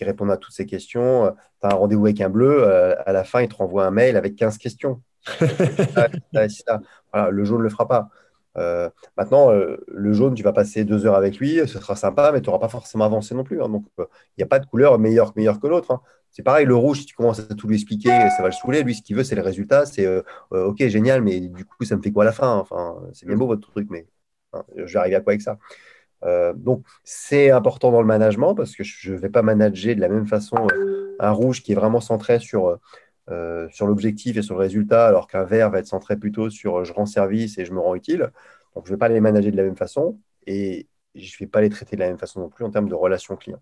qui 0.00 0.04
répond 0.04 0.26
à 0.30 0.38
toutes 0.38 0.54
ces 0.54 0.64
questions. 0.64 1.34
Tu 1.60 1.66
as 1.66 1.72
un 1.72 1.74
rendez-vous 1.74 2.06
avec 2.06 2.22
un 2.22 2.30
bleu, 2.30 2.64
à 2.64 3.12
la 3.12 3.22
fin, 3.22 3.42
il 3.42 3.48
te 3.48 3.56
renvoie 3.56 3.84
un 3.84 3.90
mail 3.90 4.16
avec 4.16 4.34
15 4.34 4.56
questions. 4.56 5.02
le 6.32 7.44
jaune 7.44 7.58
ne 7.58 7.62
le 7.64 7.68
fera 7.68 7.86
pas. 7.86 8.08
Euh, 8.56 8.88
maintenant, 9.18 9.52
euh, 9.52 9.76
le 9.88 10.12
jaune, 10.14 10.34
tu 10.34 10.42
vas 10.42 10.54
passer 10.54 10.84
deux 10.84 11.06
heures 11.06 11.14
avec 11.14 11.38
lui, 11.38 11.58
ce 11.58 11.78
sera 11.78 11.94
sympa, 11.96 12.32
mais 12.32 12.40
tu 12.40 12.48
n'auras 12.48 12.58
pas 12.58 12.68
forcément 12.68 13.04
avancé 13.04 13.34
non 13.34 13.44
plus. 13.44 13.62
Hein. 13.62 13.68
donc, 13.68 13.84
il 13.98 14.04
n'y 14.38 14.44
a 14.44 14.46
pas 14.46 14.58
de 14.58 14.66
couleur 14.66 14.98
meilleure, 14.98 15.32
meilleure 15.36 15.60
que 15.60 15.66
l'autre. 15.66 15.90
Hein. 15.92 16.00
C'est 16.30 16.42
pareil, 16.42 16.64
le 16.64 16.74
rouge, 16.74 17.00
si 17.00 17.06
tu 17.06 17.14
commences 17.14 17.40
à 17.40 17.54
tout 17.54 17.68
lui 17.68 17.74
expliquer, 17.74 18.08
ça 18.08 18.42
va 18.42 18.48
le 18.48 18.52
saouler. 18.52 18.82
Lui, 18.82 18.94
ce 18.94 19.02
qu'il 19.02 19.16
veut, 19.16 19.24
c'est 19.24 19.34
le 19.34 19.42
résultat. 19.42 19.84
C'est 19.84 20.06
euh, 20.06 20.22
OK, 20.52 20.78
génial, 20.86 21.22
mais 21.22 21.40
du 21.40 21.64
coup, 21.64 21.84
ça 21.84 21.96
me 21.96 22.02
fait 22.02 22.12
quoi 22.12 22.24
à 22.24 22.26
la 22.26 22.32
fin 22.32 22.56
Enfin, 22.56 22.96
c'est 23.12 23.26
bien 23.26 23.36
beau 23.36 23.46
votre 23.46 23.68
truc, 23.68 23.88
mais 23.90 24.06
hein, 24.52 24.62
je 24.76 24.92
vais 24.92 24.98
arriver 24.98 25.16
à 25.16 25.20
quoi 25.20 25.32
avec 25.32 25.42
ça? 25.42 25.58
Donc, 26.54 26.84
c'est 27.02 27.50
important 27.50 27.90
dans 27.90 28.00
le 28.00 28.06
management 28.06 28.54
parce 28.54 28.76
que 28.76 28.84
je 28.84 29.12
ne 29.12 29.18
vais 29.18 29.30
pas 29.30 29.42
manager 29.42 29.94
de 29.94 30.00
la 30.00 30.08
même 30.08 30.26
façon 30.26 30.66
un 31.18 31.30
rouge 31.30 31.62
qui 31.62 31.72
est 31.72 31.74
vraiment 31.74 32.00
centré 32.00 32.38
sur 32.38 32.78
euh, 33.30 33.68
sur 33.70 33.86
l'objectif 33.86 34.36
et 34.36 34.42
sur 34.42 34.56
le 34.56 34.60
résultat, 34.60 35.06
alors 35.06 35.28
qu'un 35.28 35.44
vert 35.44 35.70
va 35.70 35.78
être 35.78 35.86
centré 35.86 36.16
plutôt 36.16 36.50
sur 36.50 36.80
euh, 36.80 36.84
je 36.84 36.92
rends 36.92 37.06
service 37.06 37.58
et 37.58 37.64
je 37.64 37.72
me 37.72 37.78
rends 37.78 37.94
utile. 37.94 38.30
Donc, 38.74 38.86
je 38.86 38.90
ne 38.90 38.96
vais 38.96 38.98
pas 38.98 39.08
les 39.08 39.20
manager 39.20 39.52
de 39.52 39.56
la 39.56 39.62
même 39.62 39.76
façon 39.76 40.18
et 40.48 40.88
je 41.14 41.36
ne 41.36 41.38
vais 41.38 41.46
pas 41.46 41.60
les 41.60 41.68
traiter 41.68 41.94
de 41.94 42.00
la 42.00 42.08
même 42.08 42.18
façon 42.18 42.40
non 42.40 42.48
plus 42.48 42.64
en 42.64 42.70
termes 42.70 42.88
de 42.88 42.94
relation 42.94 43.36
client. 43.36 43.60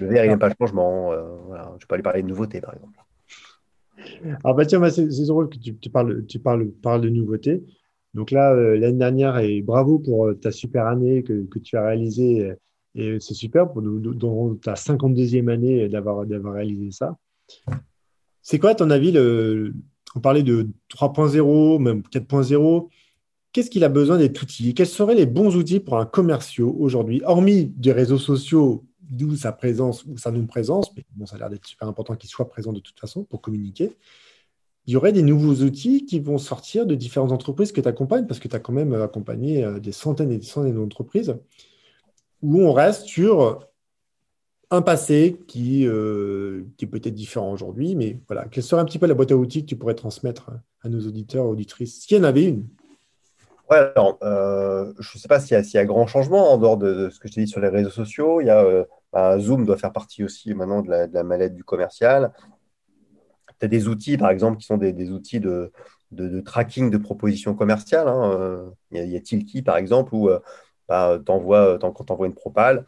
Le 0.00 0.08
vert, 0.08 0.24
il 0.24 0.28
n'aime 0.28 0.40
pas 0.40 0.48
le 0.48 0.54
changement. 0.58 1.12
Euh. 1.12 1.22
Je 1.50 1.54
ne 1.54 1.78
vais 1.78 1.86
pas 1.88 1.96
lui 1.96 2.02
parler 2.02 2.22
de 2.22 2.28
nouveautés, 2.28 2.60
par 2.60 2.74
exemple. 2.74 2.98
Alors, 4.42 4.56
bah, 4.56 4.66
tiens, 4.66 4.90
c'est 4.90 5.26
drôle 5.26 5.50
que 5.50 5.58
tu, 5.58 5.90
parles, 5.90 6.26
tu 6.26 6.40
parles, 6.40 6.68
parles 6.70 7.02
de 7.02 7.10
nouveautés. 7.10 7.62
Donc 8.14 8.30
là, 8.30 8.54
l'année 8.54 8.98
dernière, 8.98 9.38
et 9.38 9.60
bravo 9.62 9.98
pour 9.98 10.30
ta 10.40 10.50
super 10.50 10.86
année 10.86 11.22
que, 11.22 11.58
tu 11.58 11.76
as 11.76 11.84
réalisée. 11.84 12.52
Et 12.94 13.18
c'est 13.20 13.34
super 13.34 13.72
pour 13.72 13.82
dans 13.82 14.54
ta 14.54 14.74
52e 14.74 15.50
année 15.50 15.88
d'avoir 15.88 16.24
réalisé 16.26 16.90
ça. 16.92 17.16
C'est 18.40 18.58
quoi, 18.58 18.70
à 18.70 18.74
ton 18.74 18.90
avis, 18.90 19.10
le... 19.10 19.74
on 20.14 20.20
parlait 20.20 20.42
de 20.42 20.68
3.0, 20.90 21.82
même 21.82 22.02
4.0 22.12 22.88
Qu'est-ce 23.54 23.70
qu'il 23.70 23.84
a 23.84 23.88
besoin 23.88 24.18
d'être 24.18 24.42
outillé? 24.42 24.74
Quels 24.74 24.88
seraient 24.88 25.14
les 25.14 25.26
bons 25.26 25.54
outils 25.54 25.78
pour 25.78 25.96
un 25.98 26.06
commercial 26.06 26.66
aujourd'hui, 26.66 27.22
hormis 27.24 27.66
des 27.66 27.92
réseaux 27.92 28.18
sociaux, 28.18 28.84
d'où 29.00 29.36
sa 29.36 29.52
présence 29.52 30.04
ou 30.06 30.16
sa 30.18 30.32
non-présence, 30.32 30.92
mais 30.96 31.04
bon, 31.14 31.24
ça 31.24 31.36
a 31.36 31.38
l'air 31.38 31.50
d'être 31.50 31.64
super 31.64 31.86
important 31.86 32.16
qu'il 32.16 32.28
soit 32.28 32.48
présent 32.48 32.72
de 32.72 32.80
toute 32.80 32.98
façon 32.98 33.22
pour 33.22 33.40
communiquer. 33.40 33.92
Il 34.86 34.92
y 34.92 34.96
aurait 34.96 35.12
des 35.12 35.22
nouveaux 35.22 35.64
outils 35.64 36.04
qui 36.04 36.20
vont 36.20 36.38
sortir 36.38 36.86
de 36.86 36.94
différentes 36.94 37.32
entreprises 37.32 37.72
que 37.72 37.80
tu 37.80 37.88
accompagnes, 37.88 38.26
parce 38.26 38.40
que 38.40 38.48
tu 38.48 38.56
as 38.56 38.60
quand 38.60 38.72
même 38.72 38.94
accompagné 38.94 39.64
euh, 39.64 39.78
des 39.78 39.92
centaines 39.92 40.32
et 40.32 40.38
des 40.38 40.46
centaines 40.46 40.74
d'entreprises, 40.74 41.36
où 42.42 42.60
on 42.60 42.72
reste 42.72 43.06
sur 43.06 43.66
un 44.70 44.82
passé 44.82 45.40
qui, 45.46 45.86
euh, 45.86 46.64
qui 46.76 46.84
est 46.84 46.88
peut-être 46.88 47.14
différent 47.14 47.52
aujourd'hui, 47.52 47.94
mais 47.94 48.18
voilà, 48.26 48.46
quelle 48.46 48.62
serait 48.62 48.82
un 48.82 48.84
petit 48.84 48.98
peu 48.98 49.06
la 49.06 49.14
boîte 49.14 49.32
à 49.32 49.36
outils 49.36 49.62
que 49.62 49.68
tu 49.68 49.76
pourrais 49.76 49.94
transmettre 49.94 50.50
à 50.82 50.88
nos 50.88 51.00
auditeurs, 51.00 51.46
auditrices, 51.46 52.00
s'il 52.00 52.16
y 52.16 52.20
en 52.20 52.24
avait 52.24 52.44
une? 52.44 52.66
Ouais, 53.70 53.78
alors, 53.78 54.18
euh, 54.22 54.92
je 54.98 55.16
ne 55.16 55.20
sais 55.20 55.28
pas 55.28 55.40
s'il 55.40 55.58
y, 55.58 55.78
a 55.78 55.84
grand 55.86 56.06
changement 56.06 56.52
en 56.52 56.58
dehors 56.58 56.76
de, 56.76 57.08
ce 57.08 57.18
que 57.18 57.28
je 57.28 57.34
t'ai 57.34 57.44
dit 57.44 57.50
sur 57.50 57.60
les 57.60 57.68
réseaux 57.68 57.90
sociaux. 57.90 58.42
Il 58.42 58.46
y 58.46 58.50
a, 58.50 58.62
euh, 58.62 58.84
bah, 59.10 59.38
Zoom 59.38 59.64
doit 59.64 59.78
faire 59.78 59.92
partie 59.92 60.22
aussi 60.22 60.52
maintenant 60.52 60.82
de 60.82 60.90
la, 60.90 61.06
de 61.06 61.20
mallette 61.22 61.54
du 61.54 61.64
commercial. 61.64 62.32
Des 63.68 63.88
outils, 63.88 64.16
par 64.16 64.30
exemple, 64.30 64.58
qui 64.58 64.66
sont 64.66 64.76
des, 64.76 65.10
outils 65.10 65.40
de, 65.40 65.72
de, 66.10 66.40
tracking 66.40 66.90
de 66.90 66.98
propositions 66.98 67.54
commerciales. 67.54 68.08
Hein. 68.08 68.72
Il, 68.90 68.98
y 68.98 69.00
a, 69.00 69.04
il, 69.04 69.10
y 69.10 69.16
a, 69.16 69.20
Tilki, 69.20 69.62
par 69.62 69.76
exemple, 69.76 70.14
où 70.14 70.30
bah, 70.88 71.18
envoies, 71.28 71.78
quand 71.80 72.04
tu 72.04 72.12
envoies 72.12 72.26
une 72.26 72.34
propale, 72.34 72.84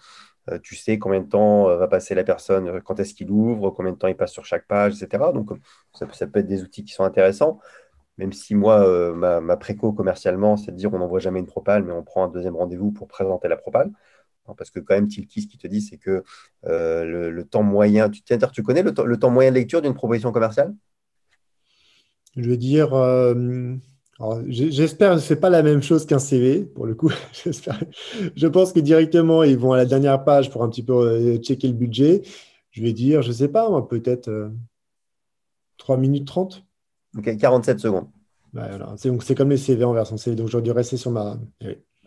euh, 0.51 0.59
tu 0.63 0.77
sais 0.77 0.99
combien 0.99 1.21
de 1.21 1.29
temps 1.29 1.69
euh, 1.69 1.77
va 1.77 1.89
passer 1.89 2.15
la 2.15 2.23
personne, 2.23 2.69
euh, 2.69 2.81
quand 2.81 3.01
est-ce 3.01 3.15
qu'il 3.15 3.31
ouvre, 3.31 3.71
combien 3.71 3.93
de 3.93 3.97
temps 3.97 4.07
il 4.07 4.17
passe 4.17 4.33
sur 4.33 4.45
chaque 4.45 4.67
page, 4.67 5.03
etc. 5.03 5.25
Donc, 5.35 5.51
ça, 5.93 6.07
peut 6.07 6.41
être 6.41 6.47
des 6.47 6.63
outils 6.63 6.85
qui 6.85 6.93
sont 6.93 7.05
intéressants. 7.05 7.59
Même 8.19 8.33
si 8.33 8.55
moi, 8.55 9.13
ma, 9.15 9.57
préco 9.59 9.93
commercialement, 9.93 10.57
c'est 10.57 10.73
de 10.73 10.77
dire 10.77 10.93
on 10.95 10.99
n'envoie 10.99 11.21
jamais 11.21 11.41
une 11.41 11.47
propale, 11.47 11.85
mais 11.85 11.93
on 11.93 12.03
prend 12.03 12.25
un 12.25 12.29
deuxième 12.29 12.57
rendez-vous 12.57 12.91
pour 12.93 13.09
présenter 13.09 13.49
la 13.49 13.57
propale. 13.59 13.91
Hein, 14.49 14.55
parce 14.57 14.71
que 14.71 14.81
quand 14.81 14.95
même, 14.95 15.09
Tilki, 15.09 15.43
ce 15.43 15.47
qui 15.47 15.59
te 15.59 15.67
dit, 15.67 15.81
c'est 15.81 15.99
que 15.99 16.23
le, 16.65 17.43
temps 17.43 17.63
moyen, 17.63 18.11
tu, 18.11 18.23
tu 18.23 18.63
connais 18.63 18.83
le, 18.83 19.17
temps 19.17 19.31
moyen 19.31 19.51
de 19.51 19.57
lecture 19.57 19.83
d'une 19.83 19.95
proposition 19.95 20.33
commerciale? 20.33 20.75
Je 22.37 22.49
veux 22.51 22.57
dire, 22.57 22.95
J'espère 24.49 25.15
que 25.15 25.21
ce 25.21 25.35
n'est 25.35 25.41
pas 25.41 25.51
la 25.51 25.63
même 25.63 25.83
chose 25.83 26.07
qu'un 26.07 26.19
CV, 26.19 26.65
pour 26.65 26.87
le 26.87 26.95
coup. 26.95 27.13
je 27.45 28.47
pense 28.47 28.73
que 28.73 28.81
directement, 28.81 29.43
ils 29.43 29.59
vont 29.59 29.73
à 29.73 29.77
la 29.77 29.85
dernière 29.85 30.25
page 30.25 30.51
pour 30.51 30.63
un 30.63 30.71
petit 30.71 30.83
peu 30.83 30.95
euh, 30.95 31.37
checker 31.39 31.69
le 31.69 31.75
budget. 31.75 32.23
Je 32.71 32.83
vais 32.83 32.95
dire, 32.95 33.21
je 33.23 33.29
ne 33.29 33.35
sais 33.35 33.49
pas, 33.49 33.71
peut-être 33.83 34.51
3 35.77 35.97
euh, 35.97 35.99
minutes 35.99 36.27
30. 36.27 36.65
Ok, 37.19 37.37
47 37.37 37.81
secondes. 37.81 38.07
C'est 38.97 39.35
comme 39.35 39.51
les 39.51 39.59
CV 39.59 39.85
en 39.85 39.93
version 39.93 40.17
CV, 40.17 40.35
donc 40.35 40.49
j'aurais 40.49 40.63
dû 40.63 40.71
rester 40.71 40.97
sur 40.97 41.11
ma. 41.11 41.39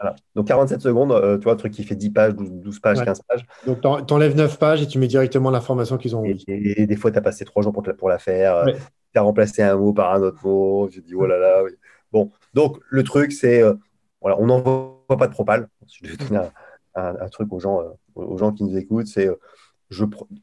Eh 0.01 0.07
donc 0.35 0.47
47 0.47 0.81
secondes, 0.81 1.11
euh, 1.11 1.37
tu 1.37 1.43
vois, 1.43 1.53
un 1.53 1.57
truc 1.57 1.73
qui 1.73 1.83
fait 1.83 1.95
10 1.95 2.09
pages, 2.11 2.33
12, 2.35 2.79
pages, 2.79 3.03
15 3.03 3.21
pages. 3.27 3.45
Donc 3.65 3.81
tu 3.81 4.13
enlèves 4.13 4.35
9 4.35 4.57
pages 4.57 4.81
et 4.81 4.87
tu 4.87 4.97
mets 4.97 5.07
directement 5.07 5.51
l'information 5.51 5.97
qu'ils 5.97 6.15
ont. 6.15 6.23
Et, 6.25 6.85
des 6.85 6.95
fois, 6.95 7.11
tu 7.11 7.17
as 7.17 7.21
passé 7.21 7.45
3 7.45 7.63
jours 7.63 7.73
pour, 7.73 7.83
pour 7.97 8.09
la 8.09 8.17
faire. 8.17 8.65
Tu 9.11 9.19
as 9.19 9.21
remplacé 9.21 9.61
un 9.63 9.75
mot 9.75 9.93
par 9.93 10.13
un 10.13 10.21
autre 10.21 10.39
mot. 10.43 10.89
Je 10.91 11.01
dis, 11.01 11.15
oh 11.15 11.25
là 11.25 11.37
là. 11.37 11.63
Oui. 11.63 11.71
Bon, 12.11 12.31
donc 12.53 12.79
le 12.89 13.03
truc, 13.03 13.31
c'est, 13.31 13.61
euh, 13.61 13.75
voilà, 14.21 14.39
on 14.39 14.47
n'envoie 14.47 14.97
pas 15.07 15.27
de 15.27 15.31
propale. 15.31 15.69
Je 15.87 16.07
vais 16.07 16.17
donner 16.17 16.47
un, 16.95 17.29
truc 17.29 17.51
aux 17.53 17.59
gens, 17.59 17.81
euh, 17.81 17.89
aux 18.15 18.37
gens 18.37 18.51
qui 18.51 18.63
nous 18.63 18.77
écoutent, 18.77 19.07
c'est 19.07 19.27
euh, 19.27 19.39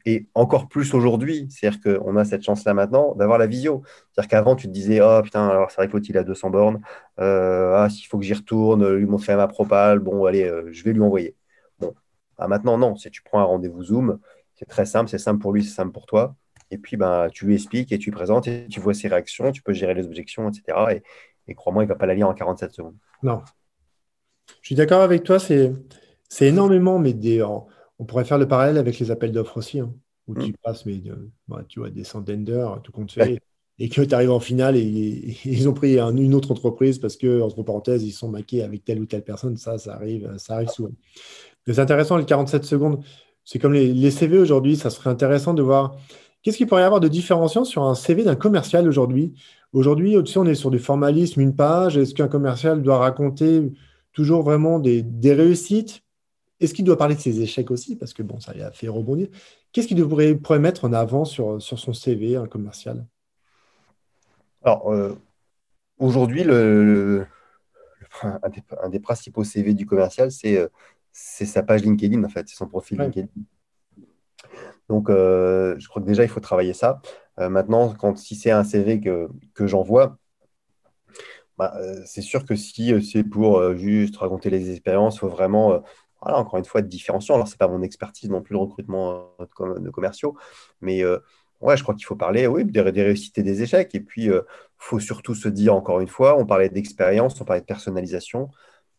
et 0.05 0.27
encore 0.33 0.67
plus 0.67 0.93
aujourd'hui, 0.93 1.47
c'est-à-dire 1.49 1.79
qu'on 1.81 2.17
a 2.17 2.25
cette 2.25 2.43
chance-là 2.43 2.73
maintenant 2.73 3.15
d'avoir 3.15 3.37
la 3.37 3.47
visio. 3.47 3.83
C'est-à-dire 4.11 4.29
qu'avant, 4.29 4.55
tu 4.55 4.67
te 4.67 4.71
disais, 4.73 4.99
oh 5.01 5.21
putain, 5.23 5.47
alors 5.47 5.71
c'est 5.71 5.87
vrai 5.87 6.01
qu'il 6.01 6.17
a 6.17 6.23
200 6.23 6.49
bornes, 6.49 6.81
ah, 7.17 7.87
s'il 7.89 8.07
faut 8.07 8.17
que 8.17 8.25
j'y 8.25 8.33
retourne, 8.33 8.93
lui 8.93 9.05
montrer 9.05 9.35
ma 9.35 9.47
propale, 9.47 9.99
bon, 9.99 10.25
allez, 10.25 10.51
je 10.71 10.83
vais 10.83 10.93
lui 10.93 11.01
envoyer. 11.01 11.35
Bon, 11.79 11.93
ah, 12.37 12.47
maintenant, 12.47 12.77
non, 12.77 12.95
si 12.95 13.09
tu 13.09 13.21
prends 13.23 13.39
un 13.39 13.45
rendez-vous 13.45 13.83
Zoom, 13.83 14.19
c'est 14.55 14.65
très 14.65 14.85
simple, 14.85 15.09
c'est 15.09 15.17
simple 15.17 15.39
pour 15.39 15.53
lui, 15.53 15.63
c'est 15.63 15.75
simple 15.75 15.91
pour 15.91 16.05
toi. 16.05 16.35
Et 16.69 16.77
puis, 16.77 16.97
ben, 16.97 17.29
tu 17.31 17.45
lui 17.45 17.55
expliques 17.55 17.91
et 17.93 17.97
tu 17.97 18.09
lui 18.09 18.15
présentes 18.15 18.47
et 18.47 18.67
tu 18.69 18.81
vois 18.81 18.93
ses 18.93 19.07
réactions, 19.07 19.51
tu 19.51 19.61
peux 19.61 19.73
gérer 19.73 19.93
les 19.93 20.05
objections, 20.05 20.49
etc. 20.49 20.77
Et, 20.91 21.03
et 21.47 21.55
crois-moi, 21.55 21.83
il 21.83 21.85
ne 21.87 21.91
va 21.91 21.95
pas 21.95 22.05
la 22.05 22.15
lire 22.15 22.27
en 22.27 22.33
47 22.33 22.73
secondes. 22.73 22.95
Non. 23.23 23.41
Je 24.61 24.67
suis 24.67 24.75
d'accord 24.75 25.01
avec 25.01 25.23
toi, 25.23 25.39
c'est 25.39 25.71
énormément, 26.41 26.99
mais 26.99 27.13
des, 27.13 27.41
on 27.99 28.05
pourrait 28.05 28.25
faire 28.25 28.37
le 28.37 28.47
parallèle 28.47 28.77
avec 28.77 28.99
les 28.99 29.11
appels 29.11 29.31
d'offres 29.31 29.57
aussi, 29.57 29.79
hein, 29.79 29.93
où 30.27 30.35
Mm. 30.35 30.39
tu 30.43 30.53
passes 30.63 30.85
mais, 30.85 31.01
euh, 31.07 31.15
bah, 31.47 31.63
tu 31.67 31.79
vois, 31.79 31.89
des 31.89 32.03
centaines 32.03 32.43
d'heures, 32.45 32.81
tout 32.83 32.91
compte 32.91 33.11
fait, 33.11 33.39
et 33.79 33.89
que 33.89 34.01
tu 34.01 34.13
arrives 34.15 34.31
en 34.31 34.39
finale 34.39 34.75
et, 34.75 34.81
et 34.81 35.37
ils 35.45 35.69
ont 35.69 35.73
pris 35.73 35.99
un- 35.99 36.15
une 36.15 36.33
autre 36.35 36.51
entreprise 36.51 36.99
parce 36.99 37.15
que, 37.17 37.41
entre 37.41 37.63
parenthèses, 37.63 38.03
ils 38.03 38.11
sont 38.11 38.29
maqués 38.29 38.63
avec 38.63 38.83
telle 38.85 38.99
ou 38.99 39.05
telle 39.05 39.23
personne. 39.23 39.57
Ça, 39.57 39.77
ça 39.77 39.93
arrive, 39.95 40.33
ça 40.37 40.55
arrive 40.55 40.69
souvent. 40.69 40.91
Mais 41.67 41.73
c'est 41.73 41.81
intéressant, 41.81 42.17
les 42.17 42.25
47 42.25 42.65
secondes. 42.65 43.03
C'est 43.43 43.59
comme 43.59 43.73
les, 43.73 43.93
les 43.93 44.11
CV 44.11 44.37
aujourd'hui, 44.39 44.75
ça 44.75 44.89
serait 44.89 45.09
intéressant 45.09 45.53
de 45.53 45.61
voir 45.61 45.95
qu'est-ce 46.41 46.57
qu'il 46.57 46.67
pourrait 46.67 46.81
y 46.81 46.85
avoir 46.85 46.99
de 47.01 47.07
différenciant 47.07 47.63
sur 47.63 47.83
un 47.83 47.95
CV 47.95 48.23
d'un 48.23 48.35
commercial 48.35 48.87
aujourd'hui. 48.87 49.33
Aujourd'hui, 49.73 50.15
au-dessus, 50.17 50.37
on 50.39 50.45
est 50.45 50.55
sur 50.55 50.71
du 50.71 50.79
formalisme, 50.79 51.41
une 51.41 51.55
page. 51.55 51.97
Est-ce 51.97 52.13
qu'un 52.13 52.27
commercial 52.27 52.81
doit 52.81 52.97
raconter 52.99 53.71
toujours 54.13 54.43
vraiment 54.43 54.79
des, 54.79 55.01
des 55.03 55.33
réussites? 55.33 56.03
Est-ce 56.59 56.73
qu'il 56.73 56.85
doit 56.85 56.97
parler 56.97 57.15
de 57.15 57.19
ses 57.21 57.41
échecs 57.41 57.71
aussi? 57.71 57.95
Parce 57.95 58.13
que 58.13 58.23
bon, 58.23 58.39
ça 58.39 58.53
lui 58.53 58.61
a 58.61 58.71
fait 58.71 58.87
rebondir. 58.87 59.27
Qu'est-ce 59.71 59.87
qu'il 59.87 60.03
pourrait 60.07 60.59
mettre 60.59 60.85
en 60.85 60.93
avant 60.93 61.25
sur, 61.25 61.61
sur 61.61 61.79
son 61.79 61.93
CV, 61.93 62.35
un 62.35 62.47
commercial? 62.47 63.05
Alors, 64.63 64.91
euh, 64.93 65.15
aujourd'hui, 65.99 66.43
le, 66.43 66.83
le- 66.85 67.19
le- 67.19 67.27
un, 68.23 68.49
des, 68.49 68.63
un 68.83 68.89
des 68.89 68.99
principaux 68.99 69.43
CV 69.43 69.73
du 69.73 69.85
commercial, 69.85 70.31
c'est 70.31 70.57
euh, 70.59 70.67
c'est 71.13 71.45
sa 71.45 71.63
page 71.63 71.83
LinkedIn, 71.83 72.23
en 72.23 72.29
fait, 72.29 72.47
c'est 72.49 72.55
son 72.57 72.67
profil 72.67 72.99
Ouais. 72.99 73.05
LinkedIn. 73.05 73.27
Donc, 74.89 75.09
euh, 75.09 75.75
je 75.79 75.87
crois 75.87 76.01
que 76.01 76.07
déjà, 76.07 76.23
il 76.23 76.29
faut 76.29 76.39
travailler 76.39 76.73
ça. 76.73 77.01
Euh, 77.39 77.49
maintenant, 77.49 77.93
quand, 77.93 78.17
si 78.17 78.35
c'est 78.35 78.51
un 78.51 78.63
CV 78.63 78.99
que, 79.01 79.27
que 79.53 79.67
j'envoie, 79.67 80.17
bah, 81.57 81.73
c'est 82.05 82.21
sûr 82.21 82.45
que 82.45 82.55
si 82.55 82.93
c'est 83.03 83.23
pour 83.23 83.75
juste 83.75 84.17
raconter 84.17 84.49
les 84.49 84.71
expériences, 84.71 85.15
il 85.15 85.19
faut 85.19 85.29
vraiment, 85.29 85.81
voilà, 86.21 86.37
encore 86.39 86.57
une 86.59 86.65
fois, 86.65 86.81
être 86.81 86.87
différenciant. 86.87 87.35
Alors, 87.35 87.47
c'est 87.47 87.57
pas 87.59 87.67
mon 87.67 87.81
expertise 87.83 88.29
non 88.29 88.41
plus 88.41 88.53
le 88.53 88.59
recrutement 88.59 89.31
euh, 89.39 89.45
de, 89.45 89.51
com- 89.53 89.83
de 89.83 89.89
commerciaux, 89.89 90.37
mais 90.81 91.03
euh, 91.03 91.19
ouais, 91.61 91.77
je 91.77 91.83
crois 91.83 91.95
qu'il 91.95 92.05
faut 92.05 92.15
parler, 92.15 92.47
oui, 92.47 92.65
des, 92.65 92.91
des 92.91 93.03
réussites 93.03 93.37
et 93.37 93.43
des 93.43 93.61
échecs. 93.63 93.93
Et 93.95 93.99
puis, 94.01 94.25
il 94.25 94.41
faut 94.77 94.99
surtout 94.99 95.35
se 95.35 95.47
dire, 95.49 95.75
encore 95.75 95.99
une 95.99 96.07
fois, 96.07 96.37
on 96.37 96.45
parlait 96.45 96.69
d'expérience, 96.69 97.39
on 97.41 97.45
parlait 97.45 97.61
de 97.61 97.65
personnalisation, 97.65 98.49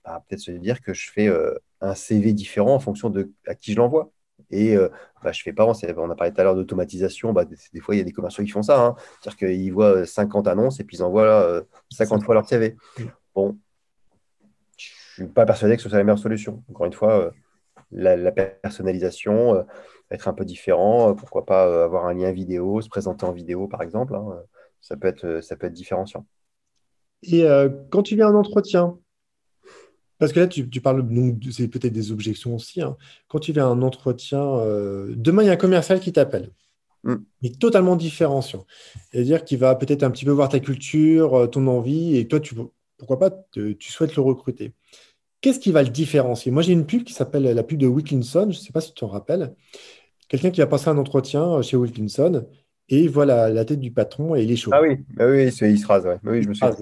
bah, 0.04 0.22
peut-être 0.28 0.40
se 0.40 0.50
dire 0.52 0.81
que 0.83 0.94
je 0.94 1.11
fais 1.11 1.28
euh, 1.28 1.54
un 1.81 1.94
CV 1.94 2.33
différent 2.33 2.74
en 2.74 2.81
fonction 2.81 3.11
de 3.11 3.33
à 3.46 3.54
qui 3.54 3.72
je 3.72 3.78
l'envoie. 3.78 4.11
Et 4.50 4.76
euh, 4.76 4.88
bah, 5.22 5.33
je 5.33 5.42
fais 5.42 5.52
pas, 5.52 5.66
on, 5.66 5.72
on 5.72 6.11
a 6.11 6.14
parlé 6.14 6.33
tout 6.33 6.40
à 6.40 6.44
l'heure 6.44 6.54
d'automatisation, 6.54 7.33
bah, 7.33 7.44
des, 7.44 7.57
des 7.72 7.81
fois 7.81 7.94
il 7.94 7.98
y 7.98 8.00
a 8.00 8.04
des 8.04 8.12
commerciaux 8.12 8.44
qui 8.44 8.50
font 8.50 8.62
ça, 8.62 8.81
hein. 8.85 8.94
c'est-à-dire 9.20 9.37
qu'ils 9.48 9.72
voient 9.72 10.07
50 10.07 10.46
annonces 10.48 10.81
et 10.81 10.85
puis 10.85 10.96
ils 10.98 11.02
envoient 11.02 11.24
euh, 11.24 11.62
50 11.90 12.22
fois 12.24 12.35
leur 12.35 12.48
CV. 12.48 12.76
Bon, 13.35 13.59
suis 15.24 15.33
pas 15.33 15.46
persuadé 15.46 15.76
que 15.76 15.83
ce 15.83 15.88
soit 15.88 15.98
la 15.98 16.04
meilleure 16.04 16.18
solution. 16.18 16.62
Encore 16.70 16.87
une 16.87 16.92
fois, 16.92 17.26
euh, 17.26 17.31
la, 17.92 18.16
la 18.16 18.33
personnalisation, 18.33 19.54
euh, 19.54 19.62
être 20.11 20.28
un 20.28 20.33
peu 20.35 20.44
différent, 20.44 21.11
euh, 21.11 21.14
pourquoi 21.14 21.46
pas 21.46 21.85
avoir 21.85 22.07
un 22.07 22.14
lien 22.14 22.33
vidéo, 22.33 22.81
se 22.81 22.88
présenter 22.88 23.24
en 23.24 23.33
vidéo 23.33 23.68
par 23.68 23.83
exemple, 23.83 24.14
hein, 24.14 24.26
ça 24.81 24.96
peut 24.96 25.09
être, 25.09 25.40
ça 25.42 25.57
peut 25.57 25.66
être 25.66 25.72
différenciant. 25.72 26.26
Et 27.22 27.44
euh, 27.44 27.68
quand 27.90 28.02
tu 28.02 28.14
viens 28.14 28.26
à 28.26 28.31
un 28.31 28.35
entretien, 28.35 28.98
parce 30.18 30.33
que 30.33 30.40
là, 30.40 30.48
tu, 30.48 30.68
tu 30.68 30.81
parles, 30.81 31.09
donc, 31.09 31.37
c'est 31.52 31.68
peut-être 31.68 31.92
des 31.92 32.11
objections 32.11 32.57
aussi. 32.57 32.83
hein. 32.83 32.96
Quand 33.28 33.38
tu 33.38 33.52
viens 33.52 33.66
à 33.66 33.70
un 33.70 33.83
entretien, 33.83 34.42
euh, 34.42 35.14
demain, 35.16 35.42
il 35.44 35.46
y 35.46 35.48
a 35.48 35.52
un 35.52 35.57
commercial 35.57 36.00
qui 36.00 36.12
t'appelle. 36.12 36.50
Mm. 37.04 37.16
Est 37.44 37.61
totalement 37.61 37.94
différenciant. 37.94 38.66
C'est-à-dire 39.12 39.44
qu'il 39.44 39.59
va 39.59 39.76
peut-être 39.76 40.02
un 40.02 40.11
petit 40.11 40.24
peu 40.24 40.33
voir 40.33 40.48
ta 40.48 40.59
culture, 40.59 41.48
ton 41.50 41.68
envie, 41.68 42.16
et 42.16 42.26
toi, 42.26 42.40
tu, 42.40 42.57
pourquoi 42.96 43.18
pas, 43.20 43.31
te- 43.31 43.72
tu 43.72 43.92
souhaites 43.92 44.16
le 44.16 44.22
recruter. 44.22 44.72
Qu'est-ce 45.40 45.61
qui 45.61 45.70
va 45.70 45.83
le 45.83 45.88
différencier? 45.88 46.51
Moi, 46.51 46.62
j'ai 46.62 46.72
une 46.72 46.87
pub 46.87 47.05
qui 47.05 47.12
s'appelle 47.12 47.44
la 47.44 47.62
pub 47.62 47.79
de 47.79 47.87
Wilkinson, 47.87 48.48
je 48.51 48.59
ne 48.59 48.62
sais 48.62 48.72
pas 48.72 48.81
si 48.81 48.92
tu 48.92 49.01
t'en 49.01 49.07
rappelles. 49.07 49.55
Quelqu'un 50.29 50.51
qui 50.51 50.61
va 50.61 50.66
passer 50.66 50.88
un 50.88 50.98
entretien 50.98 51.62
chez 51.62 51.77
Wilkinson 51.77 52.46
et 52.88 53.01
il 53.01 53.11
voit 53.11 53.24
la, 53.24 53.48
la 53.51 53.64
tête 53.64 53.81
du 53.81 53.92
patron 53.92 54.35
et 54.35 54.42
il 54.42 54.51
est 54.51 54.57
chaud. 54.57 54.72
Ah 54.74 54.83
oui, 54.83 54.98
bah 55.11 55.27
oui, 55.29 55.44
il 55.44 55.53
se, 55.53 55.64
il 55.64 55.79
se 55.79 55.87
rase, 55.87 56.05
ouais. 56.07 56.18
Bah 56.22 56.33
oui, 56.33 56.42
je 56.42 56.48
me 56.48 56.55
suis. 56.55 56.64
Ah, 56.64 56.72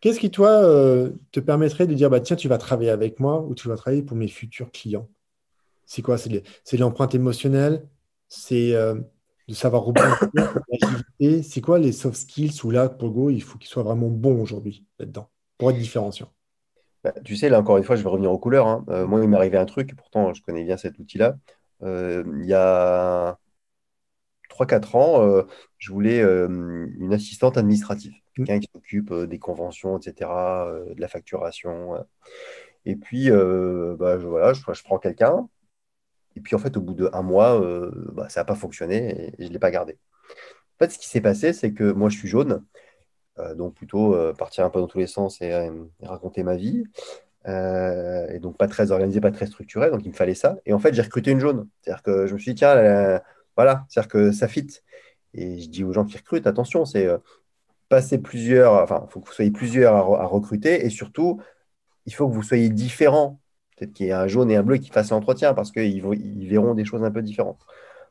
Qu'est-ce 0.00 0.18
qui, 0.18 0.30
toi, 0.32 0.50
euh, 0.50 1.10
te 1.30 1.38
permettrait 1.38 1.86
de 1.86 1.94
dire, 1.94 2.10
bah, 2.10 2.18
tiens, 2.20 2.34
tu 2.34 2.48
vas 2.48 2.58
travailler 2.58 2.90
avec 2.90 3.20
moi 3.20 3.40
ou 3.40 3.54
tu 3.54 3.68
vas 3.68 3.76
travailler 3.76 4.02
pour 4.02 4.16
mes 4.16 4.26
futurs 4.26 4.72
clients? 4.72 5.08
C'est 5.86 6.02
quoi? 6.02 6.16
C'est 6.18 6.76
l'empreinte 6.76 7.14
émotionnelle? 7.14 7.86
C'est 8.28 8.74
euh, 8.74 8.96
de 9.46 9.54
savoir 9.54 9.84
rebondir? 9.84 10.18
C'est 11.44 11.60
quoi 11.60 11.78
les 11.78 11.92
soft 11.92 12.16
skills 12.16 12.64
où 12.64 12.70
là, 12.70 12.88
pour 12.88 13.10
Go, 13.10 13.30
il 13.30 13.42
faut 13.42 13.58
qu'il 13.58 13.68
soit 13.68 13.84
vraiment 13.84 14.08
bon 14.08 14.42
aujourd'hui 14.42 14.84
là-dedans 14.98 15.30
pour 15.56 15.70
être 15.70 15.78
différenciant? 15.78 16.32
Bah, 17.04 17.12
tu 17.24 17.36
sais, 17.36 17.48
là 17.48 17.58
encore 17.60 17.78
une 17.78 17.84
fois, 17.84 17.96
je 17.96 18.02
vais 18.02 18.08
revenir 18.08 18.30
aux 18.32 18.38
couleurs. 18.38 18.66
hein. 18.68 18.84
Euh, 18.88 19.06
moi, 19.06 19.20
il 19.22 19.28
m'est 19.28 19.36
arrivé 19.36 19.58
un 19.58 19.66
truc, 19.66 19.94
pourtant 19.96 20.32
je 20.34 20.42
connais 20.42 20.64
bien 20.64 20.76
cet 20.76 20.98
outil-là. 20.98 21.36
Euh, 21.82 22.22
il 22.40 22.46
y 22.46 22.54
a 22.54 23.38
3-4 24.48 24.96
ans, 24.96 25.22
euh, 25.26 25.44
je 25.78 25.92
voulais 25.92 26.20
euh, 26.22 26.48
une 26.98 27.14
assistante 27.14 27.58
administrative, 27.58 28.14
quelqu'un 28.36 28.60
qui 28.60 28.68
s'occupe 28.74 29.12
euh, 29.12 29.26
des 29.26 29.38
conventions, 29.38 29.98
etc., 29.98 30.68
euh, 30.68 30.94
de 30.94 31.00
la 31.00 31.08
facturation. 31.08 31.96
euh. 31.96 32.02
Et 32.86 32.96
puis, 32.96 33.30
euh, 33.30 33.96
bah, 33.98 34.18
je, 34.20 34.26
voilà, 34.26 34.52
je, 34.54 34.62
je 34.72 34.84
prends 34.84 34.98
quelqu'un. 34.98 35.48
Et 36.36 36.40
puis, 36.40 36.54
en 36.56 36.58
fait, 36.58 36.76
au 36.76 36.80
bout 36.82 36.94
d'un 36.94 37.22
mois, 37.22 37.60
euh, 37.60 37.90
bah, 38.14 38.28
ça 38.28 38.40
n'a 38.40 38.44
pas 38.44 38.54
fonctionné 38.56 39.32
et, 39.38 39.42
et 39.42 39.44
je 39.44 39.48
ne 39.48 39.52
l'ai 39.54 39.58
pas 39.58 39.70
gardé. 39.70 39.98
En 40.80 40.84
fait, 40.86 40.90
ce 40.92 40.98
qui 40.98 41.08
s'est 41.08 41.20
passé, 41.20 41.52
c'est 41.52 41.72
que 41.74 41.92
moi, 41.92 42.08
je 42.10 42.18
suis 42.18 42.28
jaune, 42.28 42.64
donc 43.54 43.74
plutôt 43.74 44.14
euh, 44.14 44.32
partir 44.32 44.64
un 44.64 44.70
peu 44.70 44.80
dans 44.80 44.86
tous 44.86 44.98
les 44.98 45.06
sens 45.06 45.40
et, 45.40 45.52
euh, 45.52 45.70
raconter 46.02 46.42
ma 46.42 46.56
vie. 46.56 46.84
Euh, 47.48 48.28
et 48.28 48.38
donc 48.38 48.56
pas 48.56 48.68
très 48.68 48.92
organisé, 48.92 49.20
pas 49.20 49.32
très 49.32 49.46
structuré, 49.46 49.90
donc 49.90 50.02
il 50.04 50.10
me 50.10 50.14
fallait 50.14 50.34
ça. 50.34 50.58
Et 50.66 50.72
en 50.72 50.78
fait, 50.78 50.94
j'ai 50.94 51.02
recruté 51.02 51.30
une 51.32 51.40
jaune. 51.40 51.68
C'est-à-dire 51.80 52.02
que 52.02 52.26
je 52.26 52.34
me 52.34 52.38
suis 52.38 52.52
dit, 52.52 52.58
tiens, 52.58 52.76
euh, 52.76 53.18
voilà, 53.56 53.84
c'est-à-dire 53.88 54.08
que 54.10 54.32
ça 54.32 54.48
fit. 54.48 54.68
Et 55.34 55.58
je 55.60 55.68
dis 55.68 55.84
aux 55.84 55.92
gens 55.92 56.04
qui 56.04 56.16
recrutent, 56.16 56.46
attention, 56.46 56.84
c'est 56.84 57.06
euh, 57.06 57.18
passer 57.88 58.18
plusieurs, 58.18 58.74
enfin, 58.74 59.04
il 59.08 59.12
faut 59.12 59.20
que 59.20 59.28
vous 59.28 59.34
soyez 59.34 59.50
plusieurs 59.50 59.94
à, 59.94 60.02
re- 60.02 60.20
à 60.20 60.26
recruter 60.26 60.84
et 60.86 60.90
surtout, 60.90 61.40
il 62.06 62.14
faut 62.14 62.28
que 62.28 62.34
vous 62.34 62.42
soyez 62.42 62.68
différents. 62.68 63.40
Peut-être 63.76 63.92
qu'il 63.92 64.06
y 64.06 64.10
ait 64.10 64.12
un 64.12 64.28
jaune 64.28 64.50
et 64.50 64.56
un 64.56 64.62
bleu 64.62 64.76
qui 64.76 64.90
fassent 64.90 65.10
l'entretien 65.10 65.54
parce 65.54 65.72
qu'ils 65.72 66.02
verront 66.48 66.74
des 66.74 66.84
choses 66.84 67.02
un 67.02 67.10
peu 67.10 67.22
différentes. 67.22 67.60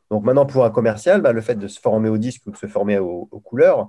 Donc 0.10 0.24
maintenant, 0.26 0.46
pour 0.46 0.66
un 0.66 0.72
commercial, 0.72 1.22
bah, 1.22 1.32
le 1.32 1.42
fait 1.42 1.56
de 1.56 1.68
se 1.68 1.80
former 1.80 2.10
au 2.10 2.18
disque 2.18 2.42
ou 2.48 2.52
de 2.52 2.58
se 2.58 2.68
former 2.68 3.00
aux 3.00 3.26
couleurs, 3.46 3.88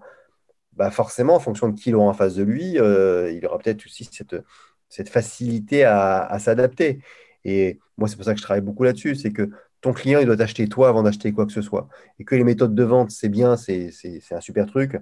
bah 0.74 0.90
forcément, 0.90 1.34
en 1.34 1.40
fonction 1.40 1.68
de 1.68 1.78
qui 1.78 1.90
il 1.90 1.94
aura 1.96 2.06
en 2.06 2.14
face 2.14 2.34
de 2.34 2.42
lui, 2.42 2.78
euh, 2.78 3.30
il 3.32 3.44
aura 3.46 3.58
peut-être 3.58 3.84
aussi 3.86 4.08
cette, 4.10 5.08
facilité 5.08 5.84
à, 5.84 6.38
s'adapter. 6.38 7.00
Et 7.44 7.78
moi, 7.98 8.08
c'est 8.08 8.16
pour 8.16 8.24
ça 8.24 8.32
que 8.32 8.38
je 8.38 8.44
travaille 8.44 8.62
beaucoup 8.62 8.84
là-dessus, 8.84 9.16
c'est 9.16 9.32
que 9.32 9.50
ton 9.80 9.92
client, 9.92 10.20
il 10.20 10.26
doit 10.26 10.36
t'acheter 10.36 10.68
toi 10.68 10.88
avant 10.88 11.02
d'acheter 11.02 11.32
quoi 11.32 11.46
que 11.46 11.52
ce 11.52 11.62
soit. 11.62 11.88
Et 12.18 12.24
que 12.24 12.34
les 12.34 12.44
méthodes 12.44 12.74
de 12.74 12.84
vente, 12.84 13.10
c'est 13.10 13.28
bien, 13.28 13.56
c'est 13.56 13.90
un 14.30 14.40
super 14.40 14.66
truc. 14.66 14.98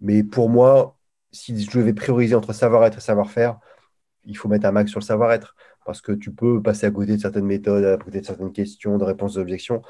Mais 0.00 0.22
pour 0.24 0.50
moi, 0.50 0.98
si 1.32 1.58
je 1.62 1.78
devais 1.78 1.92
prioriser 1.92 2.34
entre 2.34 2.52
savoir-être 2.52 2.98
et 2.98 3.00
savoir-faire, 3.00 3.58
il 4.24 4.36
faut 4.36 4.48
mettre 4.48 4.66
un 4.66 4.72
max 4.72 4.90
sur 4.90 5.00
le 5.00 5.04
savoir-être. 5.04 5.54
Parce 5.86 6.00
que 6.00 6.12
tu 6.12 6.32
peux 6.32 6.62
passer 6.62 6.86
à 6.86 6.90
côté 6.90 7.16
de 7.16 7.20
certaines 7.20 7.46
méthodes, 7.46 7.84
à 7.84 7.96
côté 7.96 8.20
de 8.20 8.26
certaines 8.26 8.52
questions, 8.52 8.98
de 8.98 9.04
réponses 9.04 9.34
d'objections, 9.34 9.82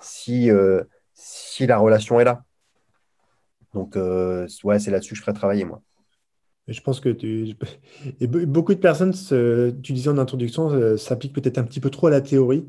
si, 0.00 0.50
euh, 0.50 0.84
si 1.14 1.66
la 1.66 1.78
relation 1.78 2.20
est 2.20 2.24
là. 2.24 2.44
Donc, 3.74 3.96
euh, 3.96 4.46
ouais, 4.62 4.78
c'est 4.78 4.90
là-dessus 4.90 5.10
que 5.10 5.16
je 5.16 5.22
ferais 5.22 5.32
travailler, 5.34 5.64
moi. 5.64 5.82
Je 6.66 6.80
pense 6.80 7.00
que 7.00 7.14
beaucoup 8.46 8.72
de 8.72 8.78
personnes, 8.80 9.12
tu 9.82 9.92
disais 9.92 10.08
en 10.08 10.16
introduction, 10.16 10.70
euh, 10.70 10.96
s'appliquent 10.96 11.34
peut-être 11.34 11.58
un 11.58 11.64
petit 11.64 11.80
peu 11.80 11.90
trop 11.90 12.06
à 12.06 12.10
la 12.10 12.22
théorie. 12.22 12.64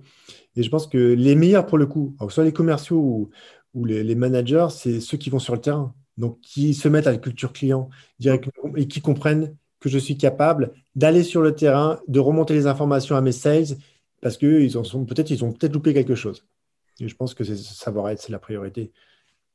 Et 0.58 0.63
je 0.63 0.70
pense 0.70 0.88
que 0.88 0.98
les 0.98 1.36
meilleurs 1.36 1.65
pour 1.65 1.78
le 1.78 1.86
coup, 1.86 2.15
soit 2.30 2.44
les 2.44 2.54
commerciaux 2.54 3.30
ou, 3.74 3.86
les, 3.86 4.15
managers, 4.15 4.68
c'est 4.72 5.00
ceux 5.00 5.18
qui 5.18 5.30
vont 5.30 5.39
sur 5.39 5.54
le 5.54 5.62
terrain. 5.62 5.94
Donc, 6.18 6.39
qui 6.41 6.74
se 6.74 6.88
mettent 6.88 7.08
à 7.08 7.12
la 7.12 7.18
culture 7.18 7.54
client 7.54 7.89
directement 8.20 8.76
et 8.78 8.88
qui 8.88 9.02
comprennent 9.02 9.56
que 9.82 9.89
je 9.89 9.98
suis 9.98 10.18
capable 10.18 10.72
d'aller 10.96 11.24
sur 11.24 11.41
le 11.41 11.54
terrain, 11.54 12.00
de 12.08 12.20
remonter 12.20 12.54
les 12.54 12.68
informations 12.68 13.18
à 13.18 13.22
mes 13.22 13.34
sales 13.34 13.78
parce 14.22 14.38
que 14.38 14.62
ils 14.62 14.78
en 14.78 14.86
sont 14.86 15.06
peut-être 15.06 15.30
ils 15.30 15.44
ont 15.44 15.52
peut-être 15.52 15.74
loupé 15.74 15.94
quelque 15.94 16.15
chose. 16.15 16.46
Et 17.02 17.10
je 17.10 17.15
pense 17.15 17.34
que 17.34 17.44
c'est 17.44 17.58
savoir-être, 17.58 18.22
c'est 18.22 18.32
la 18.32 18.39
priorité. 18.39 18.94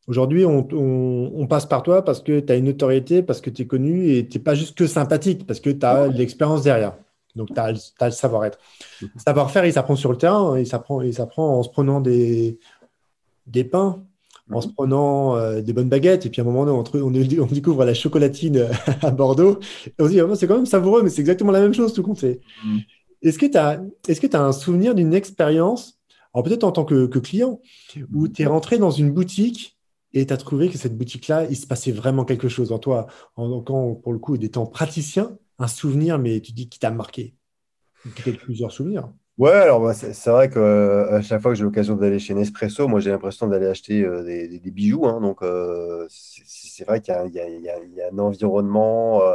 Aujourd'hui, 0.06 0.44
on, 0.44 0.66
on- 0.72 1.32
on 1.36 1.46
passe 1.46 1.66
par 1.66 1.82
toi 1.82 2.04
parce 2.04 2.20
que 2.22 2.40
tu 2.40 2.52
as 2.52 2.56
une 2.56 2.68
autorité, 2.68 3.22
parce 3.22 3.40
que 3.40 3.50
tu 3.50 3.62
es 3.62 3.66
connu 3.66 4.10
et 4.14 4.26
tu 4.26 4.38
n'es 4.38 4.44
pas 4.44 4.54
juste 4.54 4.76
que 4.76 4.86
sympathique, 4.86 5.46
parce 5.46 5.60
que 5.60 5.70
tu 5.70 5.84
as 5.86 6.08
l'expérience 6.08 6.62
derrière. 6.62 6.96
Donc, 7.36 7.48
tu 7.54 7.60
as, 7.60 7.70
le 7.72 8.10
savoir-être. 8.10 8.58
Le 9.02 9.08
savoir-faire, 9.24 9.64
il 9.64 9.72
s'apprend 9.72 9.94
sur 9.96 10.10
le 10.10 10.18
terrain, 10.18 10.54
hein. 10.54 10.58
il 10.58 10.66
s'apprend 10.66 11.58
en 11.58 11.62
se 11.62 11.68
prenant 11.68 12.00
des, 12.00 12.58
des 13.46 13.62
pains, 13.62 14.02
en 14.50 14.60
se 14.60 14.66
prenant 14.68 15.36
euh, 15.36 15.60
des 15.60 15.72
bonnes 15.72 15.88
baguettes. 15.88 16.26
Et 16.26 16.30
puis, 16.30 16.40
à 16.40 16.44
un 16.44 16.46
moment 16.48 16.64
donné, 16.66 16.76
on, 16.92 16.98
on, 17.06 17.42
on 17.42 17.46
découvre 17.46 17.84
la 17.84 17.94
chocolatine 17.94 18.66
à 19.02 19.10
Bordeaux. 19.12 19.60
Et 19.86 19.92
on 20.00 20.06
se 20.06 20.10
dit, 20.10 20.20
Ah, 20.20 20.26
c'est 20.34 20.48
quand 20.48 20.56
même 20.56 20.66
savoureux, 20.66 21.02
mais 21.02 21.10
c'est 21.10 21.20
exactement 21.20 21.52
la 21.52 21.60
même 21.60 21.74
chose, 21.74 21.92
tout 21.92 22.02
compte. 22.02 22.22
Mm. 22.24 22.78
Est-ce 23.22 23.38
que 23.38 23.46
tu 23.46 23.56
as, 23.58 23.80
tu 24.02 24.28
as 24.36 24.42
un 24.42 24.52
souvenir 24.52 24.96
d'une 24.96 25.14
expérience, 25.14 26.00
alors 26.34 26.44
peut-être 26.44 26.64
en 26.64 26.72
tant 26.72 26.84
que, 26.84 27.06
que 27.06 27.18
client, 27.20 27.60
où 28.12 28.26
tu 28.26 28.42
es 28.42 28.46
rentré 28.46 28.78
dans 28.78 28.90
une 28.90 29.12
boutique 29.12 29.76
et 30.12 30.26
tu 30.26 30.32
as 30.32 30.36
trouvé 30.36 30.68
que 30.70 30.78
cette 30.78 30.96
boutique-là, 30.98 31.46
il 31.50 31.56
se 31.56 31.66
passait 31.66 31.92
vraiment 31.92 32.24
quelque 32.24 32.48
chose 32.48 32.72
en 32.72 32.78
toi, 32.78 33.06
en 33.36 33.60
tant, 33.62 33.94
pour 33.94 34.12
le 34.12 34.18
coup, 34.18 34.38
d'étant 34.38 34.66
praticien, 34.66 35.38
un 35.58 35.68
souvenir, 35.68 36.18
mais 36.18 36.40
tu 36.40 36.52
dis 36.52 36.68
qui 36.68 36.78
t'a 36.78 36.90
marqué 36.90 37.36
Peut-être 38.04 38.40
plusieurs 38.42 38.72
souvenirs. 38.72 39.12
Ouais, 39.38 39.52
alors 39.52 39.80
bah, 39.80 39.94
c'est 39.94 40.30
vrai 40.30 40.50
que 40.50 40.58
euh, 40.58 41.16
à 41.16 41.22
chaque 41.22 41.40
fois 41.40 41.52
que 41.52 41.56
j'ai 41.56 41.64
l'occasion 41.64 41.96
d'aller 41.96 42.18
chez 42.18 42.34
Nespresso, 42.34 42.86
moi 42.88 43.00
j'ai 43.00 43.10
l'impression 43.10 43.46
d'aller 43.46 43.66
acheter 43.66 44.02
euh, 44.04 44.22
des, 44.22 44.48
des- 44.48 44.58
des 44.60 44.70
bijoux. 44.70 45.06
hein. 45.06 45.18
donc 45.22 45.40
euh, 45.42 46.06
c'est 46.10 46.84
vrai 46.84 47.00
qu'il 47.00 47.14
y 47.14 47.16
a, 47.16 47.26
y 47.26 47.62
y 47.62 48.02
un 48.02 48.18
environnement, 48.18 49.22
euh, 49.22 49.34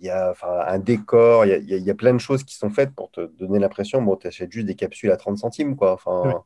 il 0.00 0.06
y 0.06 0.10
a 0.10 0.34
un 0.68 0.78
décor, 0.80 1.46
il 1.46 1.50
y 1.50 1.54
a, 1.54 1.58
il 1.58 1.68
y 1.84 1.90
a- 1.90 1.94
plein 1.94 2.14
de 2.14 2.18
choses 2.20 2.44
qui 2.44 2.56
sont 2.56 2.70
faites 2.70 2.94
pour 2.94 3.10
te 3.12 3.22
donner 3.22 3.58
l'impression, 3.60 4.02
bon, 4.02 4.16
tu 4.16 4.26
achètes 4.28 4.52
juste 4.52 4.66
des 4.66 4.76
capsules 4.76 5.10
à 5.12 5.16
30 5.18 5.38
centimes, 5.38 5.76
quoi. 5.76 5.92
Enfin, 5.94 6.44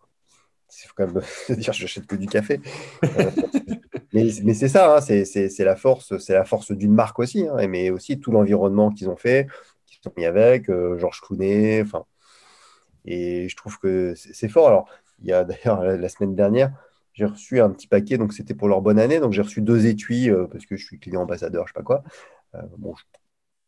il 0.84 0.88
faut 0.88 0.94
quand 0.96 1.06
même 1.06 1.22
se 1.22 1.52
dire, 1.54 1.72
je 1.72 1.82
n'achète 1.82 2.06
que 2.06 2.16
du 2.16 2.26
café. 2.26 2.60
Euh, 3.18 3.30
mais 4.14 4.28
mais 4.44 4.54
c'est 4.54 4.68
ça, 4.68 4.96
hein, 4.96 5.00
c'est 5.00 5.58
la 5.60 5.76
force, 5.76 6.18
c'est 6.18 6.34
la 6.34 6.44
force 6.44 6.72
d'une 6.72 6.92
marque 6.92 7.18
aussi, 7.18 7.46
hein, 7.48 7.66
mais 7.66 7.90
aussi 7.90 8.20
tout 8.20 8.30
l'environnement 8.30 8.90
qu'ils 8.90 9.08
ont 9.08 9.16
fait, 9.16 9.46
qu'ils 9.86 10.06
ont 10.06 10.12
mis 10.18 10.26
avec, 10.26 10.68
euh, 10.68 10.98
Georges 10.98 11.20
Clooney, 11.22 11.82
enfin. 11.82 12.04
Et 13.04 13.48
je 13.48 13.56
trouve 13.56 13.78
que 13.78 14.14
c'est 14.14 14.34
c'est 14.34 14.48
fort. 14.48 14.68
Alors, 14.68 14.88
il 15.22 15.28
y 15.28 15.32
a 15.32 15.44
d'ailleurs 15.44 15.82
la 15.82 15.96
la 15.96 16.08
semaine 16.08 16.34
dernière, 16.34 16.72
j'ai 17.14 17.26
reçu 17.26 17.60
un 17.60 17.70
petit 17.70 17.86
paquet, 17.86 18.18
donc 18.18 18.32
c'était 18.32 18.54
pour 18.54 18.68
leur 18.68 18.80
bonne 18.80 18.98
année. 18.98 19.20
Donc, 19.20 19.32
j'ai 19.32 19.42
reçu 19.42 19.60
deux 19.60 19.86
étuis 19.86 20.30
euh, 20.30 20.46
parce 20.46 20.66
que 20.66 20.76
je 20.76 20.84
suis 20.84 20.98
client 20.98 21.22
ambassadeur, 21.22 21.66
je 21.66 21.72
sais 21.72 21.78
pas 21.78 21.82
quoi. 21.82 22.02
Euh, 22.54 22.62
bon, 22.78 22.94
je, 22.96 23.04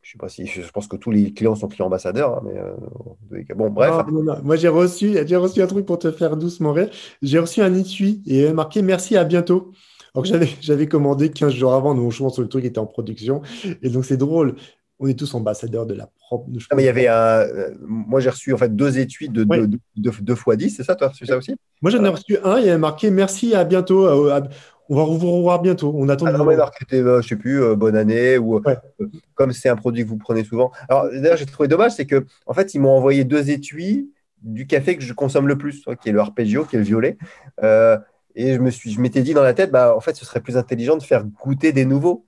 je 0.05 0.11
sais 0.11 0.17
pas 0.19 0.29
si, 0.29 0.45
je 0.45 0.61
pense 0.71 0.87
que 0.87 0.97
tous 0.97 1.09
les 1.09 1.33
clients 1.33 1.55
sont 1.55 1.67
clients 1.67 1.87
ambassadeurs, 1.87 2.37
hein, 2.37 2.41
mais 2.45 2.59
euh, 2.59 3.55
bon, 3.55 3.71
bref. 3.71 3.89
Non, 4.07 4.21
non, 4.21 4.23
non. 4.23 4.35
Moi, 4.43 4.55
j'ai 4.55 4.67
reçu, 4.67 5.15
j'ai 5.25 5.35
reçu 5.35 5.63
un 5.63 5.67
truc 5.67 5.83
pour 5.87 5.97
te 5.97 6.11
faire 6.11 6.37
doucement 6.37 6.73
rire. 6.73 6.91
J'ai 7.23 7.39
reçu 7.39 7.61
un 7.63 7.73
étui 7.73 8.21
et 8.27 8.35
il 8.35 8.39
y 8.41 8.43
avait 8.43 8.53
marqué 8.53 8.83
merci, 8.83 9.17
à 9.17 9.23
bientôt. 9.23 9.71
Alors 10.13 10.23
que 10.23 10.29
j'avais, 10.61 10.87
commandé 10.87 11.31
15 11.31 11.53
jours 11.53 11.73
avant, 11.73 11.95
donc 11.95 12.11
je 12.11 12.19
pense 12.19 12.35
que 12.37 12.43
le 12.43 12.47
truc 12.49 12.65
était 12.65 12.77
en 12.77 12.85
production. 12.85 13.41
Et 13.81 13.89
donc, 13.89 14.05
c'est 14.05 14.15
drôle. 14.15 14.55
On 14.99 15.07
est 15.07 15.17
tous 15.17 15.33
ambassadeurs 15.33 15.87
de 15.87 15.95
la 15.95 16.07
propre. 16.19 16.51
de- 16.51 16.59
Ah, 16.69 16.75
mais 16.75 16.83
il 16.83 16.85
y 16.85 16.89
avait 16.89 17.07
un, 17.07 17.39
euh, 17.39 17.73
moi, 17.81 18.19
j'ai 18.19 18.29
reçu 18.29 18.53
en 18.53 18.57
fait 18.57 18.75
deux 18.75 18.99
étuis 18.99 19.27
de 19.27 19.43
Ouais. 19.43 19.65
2 19.97 20.35
fois 20.35 20.55
10, 20.55 20.69
c'est 20.69 20.83
ça, 20.83 20.93
toi, 20.95 21.11
c'est 21.17 21.25
ça 21.25 21.35
aussi? 21.35 21.55
Moi, 21.81 21.89
j'en 21.89 22.03
ai 22.05 22.09
reçu 22.09 22.37
un, 22.43 22.59
il 22.59 22.65
y 22.67 22.69
avait 22.69 22.77
marqué 22.77 23.09
merci, 23.09 23.55
à 23.55 23.63
bientôt. 23.63 24.05
euh, 24.05 24.31
à- 24.35 24.47
On 24.87 24.95
va 24.95 25.03
vous 25.03 25.31
revoir 25.31 25.61
bientôt. 25.61 25.91
On 25.95 26.07
attend 26.09 26.27
Ah 26.27 26.31
non, 26.31 26.43
vous 26.43 26.51
mais 26.51 26.57
euh, 26.93 27.21
je 27.21 27.27
sais 27.27 27.35
plus, 27.35 27.61
euh, 27.61 27.75
bonne 27.75 27.95
année, 27.95 28.37
ou 28.37 28.59
Ouais. 28.59 28.77
euh, 29.01 29.07
comme 29.33 29.51
c'est 29.51 29.69
un 29.69 29.75
produit 29.75 30.03
que 30.03 30.09
vous 30.09 30.17
prenez 30.17 30.43
souvent. 30.43 30.71
Alors, 30.89 31.09
d'ailleurs, 31.09 31.37
j'ai 31.37 31.45
trouvé 31.45 31.67
dommage, 31.67 31.93
c'est 31.93 32.05
que, 32.05 32.25
en 32.45 32.53
fait, 32.53 32.73
ils 32.75 32.79
m'ont 32.79 32.95
envoyé 32.95 33.23
deux 33.23 33.49
étuis 33.49 34.11
du 34.43 34.67
café 34.67 34.95
que 34.95 35.01
je 35.03 35.13
consomme 35.13 35.47
le 35.47 35.57
plus, 35.57 35.83
qui 36.01 36.09
est 36.09 36.11
le 36.11 36.19
arpeggio, 36.19 36.65
qui 36.65 36.75
est 36.75 36.79
le 36.79 36.85
violet. 36.85 37.17
Euh, 37.63 37.97
et 38.35 38.53
je 38.53 38.59
me 38.59 38.69
suis, 38.69 38.91
je 38.91 39.01
m'étais 39.01 39.21
dit 39.23 39.33
dans 39.33 39.41
la 39.43 39.53
tête, 39.55 39.71
bah, 39.71 39.95
en 39.95 39.99
fait, 40.01 40.15
ce 40.15 40.25
serait 40.25 40.41
plus 40.41 40.55
intelligent 40.57 40.97
de 40.97 41.03
faire 41.03 41.23
goûter 41.23 41.71
des 41.71 41.85
nouveaux. 41.85 42.25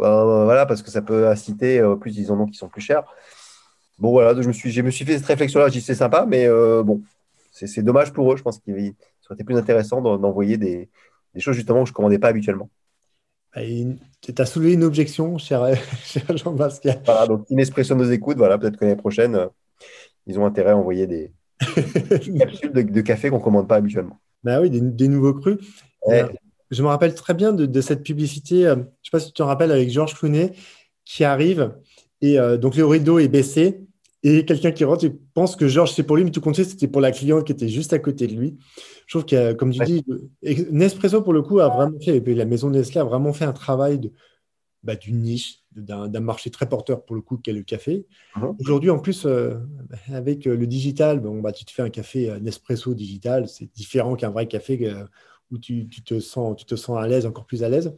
Euh, 0.00 0.44
voilà, 0.44 0.66
parce 0.66 0.82
que 0.82 0.90
ça 0.90 1.02
peut 1.02 1.28
inciter, 1.28 1.82
en 1.82 1.96
plus, 1.96 2.16
ils 2.16 2.32
en 2.32 2.40
ont 2.40 2.46
qui 2.46 2.56
sont 2.56 2.68
plus 2.68 2.80
chers. 2.80 3.04
Bon, 3.98 4.10
voilà, 4.10 4.34
donc 4.34 4.42
je 4.42 4.48
me 4.48 4.52
suis, 4.52 4.72
je 4.72 4.82
me 4.82 4.90
suis 4.90 5.04
fait 5.04 5.18
cette 5.18 5.26
réflexion-là, 5.26 5.68
je 5.68 5.74
dis 5.74 5.80
c'est 5.82 5.94
sympa, 5.94 6.24
mais 6.26 6.48
bon, 6.48 7.02
c'est 7.52 7.82
dommage 7.82 8.12
pour 8.12 8.32
eux. 8.32 8.36
Je 8.36 8.42
pense 8.42 8.58
qu'il 8.58 8.72
aurait 8.74 9.34
été 9.34 9.44
plus 9.44 9.58
intéressant 9.58 10.00
d'en- 10.00 10.16
d'envoyer 10.16 10.56
des, 10.56 10.88
des 11.34 11.40
choses 11.40 11.54
justement 11.54 11.82
que 11.82 11.88
je 11.88 11.92
ne 11.92 11.96
commandais 11.96 12.18
pas 12.18 12.28
habituellement. 12.28 12.70
Tu 13.54 14.34
as 14.38 14.46
soulevé 14.46 14.74
une 14.74 14.84
objection, 14.84 15.36
cher, 15.38 15.64
cher 16.04 16.36
Jean-Pascal. 16.36 17.02
Voilà, 17.04 17.26
donc 17.26 17.46
si 17.46 17.54
Nespresso 17.54 17.94
nous 17.94 18.10
écoute, 18.12 18.36
voilà, 18.36 18.58
peut-être 18.58 18.76
que 18.76 18.84
l'année 18.84 18.96
prochaine, 18.96 19.34
euh, 19.34 19.46
ils 20.26 20.38
ont 20.38 20.46
intérêt 20.46 20.70
à 20.70 20.76
envoyer 20.76 21.06
des 21.06 21.32
capsules 22.38 22.72
de, 22.72 22.82
de 22.82 23.00
café 23.00 23.30
qu'on 23.30 23.38
ne 23.38 23.42
commande 23.42 23.68
pas 23.68 23.76
habituellement. 23.76 24.20
Bah 24.44 24.60
oui, 24.60 24.70
des, 24.70 24.80
des 24.80 25.08
nouveaux 25.08 25.34
crus. 25.34 25.58
Ouais. 26.06 26.22
Euh, 26.22 26.28
Je 26.70 26.82
me 26.82 26.88
rappelle 26.88 27.14
très 27.14 27.34
bien 27.34 27.52
de, 27.52 27.66
de 27.66 27.80
cette 27.80 28.02
publicité, 28.02 28.66
euh, 28.66 28.74
je 28.74 28.80
ne 28.80 28.84
sais 28.84 29.10
pas 29.12 29.20
si 29.20 29.26
tu 29.28 29.32
te 29.32 29.42
rappelles, 29.42 29.72
avec 29.72 29.90
Georges 29.90 30.14
Clooney 30.14 30.52
qui 31.04 31.24
arrive 31.24 31.74
et 32.22 32.36
donc 32.58 32.76
le 32.76 32.84
rideau 32.84 33.18
est 33.18 33.28
baissé 33.28 33.80
et 34.22 34.44
quelqu'un 34.44 34.72
qui 34.72 34.84
rentre 34.84 35.04
et 35.04 35.12
pense 35.34 35.56
que 35.56 35.66
Georges 35.68 35.92
c'est 35.92 36.02
pour 36.02 36.16
lui, 36.16 36.24
mais 36.24 36.30
tout 36.30 36.40
compte 36.40 36.56
fait, 36.56 36.64
c'était 36.64 36.88
pour 36.88 37.00
la 37.00 37.10
cliente 37.10 37.46
qui 37.46 37.52
était 37.52 37.68
juste 37.68 37.92
à 37.92 37.98
côté 37.98 38.26
de 38.26 38.34
lui. 38.34 38.58
Je 39.06 39.14
trouve 39.18 39.24
que, 39.24 39.52
comme 39.54 39.70
tu 39.70 39.80
Ouais. 39.80 39.86
dis, 39.86 40.04
Nespresso 40.70 41.22
pour 41.22 41.32
le 41.32 41.42
coup 41.42 41.60
a 41.60 41.68
vraiment 41.68 41.98
fait, 42.00 42.16
et 42.16 42.20
puis 42.20 42.34
la 42.34 42.44
maison 42.44 42.70
Nestlé 42.70 43.00
a 43.00 43.04
vraiment 43.04 43.32
fait 43.32 43.46
un 43.46 43.52
travail 43.52 43.98
de, 43.98 44.12
bah, 44.82 44.96
d'une 44.96 45.22
niche, 45.22 45.60
d'un 45.72 46.20
marché 46.20 46.50
très 46.50 46.68
porteur 46.68 47.04
pour 47.04 47.16
le 47.16 47.22
coup 47.22 47.36
qu'est 47.38 47.52
le 47.52 47.62
café. 47.62 48.06
Mhm. 48.36 48.56
Aujourd'hui, 48.60 48.90
en 48.90 48.98
plus, 48.98 49.24
euh, 49.26 49.56
avec 50.12 50.44
le 50.44 50.66
digital, 50.66 51.20
bon, 51.20 51.40
bah, 51.40 51.52
tu 51.52 51.64
te 51.64 51.70
fais 51.70 51.82
un 51.82 51.90
café 51.90 52.30
euh, 52.30 52.40
Nespresso 52.40 52.94
digital, 52.94 53.48
c'est 53.48 53.72
différent 53.72 54.16
qu'un 54.16 54.30
vrai 54.30 54.48
café 54.48 54.78
euh, 54.88 55.04
où 55.50 55.58
tu, 55.58 55.88
te 55.88 56.20
sens, 56.20 56.56
tu 56.56 56.64
te 56.64 56.76
sens 56.76 56.98
à 56.98 57.06
l'aise, 57.06 57.26
encore 57.26 57.44
plus 57.44 57.62
à 57.62 57.68
l'aise. 57.68 57.94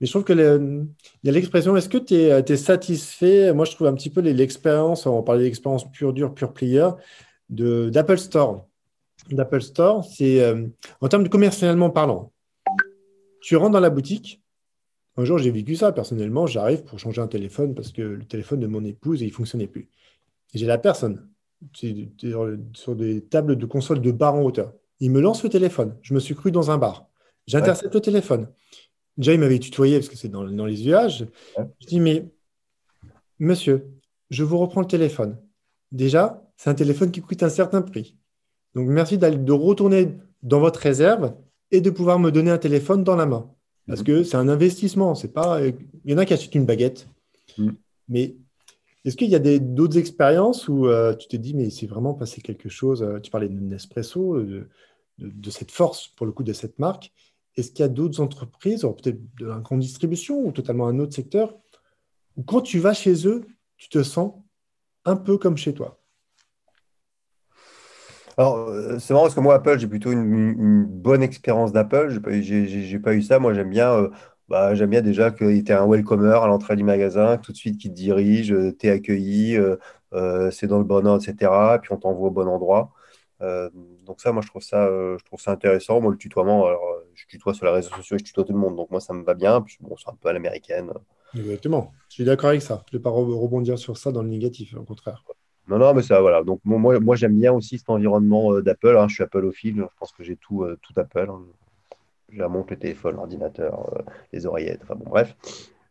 Mais 0.00 0.06
je 0.06 0.12
trouve 0.12 0.24
que 0.24 0.32
il 0.32 0.88
y 1.24 1.28
a 1.28 1.32
l'expression, 1.32 1.76
est-ce 1.76 1.88
que 1.88 1.98
tu 1.98 2.14
es, 2.14 2.56
satisfait? 2.56 3.52
Moi, 3.52 3.64
je 3.64 3.72
trouve 3.72 3.86
un 3.86 3.94
petit 3.94 4.10
peu 4.10 4.20
l'expérience, 4.20 5.06
on 5.06 5.22
parlait 5.22 5.44
d'expérience 5.44 5.90
pure 5.90 6.12
dure, 6.12 6.34
pure 6.34 6.52
player, 6.52 6.88
d'Apple 7.48 8.18
Store. 8.18 8.66
D'Apple 9.30 9.62
Store, 9.62 10.04
c'est 10.04 10.42
euh, 10.42 10.66
en 11.00 11.08
termes 11.08 11.24
de 11.24 11.28
commercialement 11.28 11.90
parlant. 11.90 12.32
Tu 13.40 13.56
rentres 13.56 13.72
dans 13.72 13.80
la 13.80 13.90
boutique. 13.90 14.42
Un 15.16 15.24
jour, 15.24 15.38
j'ai 15.38 15.50
vécu 15.50 15.76
ça 15.76 15.92
personnellement. 15.92 16.46
J'arrive 16.46 16.82
pour 16.82 16.98
changer 16.98 17.20
un 17.20 17.28
téléphone 17.28 17.74
parce 17.74 17.92
que 17.92 18.02
le 18.02 18.24
téléphone 18.24 18.60
de 18.60 18.66
mon 18.66 18.84
épouse, 18.84 19.22
il 19.22 19.28
ne 19.28 19.32
fonctionnait 19.32 19.66
plus. 19.66 19.88
J'ai 20.52 20.66
la 20.66 20.78
personne 20.78 21.28
sur 21.72 22.96
des 22.96 23.20
tables 23.22 23.56
de 23.56 23.66
console 23.66 24.00
de 24.00 24.10
bar 24.10 24.34
en 24.34 24.42
hauteur. 24.42 24.72
Il 25.00 25.10
me 25.10 25.20
lance 25.20 25.42
le 25.42 25.48
téléphone. 25.50 25.96
Je 26.02 26.14
me 26.14 26.20
suis 26.20 26.34
cru 26.34 26.50
dans 26.50 26.70
un 26.70 26.78
bar. 26.78 27.08
J'intercepte 27.46 27.94
le 27.94 28.00
téléphone. 28.00 28.48
Déjà, 29.16 29.32
il 29.34 29.40
m'avait 29.40 29.58
tutoyé 29.58 29.98
parce 29.98 30.08
que 30.08 30.16
c'est 30.16 30.28
dans, 30.28 30.44
dans 30.44 30.66
les 30.66 30.80
usages. 30.86 31.26
Ouais. 31.58 31.64
Je 31.80 31.86
dis, 31.86 32.00
mais 32.00 32.26
monsieur, 33.38 33.86
je 34.30 34.42
vous 34.44 34.58
reprends 34.58 34.80
le 34.80 34.86
téléphone. 34.86 35.38
Déjà, 35.92 36.42
c'est 36.56 36.70
un 36.70 36.74
téléphone 36.74 37.10
qui 37.10 37.20
coûte 37.20 37.42
un 37.42 37.48
certain 37.48 37.82
prix. 37.82 38.16
Donc, 38.74 38.88
merci 38.88 39.18
de 39.18 39.52
retourner 39.52 40.16
dans 40.42 40.60
votre 40.60 40.80
réserve 40.80 41.34
et 41.70 41.80
de 41.80 41.90
pouvoir 41.90 42.18
me 42.18 42.30
donner 42.30 42.50
un 42.50 42.58
téléphone 42.58 43.04
dans 43.04 43.16
la 43.16 43.26
main. 43.26 43.50
Parce 43.86 44.00
Mhm. 44.00 44.06
que 44.06 44.22
c'est 44.24 44.36
un 44.36 44.48
investissement. 44.48 45.14
C'est 45.14 45.32
pas... 45.32 45.60
Il 45.64 45.76
y 46.04 46.14
en 46.14 46.18
a 46.18 46.24
qui 46.24 46.32
achètent 46.34 46.54
une 46.54 46.66
baguette. 46.66 47.06
Mhm. 47.58 47.76
Mais 48.08 48.36
est-ce 49.04 49.16
qu'il 49.16 49.28
y 49.28 49.34
a 49.34 49.58
d'autres 49.58 49.98
expériences 49.98 50.68
où 50.68 50.86
euh, 50.86 51.14
tu 51.14 51.28
te 51.28 51.36
dis, 51.36 51.54
mais 51.54 51.68
c'est 51.70 51.86
vraiment 51.86 52.14
passé 52.14 52.40
quelque 52.40 52.68
chose 52.68 53.02
euh, 53.02 53.20
Tu 53.20 53.30
parlais 53.30 53.48
de 53.48 53.60
Nespresso, 53.60 54.40
de, 54.42 54.68
de- 55.18 55.50
cette 55.50 55.70
force, 55.70 56.08
pour 56.08 56.24
le 56.26 56.32
coup, 56.32 56.42
de 56.42 56.54
cette 56.54 56.78
marque. 56.78 57.12
Est-ce 57.56 57.70
qu'il 57.70 57.80
y 57.80 57.86
a 57.86 57.88
d'autres 57.88 58.20
entreprises, 58.20 58.82
peut-être 58.82 59.20
de 59.38 59.46
la 59.46 59.58
grande 59.58 59.80
distribution 59.80 60.40
ou 60.40 60.52
totalement 60.52 60.88
un 60.88 60.98
autre 60.98 61.14
secteur, 61.14 61.54
où 62.36 62.42
quand 62.42 62.62
tu 62.62 62.78
vas 62.78 62.94
chez 62.94 63.26
eux, 63.28 63.46
tu 63.76 63.88
te 63.88 64.02
sens 64.02 64.32
un 65.04 65.16
peu 65.16 65.36
comme 65.36 65.56
chez 65.56 65.74
toi? 65.74 66.00
Alors, 68.36 68.68
euh, 68.68 68.98
c'est 68.98 69.12
marrant 69.12 69.26
parce 69.26 69.34
que 69.34 69.40
moi, 69.40 69.54
Apple, 69.54 69.78
j'ai 69.78 69.86
plutôt 69.86 70.10
une, 70.10 70.84
bonne 70.86 71.22
expérience 71.22 71.72
d'Apple. 71.72 72.08
J'ai 72.10 72.20
pas, 72.98 73.10
pas 73.10 73.14
eu 73.14 73.22
ça. 73.22 73.38
Moi, 73.38 73.54
j'aime 73.54 73.70
bien, 73.70 73.92
euh, 73.92 74.10
bah, 74.48 74.74
j'aime 74.74 74.90
bien 74.90 75.02
déjà 75.02 75.30
qu'il 75.30 75.50
était 75.56 75.72
un 75.72 75.86
welcomer 75.88 76.38
à 76.42 76.46
l'entrée 76.46 76.76
du 76.76 76.84
magasin, 76.84 77.38
tout 77.38 77.52
de 77.52 77.56
suite 77.56 77.78
qui 77.78 77.88
te 77.88 77.94
dirige, 77.94 78.52
euh, 78.52 78.72
t'es 78.72 78.90
accueilli, 78.90 79.56
euh, 79.56 79.76
euh, 80.12 80.50
c'est 80.50 80.66
dans 80.66 80.78
le 80.78 80.84
bon 80.84 81.06
ordre, 81.06 81.22
etc. 81.22 81.78
Puis 81.82 81.92
on 81.92 81.96
t'envoie 81.98 82.28
au 82.28 82.30
bon 82.30 82.46
endroit. 82.48 82.92
Euh, 83.42 83.68
donc 84.06 84.20
ça, 84.20 84.32
moi, 84.32 84.42
je 84.42 84.48
trouve 84.48 84.62
ça, 84.62 84.86
euh, 84.86 85.16
je 85.18 85.24
trouve 85.24 85.40
ça 85.40 85.50
intéressant. 85.52 86.00
Moi, 86.00 86.12
le 86.12 86.18
tutoiement, 86.18 86.66
alors, 86.66 86.82
je 87.14 87.26
tutoie 87.26 87.54
sur 87.54 87.66
les 87.66 87.72
réseaux 87.72 87.90
sociaux, 87.96 88.16
je 88.18 88.24
tutoie 88.24 88.44
tout 88.44 88.52
le 88.52 88.58
monde. 88.58 88.76
Donc 88.76 88.90
moi, 88.90 89.00
ça 89.00 89.12
me 89.14 89.24
va 89.24 89.34
bien. 89.34 89.60
Puis 89.60 89.76
bon, 89.80 89.96
c'est 89.96 90.08
un 90.10 90.14
peu 90.20 90.28
à 90.28 90.32
l'américaine. 90.32 90.92
Exactement. 91.34 91.92
Je 92.08 92.14
suis 92.14 92.24
d'accord 92.24 92.50
avec 92.50 92.62
ça. 92.62 92.84
Je 92.90 92.96
ne 92.96 92.98
vais 93.00 93.02
pas 93.02 93.10
re- 93.10 93.34
rebondir 93.40 93.78
sur 93.78 93.96
ça 93.98 94.12
dans 94.12 94.22
le 94.22 94.28
négatif, 94.28 94.74
au 94.76 94.84
contraire. 94.84 95.24
Non, 95.66 95.78
non, 95.78 95.94
mais 95.94 96.02
ça, 96.02 96.20
voilà. 96.20 96.42
Donc, 96.44 96.60
moi, 96.64 97.00
moi, 97.00 97.16
j'aime 97.16 97.36
bien 97.38 97.52
aussi 97.52 97.78
cet 97.78 97.88
environnement 97.90 98.60
d'Apple. 98.60 98.96
hein. 98.98 99.08
Je 99.08 99.14
suis 99.14 99.22
Appleophile. 99.24 99.76
Je 99.76 99.98
pense 99.98 100.12
que 100.12 100.22
j'ai 100.22 100.36
tout, 100.36 100.64
tout 100.82 100.92
Apple. 100.96 101.26
hein. 101.30 101.40
J'ai 102.34 102.40
la 102.40 102.48
montre, 102.48 102.72
le 102.72 102.78
téléphone, 102.78 103.16
l'ordinateur, 103.16 103.88
euh, 103.94 104.02
les 104.32 104.44
oreillettes. 104.46 104.80
Enfin, 104.82 104.96
bon, 104.96 105.08
bref. 105.08 105.36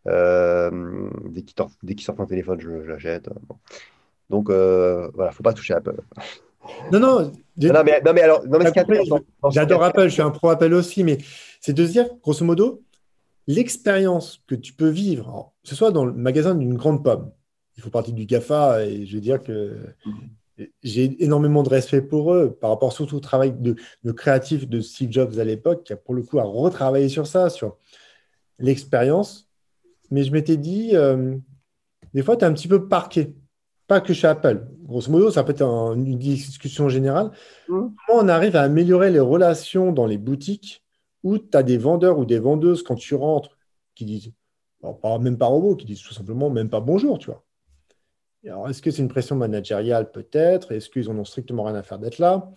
Euh, 0.07 1.09
dès 1.29 1.43
qu'il 1.43 1.55
dès 1.83 1.95
qu'il 1.95 2.03
sort 2.03 2.15
mon 2.17 2.25
téléphone, 2.25 2.59
je, 2.59 2.83
je 2.83 2.91
l'achète. 2.91 3.29
Bon. 3.47 3.55
Donc, 4.29 4.49
euh, 4.49 5.09
voilà, 5.13 5.31
faut 5.31 5.43
pas 5.43 5.53
toucher 5.53 5.73
à 5.73 5.77
Apple. 5.77 6.01
Non, 6.91 6.99
non, 6.99 7.31
Non, 7.57 7.83
mais, 7.85 8.01
non, 8.05 8.13
mais 8.13 8.21
alors, 8.21 8.43
J'adore 9.51 9.83
Apple, 9.83 10.03
je 10.03 10.09
suis 10.09 10.21
un 10.21 10.31
pro 10.31 10.49
Apple 10.49 10.73
aussi, 10.73 11.03
mais 11.03 11.17
c'est 11.61 11.73
de 11.73 11.85
se 11.85 11.91
dire, 11.91 12.07
grosso 12.21 12.43
modo, 12.43 12.81
l'expérience 13.47 14.41
que 14.47 14.55
tu 14.55 14.73
peux 14.73 14.89
vivre, 14.89 15.27
alors, 15.29 15.53
que 15.63 15.69
ce 15.69 15.75
soit 15.75 15.91
dans 15.91 16.05
le 16.05 16.13
magasin 16.13 16.55
d'une 16.55 16.75
grande 16.75 17.03
pomme, 17.03 17.31
il 17.77 17.83
faut 17.83 17.89
partie 17.89 18.13
du 18.13 18.25
GAFA 18.25 18.85
et 18.85 19.05
je 19.05 19.15
veux 19.15 19.21
dire 19.21 19.41
que 19.41 19.77
j'ai 20.83 21.23
énormément 21.23 21.63
de 21.63 21.69
respect 21.69 22.01
pour 22.01 22.33
eux 22.33 22.55
par 22.59 22.69
rapport 22.69 22.93
surtout 22.93 23.15
au 23.17 23.19
travail 23.19 23.53
de, 23.53 23.75
de 24.03 24.11
créatif 24.11 24.67
de 24.67 24.81
Steve 24.81 25.11
Jobs 25.11 25.39
à 25.39 25.43
l'époque, 25.43 25.83
qui 25.83 25.93
a 25.93 25.97
pour 25.97 26.13
le 26.13 26.21
coup 26.21 26.39
à 26.39 26.43
retravailler 26.43 27.09
sur 27.09 27.25
ça, 27.27 27.49
sur 27.49 27.77
l'expérience. 28.59 29.49
Mais 30.11 30.23
je 30.23 30.31
m'étais 30.31 30.57
dit, 30.57 30.91
euh, 30.95 31.35
des 32.13 32.21
fois, 32.21 32.37
tu 32.37 32.43
es 32.45 32.47
un 32.47 32.53
petit 32.53 32.67
peu 32.67 32.87
parqué. 32.87 33.35
Pas 33.87 33.99
que 33.99 34.13
chez 34.13 34.27
Apple. 34.27 34.67
Grosso 34.83 35.11
modo, 35.11 35.31
ça 35.31 35.43
peut 35.43 35.51
être 35.51 35.63
un- 35.63 35.95
une 35.95 36.17
discussion 36.17 36.87
générale. 36.87 37.31
Mhm. 37.67 37.93
Comment 38.07 38.19
on 38.21 38.27
arrive 38.27 38.55
à 38.55 38.61
améliorer 38.61 39.11
les 39.11 39.19
relations 39.19 39.91
dans 39.91 40.05
les 40.05 40.17
boutiques 40.17 40.83
où 41.23 41.37
tu 41.37 41.57
as 41.57 41.63
des 41.63 41.77
vendeurs 41.77 42.19
ou 42.19 42.25
des 42.25 42.39
vendeuses 42.39 42.83
quand 42.83 42.95
tu 42.95 43.15
rentres 43.15 43.57
qui 43.95 44.05
disent, 44.05 44.31
pas, 45.01 45.17
même 45.19 45.37
pas 45.37 45.45
robot, 45.47 45.75
qui 45.75 45.85
disent 45.85 46.01
tout 46.01 46.13
simplement 46.13 46.49
même 46.49 46.69
pas 46.69 46.79
bonjour, 46.81 47.17
tu 47.17 47.27
vois. 47.27 47.43
Alors, 48.45 48.69
est-ce 48.69 48.81
que 48.81 48.91
c'est 48.91 49.01
une 49.01 49.07
pression 49.07 49.35
managériale 49.35 50.11
Peut-être? 50.11 50.73
Est-ce 50.73 50.89
qu'ils 50.89 51.09
en 51.09 51.17
ont 51.17 51.25
strictement 51.25 51.63
rien 51.63 51.75
à 51.75 51.83
faire 51.83 51.99
d'être 51.99 52.19
là? 52.19 52.51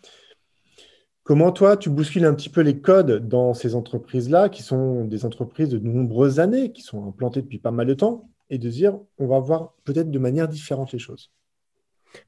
Comment 1.22 1.53
toi, 1.53 1.76
tu 1.76 1.91
bouscules 1.91 2.24
un 2.24 2.34
petit 2.34 2.49
peu 2.49 2.61
les 2.61 2.80
codes 2.80 3.28
dans 3.28 3.55
ces 3.55 3.74
entreprises-là, 3.74 4.49
qui 4.49 4.62
sont 4.62 5.05
des 5.05 5.24
entreprises 5.24 5.68
de 5.68 5.78
nombreuses 5.78 6.39
années, 6.41 6.72
qui 6.72 6.82
sont 6.82 7.09
implantées 7.09 7.43
depuis 7.43 7.59
pas 7.59 7.70
mal 7.70 7.87
de 7.87 7.95
temps, 7.95 8.28
et 8.49 8.59
de 8.59 8.68
dire, 8.68 8.99
on 9.18 9.26
va 9.26 9.41
voir 9.41 9.74
peut-être 9.84 10.11
de 10.11 10.18
manière 10.18 10.49
différente 10.49 10.93
les 10.93 10.99
choses? 10.99 11.32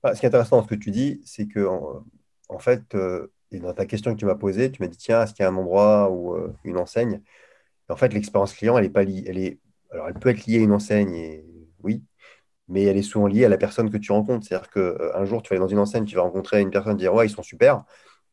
Bah, 0.02 0.14
Ce 0.14 0.20
qui 0.20 0.26
est 0.26 0.28
intéressant 0.28 0.56
dans 0.56 0.64
ce 0.64 0.68
que 0.68 0.74
tu 0.74 0.90
dis, 0.90 1.20
c'est 1.24 1.46
que 1.46 1.66
en, 2.48 2.58
fait, 2.58 2.94
euh, 2.94 3.32
dans 3.52 3.72
ta 3.72 3.86
question 3.86 4.14
que 4.14 4.18
tu 4.18 4.26
m'as 4.26 4.34
posée, 4.34 4.70
tu 4.70 4.82
m'as 4.82 4.88
dit, 4.88 4.98
tiens, 4.98 5.22
est-ce 5.22 5.32
qu'il 5.32 5.44
y 5.44 5.46
a 5.46 5.50
un 5.50 5.56
endroit 5.56 6.10
ou 6.10 6.34
euh, 6.34 6.52
une 6.64 6.76
enseigne? 6.76 7.22
En 7.88 7.96
fait, 7.96 8.12
l'expérience 8.12 8.52
client, 8.52 8.76
elle 8.78 8.84
est 8.84 8.90
pas 8.90 9.04
liée. 9.04 9.60
Alors, 9.90 10.08
elle 10.08 10.14
peut 10.14 10.28
être 10.28 10.44
liée 10.46 10.58
à 10.58 10.62
une 10.62 10.72
enseigne, 10.72 11.42
oui, 11.82 12.02
mais 12.68 12.84
elle 12.84 12.96
est 12.96 13.02
souvent 13.02 13.26
liée 13.26 13.44
à 13.44 13.48
la 13.48 13.58
personne 13.58 13.90
que 13.90 13.96
tu 13.96 14.12
rencontres. 14.12 14.46
C'est-à-dire 14.46 14.70
qu'un 14.70 14.80
euh, 14.80 15.24
jour, 15.24 15.42
tu 15.42 15.50
vas 15.50 15.54
aller 15.54 15.60
dans 15.60 15.68
une 15.68 15.78
enseigne, 15.78 16.04
tu 16.04 16.16
vas 16.16 16.22
rencontrer 16.22 16.60
une 16.60 16.70
personne, 16.70 16.96
dire, 16.96 17.14
ouais, 17.14 17.26
ils 17.26 17.30
sont 17.30 17.42
super. 17.42 17.84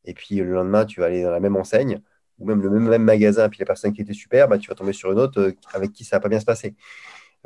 Et 0.05 0.13
puis 0.13 0.35
le 0.35 0.53
lendemain, 0.53 0.85
tu 0.85 0.99
vas 0.99 1.07
aller 1.07 1.23
dans 1.23 1.31
la 1.31 1.39
même 1.39 1.55
enseigne, 1.55 2.01
ou 2.39 2.47
même 2.47 2.61
le 2.61 2.69
même, 2.69 2.87
même 2.87 3.03
magasin, 3.03 3.49
puis 3.49 3.59
la 3.59 3.65
personne 3.65 3.93
qui 3.93 4.01
était 4.01 4.13
super, 4.13 4.47
bah, 4.47 4.57
tu 4.57 4.69
vas 4.69 4.75
tomber 4.75 4.93
sur 4.93 5.11
une 5.11 5.19
autre 5.19 5.39
euh, 5.41 5.53
avec 5.73 5.93
qui 5.93 6.03
ça 6.03 6.17
va 6.17 6.21
pas 6.21 6.29
bien 6.29 6.39
se 6.39 6.45
passer. 6.45 6.75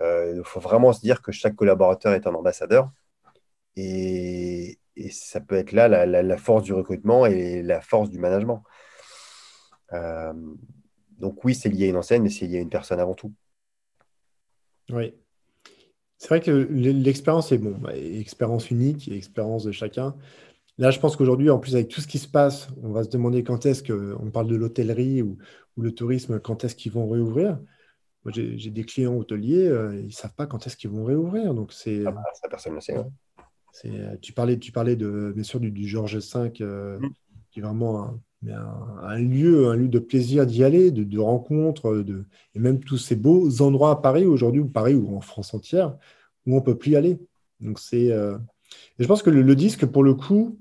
Il 0.01 0.41
faut 0.45 0.61
vraiment 0.61 0.93
se 0.93 1.01
dire 1.01 1.21
que 1.21 1.33
chaque 1.33 1.55
collaborateur 1.55 2.13
est 2.13 2.25
un 2.25 2.33
ambassadeur. 2.33 2.89
Et, 3.75 4.79
ça 5.11 5.39
peut 5.39 5.55
être 5.55 5.71
là 5.71 5.87
la, 5.87 6.37
force 6.37 6.63
du 6.63 6.73
recrutement 6.73 7.25
et 7.25 7.61
la 7.61 7.79
force 7.79 8.09
du 8.09 8.19
management. 8.19 8.63
Euh, 9.93 10.33
donc 11.17 11.43
oui, 11.45 11.55
c'est 11.55 11.69
lié 11.69 11.85
à 11.85 11.89
une 11.89 11.95
enseigne, 11.95 12.21
mais 12.21 12.29
c'est 12.29 12.45
lié 12.45 12.57
à 12.57 12.61
une 12.61 12.69
personne 12.69 12.99
avant 12.99 13.13
tout. 13.13 13.33
Oui. 14.89 15.15
C'est 16.19 16.27
vrai 16.27 16.41
que 16.41 16.51
l'expérience 16.51 17.53
est 17.53 17.57
bon, 17.57 17.77
bah, 17.79 17.95
expérience 17.95 18.69
unique, 18.71 19.07
expérience 19.07 19.63
de 19.63 19.71
chacun. 19.71 20.15
Là, 20.77 20.91
je 20.91 20.99
pense 20.99 21.15
qu'aujourd'hui, 21.15 21.49
en 21.49 21.59
plus, 21.59 21.75
avec 21.75 21.87
tout 21.87 22.01
ce 22.01 22.07
qui 22.07 22.19
se 22.19 22.27
passe, 22.27 22.67
on 22.83 22.91
va 22.91 23.05
se 23.05 23.09
demander 23.09 23.43
quand 23.43 23.65
est-ce 23.65 23.83
qu'on 23.83 24.29
parle 24.29 24.47
de 24.47 24.55
l'hôtellerie 24.55 25.21
ou, 25.21 25.37
le 25.77 25.93
tourisme, 25.93 26.41
quand 26.41 26.65
est-ce 26.65 26.75
qu'ils 26.75 26.91
vont 26.91 27.07
réouvrir. 27.07 27.57
Moi, 28.25 28.33
j'ai 28.33 28.69
des 28.69 28.83
clients 28.83 29.15
hôteliers, 29.15 29.65
euh, 29.65 29.97
ils 29.97 30.07
ne 30.07 30.11
savent 30.11 30.33
pas 30.35 30.45
quand 30.45 30.67
est-ce 30.67 30.75
qu'ils 30.75 30.89
vont 30.89 31.05
réouvrir. 31.05 31.53
Donc, 31.53 31.71
c'est. 31.71 32.03
Ah 32.05 32.11
bah, 32.11 32.21
ça, 32.33 32.49
personne 32.49 32.73
ne 32.73 32.77
le 32.77 32.81
sait. 32.81 32.97
Euh, 33.85 34.17
tu 34.21 34.33
parlais, 34.33 34.59
tu 34.59 34.73
parlais 34.73 34.97
de, 34.97 35.31
bien 35.33 35.43
sûr 35.43 35.61
du, 35.61 35.87
Georges 35.87 36.17
V, 36.17 36.51
euh, 36.59 36.99
mm. 36.99 37.09
qui 37.49 37.59
est 37.59 37.63
vraiment 37.63 38.03
un, 38.03 38.21
lieu, 38.41 39.67
un 39.67 39.75
lieu 39.75 39.87
de 39.87 39.99
plaisir 39.99 40.45
d'y 40.45 40.63
aller, 40.63 40.91
de, 40.91 41.03
de 41.03 41.19
rencontres, 41.19 41.97
de, 41.97 42.25
et 42.55 42.59
même 42.59 42.79
tous 42.79 42.97
ces 42.97 43.15
beaux 43.15 43.61
endroits 43.61 43.91
à 43.91 43.95
Paris 43.97 44.25
aujourd'hui, 44.25 44.61
ou 44.61 44.67
Paris 44.67 44.95
ou 44.95 45.15
en 45.15 45.21
France 45.21 45.53
entière, 45.53 45.97
où 46.45 46.55
on 46.55 46.61
peut 46.61 46.75
plus 46.75 46.91
y 46.91 46.95
aller. 46.95 47.19
Donc 47.59 47.79
c'est, 47.79 48.11
euh, 48.11 48.37
je 48.97 49.05
pense 49.05 49.23
que 49.23 49.29
le, 49.29 49.55
disque, 49.55 49.85
pour 49.85 50.03
le 50.03 50.13
coup, 50.13 50.57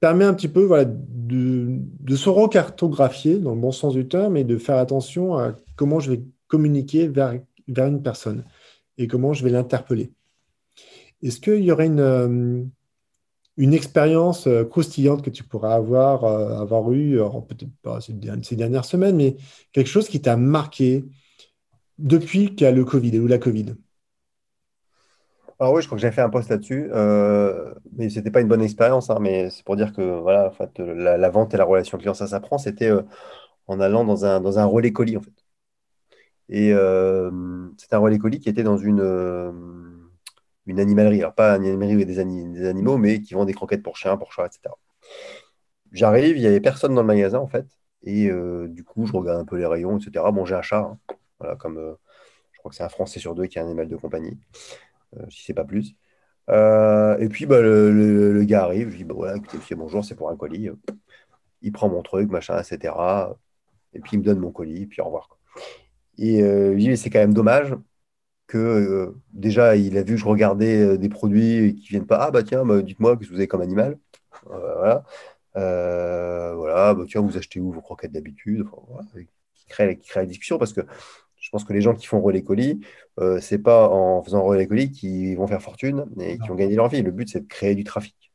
permet 0.00 0.24
un 0.24 0.34
petit 0.34 0.48
peu 0.48 0.62
voilà, 0.62 0.84
de, 0.86 1.78
de 2.00 2.16
se 2.16 2.28
recartographier 2.28 3.38
dans 3.38 3.54
le 3.54 3.60
bon 3.60 3.72
sens 3.72 3.94
du 3.94 4.08
terme 4.08 4.36
et 4.36 4.44
de 4.44 4.56
faire 4.56 4.76
attention 4.76 5.36
à 5.36 5.54
comment 5.76 6.00
je 6.00 6.12
vais 6.12 6.22
communiquer 6.48 7.08
vers, 7.08 7.38
vers 7.68 7.86
une 7.86 8.02
personne 8.02 8.44
et 8.98 9.06
comment 9.06 9.32
je 9.32 9.44
vais 9.44 9.50
l'interpeller. 9.50 10.12
Est-ce 11.22 11.40
qu'il 11.40 11.62
y 11.62 11.70
aurait 11.70 11.86
une, 11.86 12.00
euh, 12.00 12.64
une 13.56 13.74
expérience 13.74 14.46
euh, 14.46 14.64
croustillante 14.64 15.22
que 15.22 15.30
tu 15.30 15.44
pourrais 15.44 15.72
avoir, 15.72 16.24
euh, 16.24 16.60
avoir 16.60 16.90
eue, 16.92 17.18
peut-être 17.48 17.72
pas 17.82 18.00
ces 18.00 18.14
dernières 18.56 18.84
semaines, 18.84 19.16
mais 19.16 19.36
quelque 19.72 19.88
chose 19.88 20.08
qui 20.08 20.20
t'a 20.20 20.36
marqué 20.36 21.04
depuis 21.98 22.54
qu'il 22.54 22.62
y 22.62 22.66
a 22.66 22.72
le 22.72 22.84
Covid 22.84 23.18
ou 23.18 23.26
la 23.26 23.38
Covid? 23.38 23.74
Alors 25.58 25.74
oui, 25.74 25.82
je 25.82 25.86
crois 25.86 25.96
que 25.96 26.02
j'ai 26.02 26.10
fait 26.10 26.22
un 26.22 26.30
post 26.30 26.48
là-dessus, 26.48 26.90
mais 27.96 28.10
ce 28.10 28.18
n'était 28.18 28.32
pas 28.32 28.40
une 28.40 28.48
bonne 28.48 28.62
expérience, 28.62 29.10
hein, 29.10 29.18
mais 29.20 29.48
c'est 29.50 29.64
pour 29.64 29.76
dire 29.76 29.92
que 29.92 30.02
voilà, 30.20 30.48
en 30.48 30.50
fait, 30.50 30.76
la, 30.80 31.30
vente 31.30 31.54
et 31.54 31.56
la 31.56 31.64
relation 31.64 31.98
client, 31.98 32.14
ça 32.14 32.26
s'apprend. 32.26 32.58
C'était 32.58 32.90
en 33.68 33.78
allant 33.78 34.04
dans 34.04 34.24
un, 34.24 34.40
dans 34.40 34.58
un 34.58 34.64
relais 34.64 34.92
colis, 34.92 35.16
en 35.16 35.20
fait. 35.20 35.30
Et 36.48 36.72
c'est 37.76 37.94
un 37.94 37.98
relais 37.98 38.18
colis 38.18 38.40
qui 38.40 38.48
était 38.48 38.64
dans 38.64 38.76
une, 38.76 39.00
une 40.66 40.80
animalerie. 40.80 41.20
Alors, 41.20 41.34
pas 41.34 41.56
une 41.56 41.64
animalerie 41.64 41.94
avec 41.94 42.06
des, 42.06 42.24
des, 42.24 42.66
animaux, 42.66 42.98
mais 42.98 43.20
qui 43.20 43.34
vend 43.34 43.44
des 43.44 43.54
croquettes 43.54 43.82
pour 43.82 43.96
chiens, 43.96 44.16
pour 44.16 44.32
chats, 44.32 44.46
etc. 44.46 44.74
J'arrive, 45.92 46.36
il 46.36 46.40
n'y 46.40 46.46
avait 46.46 46.60
personne 46.60 46.94
dans 46.94 47.02
le 47.02 47.06
magasin, 47.06 47.38
en 47.38 47.46
fait. 47.46 47.66
Et 48.04 48.28
euh, 48.30 48.68
du 48.68 48.84
coup, 48.84 49.06
je 49.06 49.12
regarde 49.12 49.40
un 49.40 49.44
peu 49.44 49.56
les 49.56 49.66
rayons, 49.66 49.98
etc. 49.98 50.24
Bon, 50.32 50.44
j'ai 50.44 50.54
un 50.54 50.62
chat. 50.62 50.80
Hein. 50.80 50.98
Voilà, 51.38 51.56
comme 51.56 51.78
euh, 51.78 51.94
je 52.52 52.58
crois 52.58 52.70
que 52.70 52.76
c'est 52.76 52.84
un 52.84 52.88
Français 52.88 53.20
sur 53.20 53.34
deux 53.34 53.46
qui 53.46 53.58
a 53.58 53.62
un 53.62 53.66
animal 53.66 53.88
de 53.88 53.96
compagnie, 53.96 54.38
euh, 55.16 55.24
si 55.30 55.44
c'est 55.44 55.54
pas 55.54 55.64
plus. 55.64 55.94
et 56.48 57.28
puis, 57.30 57.46
bah, 57.46 57.60
le, 57.60 58.42
gars 58.44 58.64
arrive, 58.64 58.90
je 58.90 58.96
dis 58.98 59.04
bah, 59.04 59.36
écoutez, 59.36 59.74
bonjour, 59.74 60.04
c'est 60.04 60.14
pour 60.14 60.30
un 60.30 60.36
colis. 60.36 60.70
Il 61.62 61.72
prend 61.72 61.88
mon 61.88 62.02
truc, 62.02 62.30
machin, 62.30 62.60
etc. 62.60 62.94
Et 63.94 64.00
puis, 64.00 64.12
il 64.14 64.20
me 64.20 64.24
donne 64.24 64.38
mon 64.38 64.52
colis, 64.52 64.86
puis 64.86 65.00
au 65.00 65.06
revoir. 65.06 65.38
Et 66.18 66.40
je 66.40 66.74
dis 66.76 66.96
c'est 66.96 67.10
quand 67.10 67.20
même 67.20 67.34
dommage 67.34 67.74
que 68.52 68.58
euh, 68.58 69.16
déjà, 69.32 69.76
il 69.76 69.96
a 69.96 70.02
vu 70.02 70.14
que 70.14 70.20
je 70.20 70.26
regardais 70.26 70.82
euh, 70.82 70.98
des 70.98 71.08
produits 71.08 71.74
qui 71.74 71.88
viennent 71.88 72.06
pas. 72.06 72.18
Ah, 72.18 72.30
bah 72.30 72.42
tiens, 72.42 72.66
bah, 72.66 72.82
dites-moi 72.82 73.16
que 73.16 73.24
vous 73.26 73.34
avez 73.34 73.48
comme 73.48 73.62
animal. 73.62 73.98
Euh, 74.50 74.74
voilà. 74.76 75.04
voilà, 76.54 76.94
bah, 76.94 77.04
tiens, 77.08 77.22
vous 77.22 77.38
achetez 77.38 77.60
où 77.60 77.72
vos 77.72 77.80
croquettes 77.80 78.12
d'habitude? 78.12 78.64
Qui, 79.54 79.66
crée, 79.68 79.98
qui 79.98 80.08
crée 80.08 80.20
la 80.20 80.26
discussion 80.26 80.58
parce 80.58 80.74
que 80.74 80.82
je 81.36 81.48
pense 81.50 81.64
que 81.64 81.72
les 81.72 81.80
gens 81.80 81.94
qui 81.94 82.06
font 82.06 82.20
relais 82.20 82.42
colis, 82.42 82.80
euh, 83.20 83.40
c'est 83.40 83.58
pas 83.58 83.88
en 83.88 84.22
faisant 84.22 84.42
relais 84.42 84.66
colis 84.66 84.90
qu'ils 84.90 85.36
vont 85.36 85.46
faire 85.46 85.62
fortune 85.62 86.04
et 86.20 86.38
qui 86.38 86.48
vont 86.48 86.54
gagner 86.54 86.76
leur 86.76 86.88
vie. 86.88 87.02
Le 87.02 87.10
but, 87.10 87.28
c'est 87.30 87.40
de 87.40 87.48
créer 87.48 87.74
du 87.74 87.84
trafic. 87.84 88.32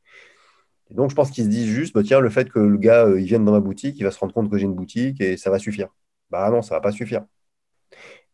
Et 0.90 0.94
donc, 0.94 1.10
je 1.10 1.14
pense 1.14 1.30
qu'ils 1.30 1.44
se 1.44 1.48
disent 1.48 1.68
juste, 1.68 1.94
bah, 1.94 2.02
tiens, 2.04 2.20
le 2.20 2.30
fait 2.30 2.50
que 2.50 2.58
le 2.58 2.76
gars, 2.76 3.08
il 3.16 3.24
vienne 3.24 3.44
dans 3.44 3.52
ma 3.52 3.60
boutique, 3.60 3.96
il 3.98 4.02
va 4.04 4.10
se 4.10 4.18
rendre 4.18 4.34
compte 4.34 4.50
que 4.50 4.58
j'ai 4.58 4.64
une 4.64 4.74
boutique 4.74 5.20
et 5.20 5.36
ça 5.36 5.50
va 5.50 5.58
suffire. 5.60 5.88
Bah 6.30 6.50
non, 6.50 6.62
ça 6.62 6.74
va 6.74 6.80
pas 6.80 6.92
suffire. 6.92 7.24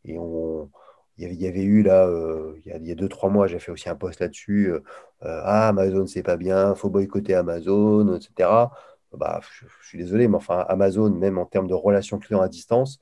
Et 0.05 0.19
on, 0.19 0.71
il 1.19 1.41
y, 1.41 1.47
avait, 1.47 1.63
eu 1.63 1.83
là, 1.83 2.07
euh, 2.07 2.59
il, 2.65 2.87
y 2.87 2.91
a, 2.91 2.95
deux, 2.97 3.09
trois 3.09 3.31
mois, 3.31 3.47
j'ai 3.47 3.61
fait 3.61 3.71
aussi 3.71 3.89
un 3.89 3.95
post 3.95 4.21
là-dessus. 4.21 4.73
Euh, 4.73 4.81
euh, 5.23 5.41
ah, 5.45 5.69
Amazon, 5.69 6.07
c'est 6.07 6.25
pas 6.25 6.37
bien, 6.37 6.75
faut 6.75 6.91
boycotter 6.91 7.35
Amazon, 7.35 8.17
etc. 8.17 8.71
Bah, 9.13 9.41
je, 9.61 9.67
suis 9.87 9.99
désolé, 9.99 10.27
mais 10.27 10.37
enfin, 10.37 10.65
Amazon, 10.69 11.11
même 11.11 11.39
en 11.39 11.47
termes 11.47 11.69
de 11.69 11.75
relations 11.75 12.19
clients 12.19 12.41
à 12.41 12.49
distance, 12.49 12.99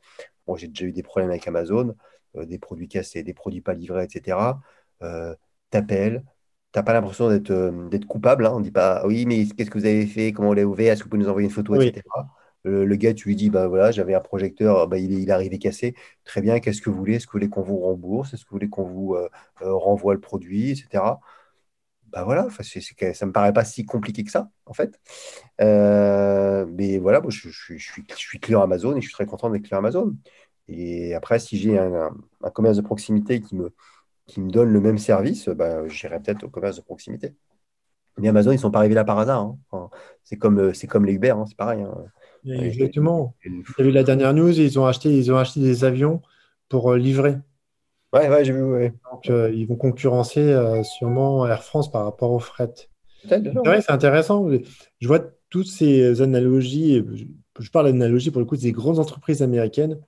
bon, 0.47 0.57
j'ai 0.57 0.69
déjà 0.69 0.85
eu 0.85 0.93
des 0.93 1.03
problèmes 1.03 1.31
avec 1.31 1.47
Amazon, 1.49 1.95
des 2.35 2.59
produits 2.59 2.89
cassés, 2.89 3.23
des 3.23 3.35
produits 3.35 3.63
pas 3.63 3.75
livrés, 3.75 4.05
etc. 4.05 4.39
T'appelles, 5.71 6.23
t'as 6.73 6.83
pas 6.83 6.93
l'impression 6.93 7.31
d'être 7.31 8.07
coupable. 8.07 8.47
Hein. 8.47 8.53
On 8.55 8.61
dit 8.61 8.71
pas, 8.71 9.07
oui, 9.07 9.25
mais 9.27 9.47
qu'est-ce 9.47 9.71
que 9.71 9.79
vous 9.79 9.87
avez 9.87 10.07
fait, 10.07 10.33
comment 10.33 10.49
vous 10.49 10.55
l'avez 10.55 10.67
ouvert, 10.67 10.93
est-ce 10.93 11.01
que 11.01 11.05
vous 11.05 11.11
pouvez 11.11 11.23
nous 11.23 11.31
envoyer 11.31 11.49
une 11.49 11.55
photo, 11.55 11.81
etc. 11.81 12.03
Le, 12.65 12.97
gars, 12.97 13.13
tu 13.15 13.29
lui 13.29 13.37
dis, 13.37 13.51
bah 13.51 13.67
voilà, 13.67 13.91
j'avais 13.91 14.15
un 14.15 14.21
projecteur, 14.21 14.87
bah, 14.87 14.99
il, 14.99 15.13
est, 15.13 15.23
il 15.23 15.29
est 15.29 15.33
arrivé 15.33 15.59
cassé. 15.59 15.95
Très 16.25 16.41
bien, 16.41 16.61
qu'est-ce 16.61 16.81
que 16.81 16.91
vous 16.91 16.97
voulez? 16.97 17.17
Est-ce 17.17 17.27
que 17.27 17.33
vous 17.33 17.39
voulez 17.39 17.49
qu'on 17.51 17.63
vous 17.63 17.79
rembourse? 17.79 18.35
Est-ce 18.35 18.45
que 18.45 18.51
vous 18.51 18.57
voulez 18.57 18.69
qu'on 18.69 18.85
vous 18.85 19.15
euh, 19.15 19.29
euh, 19.63 19.75
renvoie 19.75 20.15
le 20.15 20.21
produit, 20.21 20.71
etc. 20.71 21.21
Bah 22.09 22.25
voilà, 22.25 22.49
ça 22.51 23.27
me 23.27 23.33
paraît 23.33 23.55
pas 23.55 23.65
si 23.65 23.87
compliqué 23.87 24.23
que 24.23 24.31
ça, 24.31 24.51
en 24.67 24.75
fait. 24.75 25.01
Euh, 25.63 26.67
mais 26.69 26.99
voilà, 26.99 27.21
moi, 27.21 27.31
je, 27.31 27.49
je, 27.49 27.77
suis, 27.79 28.05
je 28.09 28.15
suis 28.17 28.39
client 28.41 28.63
Amazon 28.63 28.95
et 28.97 29.01
je 29.01 29.07
suis 29.07 29.15
très 29.15 29.27
content 29.27 29.49
d'être 29.51 29.63
client 29.63 29.79
Amazon. 29.79 30.15
Et 30.69 31.15
après, 31.15 31.39
si 31.39 31.59
j'ai 31.59 31.79
un, 31.79 32.11
un, 32.43 32.51
commerce 32.51 32.77
de 32.77 32.83
proximité 32.83 33.41
qui 33.41 33.57
me, 33.57 33.75
qui 34.27 34.41
me 34.41 34.51
donne 34.51 34.71
le 34.73 34.81
même 34.81 34.99
service, 34.99 35.49
bah, 35.49 35.89
j'irai 35.89 36.21
peut-être 36.21 36.45
au 36.45 36.51
commerce 36.51 36.77
de 36.77 36.83
proximité. 36.83 37.35
Mais 38.19 38.29
Amazon, 38.29 38.53
ils 38.53 38.57
ne 38.57 38.61
sont 38.61 38.71
pas 38.71 38.81
arrivés 38.81 38.95
là 38.95 39.05
par 39.05 39.19
hasard. 39.19 39.57
Hein. 39.73 39.91
c'est, 40.25 40.37
comme, 40.37 40.75
c'est 40.75 40.87
comme 40.87 41.07
les 41.07 41.15
Uber, 41.15 41.31
hein, 41.31 41.45
c'est 41.49 41.57
pareil. 41.57 41.83
Hein. 41.83 41.95
Exactement. 42.45 43.35
Tu 43.41 43.63
as 43.79 43.83
vu 43.83 43.91
la 43.91 44.03
dernière 44.03 44.35
news, 44.35 44.59
ils 44.59 44.79
ont 44.79 44.87
acheté, 44.87 45.17
ils 45.17 45.33
ont 45.33 45.37
acheté 45.37 45.61
des 45.61 45.85
avions 45.85 46.23
pour 46.69 46.93
euh, 46.93 46.99
livrer. 46.99 47.37
Ouais, 48.13 48.29
ouais, 48.29 48.45
j'ai 48.45 48.53
vu. 48.53 48.61
Donc, 49.11 49.31
euh, 49.31 49.51
ils 49.55 49.67
vont 49.67 49.77
concurrencer 49.77 50.41
euh, 50.41 50.83
sûrement 50.83 51.47
Air 51.47 51.63
France 51.63 51.91
par 51.91 52.05
rapport 52.05 52.33
au 52.33 52.39
fret. 52.39 52.73
C'est 53.29 53.47
vrai, 53.49 53.81
c'est 53.81 53.93
intéressant. 53.93 54.49
Je 55.01 55.09
vois 55.09 55.21
toutes 55.49 55.69
ces 55.69 56.21
analogies. 56.21 57.05
Je 57.59 57.71
parle 57.71 57.87
d'analogies 57.87 58.31
pour 58.31 58.41
le 58.41 58.47
coup 58.47 58.57
des 58.57 58.73
grandes 58.73 58.99
entreprises 58.99 59.43
américaines 59.43 60.01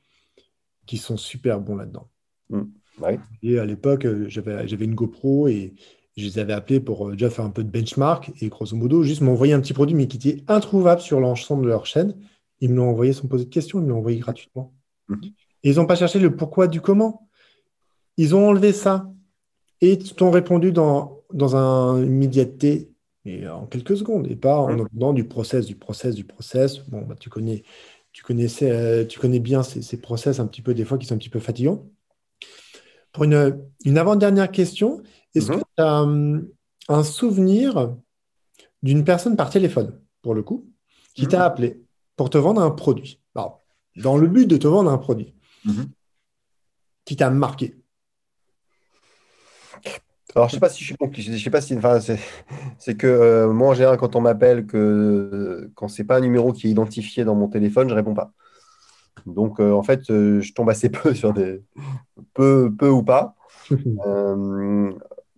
qui 0.86 0.96
sont 0.96 1.16
super 1.16 1.60
bons 1.60 1.76
là-dedans. 1.76 2.08
Mmh. 2.50 2.62
Et 3.42 3.58
à 3.58 3.64
l'époque, 3.64 4.06
j'avais 4.26 4.84
une 4.84 4.94
GoPro 4.94 5.48
et 5.48 5.74
je 6.16 6.24
les 6.24 6.38
avais 6.38 6.52
appelés 6.52 6.80
pour 6.80 7.10
déjà 7.10 7.28
faire 7.30 7.44
un 7.44 7.50
peu 7.50 7.64
de 7.64 7.70
benchmark 7.70 8.32
et 8.40 8.48
grosso 8.48 8.76
modo, 8.76 9.02
juste 9.02 9.20
m'envoyer 9.20 9.52
un 9.52 9.60
petit 9.60 9.72
produit 9.72 9.96
mais 9.96 10.06
qui 10.06 10.16
était 10.16 10.44
introuvable 10.46 11.00
sur 11.00 11.20
l'ensemble 11.20 11.64
de 11.64 11.68
leur 11.68 11.86
chaîne. 11.86 12.14
Ils 12.60 12.70
me 12.70 12.76
l'ont 12.76 12.88
envoyé 12.88 13.12
sans 13.12 13.26
poser 13.26 13.44
de 13.44 13.50
questions, 13.50 13.80
ils 13.80 13.84
me 13.84 13.90
l'ont 13.90 13.98
envoyé 13.98 14.18
gratuitement. 14.18 14.72
Mhm. 15.08 15.20
Et 15.64 15.70
ils 15.70 15.76
n'ont 15.76 15.86
pas 15.86 15.96
cherché 15.96 16.18
le 16.18 16.36
pourquoi 16.36 16.68
du 16.68 16.80
comment. 16.80 17.28
Ils 18.16 18.34
ont 18.34 18.48
enlevé 18.48 18.72
ça 18.72 19.10
et 19.80 19.98
t'ont 19.98 20.30
répondu 20.30 20.70
dans, 20.72 21.22
dans 21.32 21.56
un, 21.56 22.02
une 22.02 22.14
immédiateté 22.14 22.90
et 23.24 23.48
en 23.48 23.66
quelques 23.66 23.96
secondes 23.96 24.30
et 24.30 24.36
pas 24.36 24.58
en 24.58 24.86
dans 24.92 25.12
du 25.12 25.24
process, 25.24 25.66
du 25.66 25.74
process, 25.74 26.14
du 26.14 26.24
process. 26.24 26.78
Bon, 26.88 27.02
bah, 27.02 27.16
tu 27.18 27.28
connais, 27.28 27.64
tu 28.12 28.22
connaissais, 28.22 28.70
euh, 28.70 29.04
tu 29.04 29.18
connais 29.18 29.40
bien 29.40 29.62
ces, 29.62 29.82
ces, 29.82 29.96
process 29.96 30.38
un 30.38 30.46
petit 30.46 30.62
peu 30.62 30.74
des 30.74 30.84
fois 30.84 30.98
qui 30.98 31.06
sont 31.06 31.14
un 31.14 31.18
petit 31.18 31.30
peu 31.30 31.40
fatigants. 31.40 31.86
Pour 33.12 33.24
une, 33.24 33.58
une 33.84 33.98
avant-dernière 33.98 34.50
question, 34.50 35.02
est-ce 35.34 35.48
que 35.48 35.56
mhm. 35.56 35.62
tu 35.76 35.82
as 35.82 36.02
hum, 36.02 36.48
un 36.88 37.02
souvenir 37.02 37.94
d'une 38.82 39.04
personne 39.04 39.36
par 39.36 39.50
téléphone, 39.50 40.00
pour 40.22 40.34
le 40.34 40.42
coup, 40.42 40.66
qui 41.14 41.26
t'a 41.28 41.44
appelé 41.44 41.82
pour 42.16 42.30
te 42.30 42.38
vendre 42.38 42.62
un 42.62 42.70
produit? 42.70 43.20
dans 43.96 44.16
le 44.16 44.26
but 44.26 44.46
de 44.46 44.56
te 44.56 44.66
vendre 44.66 44.90
un 44.90 44.98
produit 44.98 45.34
qui 47.04 47.16
t'a 47.16 47.30
marqué? 47.30 47.76
Alors, 50.34 50.48
je 50.48 50.54
sais 50.54 50.60
pas 50.60 50.68
si 50.68 50.80
je 50.80 50.86
suis 50.86 50.96
compliqué. 50.96 51.36
Je 51.36 51.42
sais 51.42 51.50
pas 51.50 51.60
si. 51.60 51.76
Enfin, 51.76 52.00
c'est 52.78 52.96
que 52.96 53.06
euh, 53.06 53.52
moi, 53.52 53.68
en 53.68 53.74
général, 53.74 53.98
quand 53.98 54.16
on 54.16 54.20
m'appelle, 54.20 54.66
que 54.66 55.70
quand 55.76 55.86
c'est 55.86 56.02
pas 56.02 56.16
un 56.16 56.20
numéro 56.20 56.52
qui 56.52 56.66
est 56.66 56.70
identifié 56.70 57.24
dans 57.24 57.36
mon 57.36 57.46
téléphone, 57.46 57.88
je 57.88 57.94
réponds 57.94 58.14
pas. 58.14 58.32
Donc, 59.26 59.60
euh, 59.60 59.72
en 59.72 59.84
fait, 59.84 60.10
euh, 60.10 60.40
je 60.40 60.52
tombe 60.52 60.70
assez 60.70 60.88
peu 60.90 61.14
sur 61.14 61.32
des 61.32 61.62
peu, 62.34 62.72
peu 62.76 62.88
ou 62.88 63.04
pas. 63.04 63.36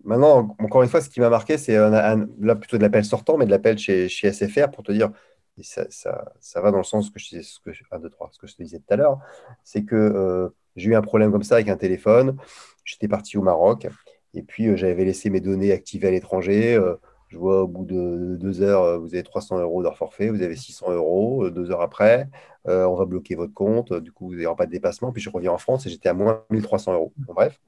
maintenant, 0.07 0.57
encore 0.59 0.82
une 0.82 0.88
fois, 0.88 1.00
ce 1.00 1.11
qui 1.11 1.20
m'a 1.20 1.28
marqué, 1.28 1.59
c'est 1.59 1.76
là 1.76 2.57
plutôt 2.57 2.78
de 2.78 2.82
l'appel 2.82 3.04
sortant, 3.04 3.36
mais 3.36 3.46
de 3.46 3.50
l'appel 3.50 3.78
chez, 3.78 4.09
chez 4.09 4.32
SFR 4.32 4.70
pour 4.70 4.82
te 4.82 4.92
dire. 4.92 5.11
ça, 5.62 5.86
ça, 5.90 6.32
ça, 6.40 6.61
va 6.61 6.70
dans 6.70 6.78
le 6.78 6.84
sens 6.84 7.11
que 7.11 7.18
je, 7.18 7.40
ce 7.42 7.61
que, 7.61 7.70
1, 7.90 7.98
2, 7.98 8.11
3, 8.11 8.30
ce 8.32 8.38
que 8.38 8.46
je 8.46 8.54
te 8.57 8.62
disais 8.62 8.78
tout 8.78 8.94
à 8.94 8.96
l'heure, 8.96 9.18
c'est 9.64 9.84
que 9.84 10.50
j'ai 10.76 10.90
eu 10.90 10.94
un 10.94 11.02
problème 11.02 11.32
comme 11.32 11.42
ça 11.42 11.57
avec 11.57 11.68
un 11.68 11.76
téléphone. 11.76 12.36
J'étais 12.84 13.09
parti 13.09 13.38
au 13.38 13.42
Maroc. 13.42 13.88
Et 14.34 14.42
puis, 14.42 14.68
euh, 14.68 14.76
j'avais 14.76 15.04
laissé 15.04 15.30
mes 15.30 15.40
données 15.40 15.72
activées 15.72 16.09
à 16.09 16.11
l'étranger. 16.11 16.74
Euh, 16.74 16.94
je 17.28 17.38
vois 17.38 17.62
au 17.62 17.66
bout 17.66 17.84
de 17.84 18.36
deux 18.36 18.62
heures, 18.62 18.82
euh, 18.82 18.98
vous 18.98 19.14
avez 19.14 19.24
300 19.24 19.59
euros 19.59 19.82
d'heure 19.82 19.96
forfait, 19.96 20.28
vous 20.28 20.42
avez 20.42 20.54
600 20.54 20.92
euros. 20.92 21.50
Deux 21.50 21.70
heures 21.70 21.80
après, 21.80 22.28
on 22.66 22.94
va 22.94 23.04
bloquer 23.04 23.34
votre 23.36 23.54
compte. 23.54 23.92
Du 23.92 24.12
coup, 24.12 24.28
vous 24.28 24.34
n'aurez 24.34 24.57
pas 24.57 24.66
de 24.66 24.70
dépassement. 24.70 25.12
Puis 25.12 25.22
je 25.22 25.30
reviens 25.30 25.52
en 25.52 25.59
France 25.59 25.86
et 25.86 25.90
j'étais 25.90 26.09
à 26.09 26.14
moins 26.14 26.44
1300 26.50 26.94
euros. 26.94 27.12
Bref. 27.16 27.59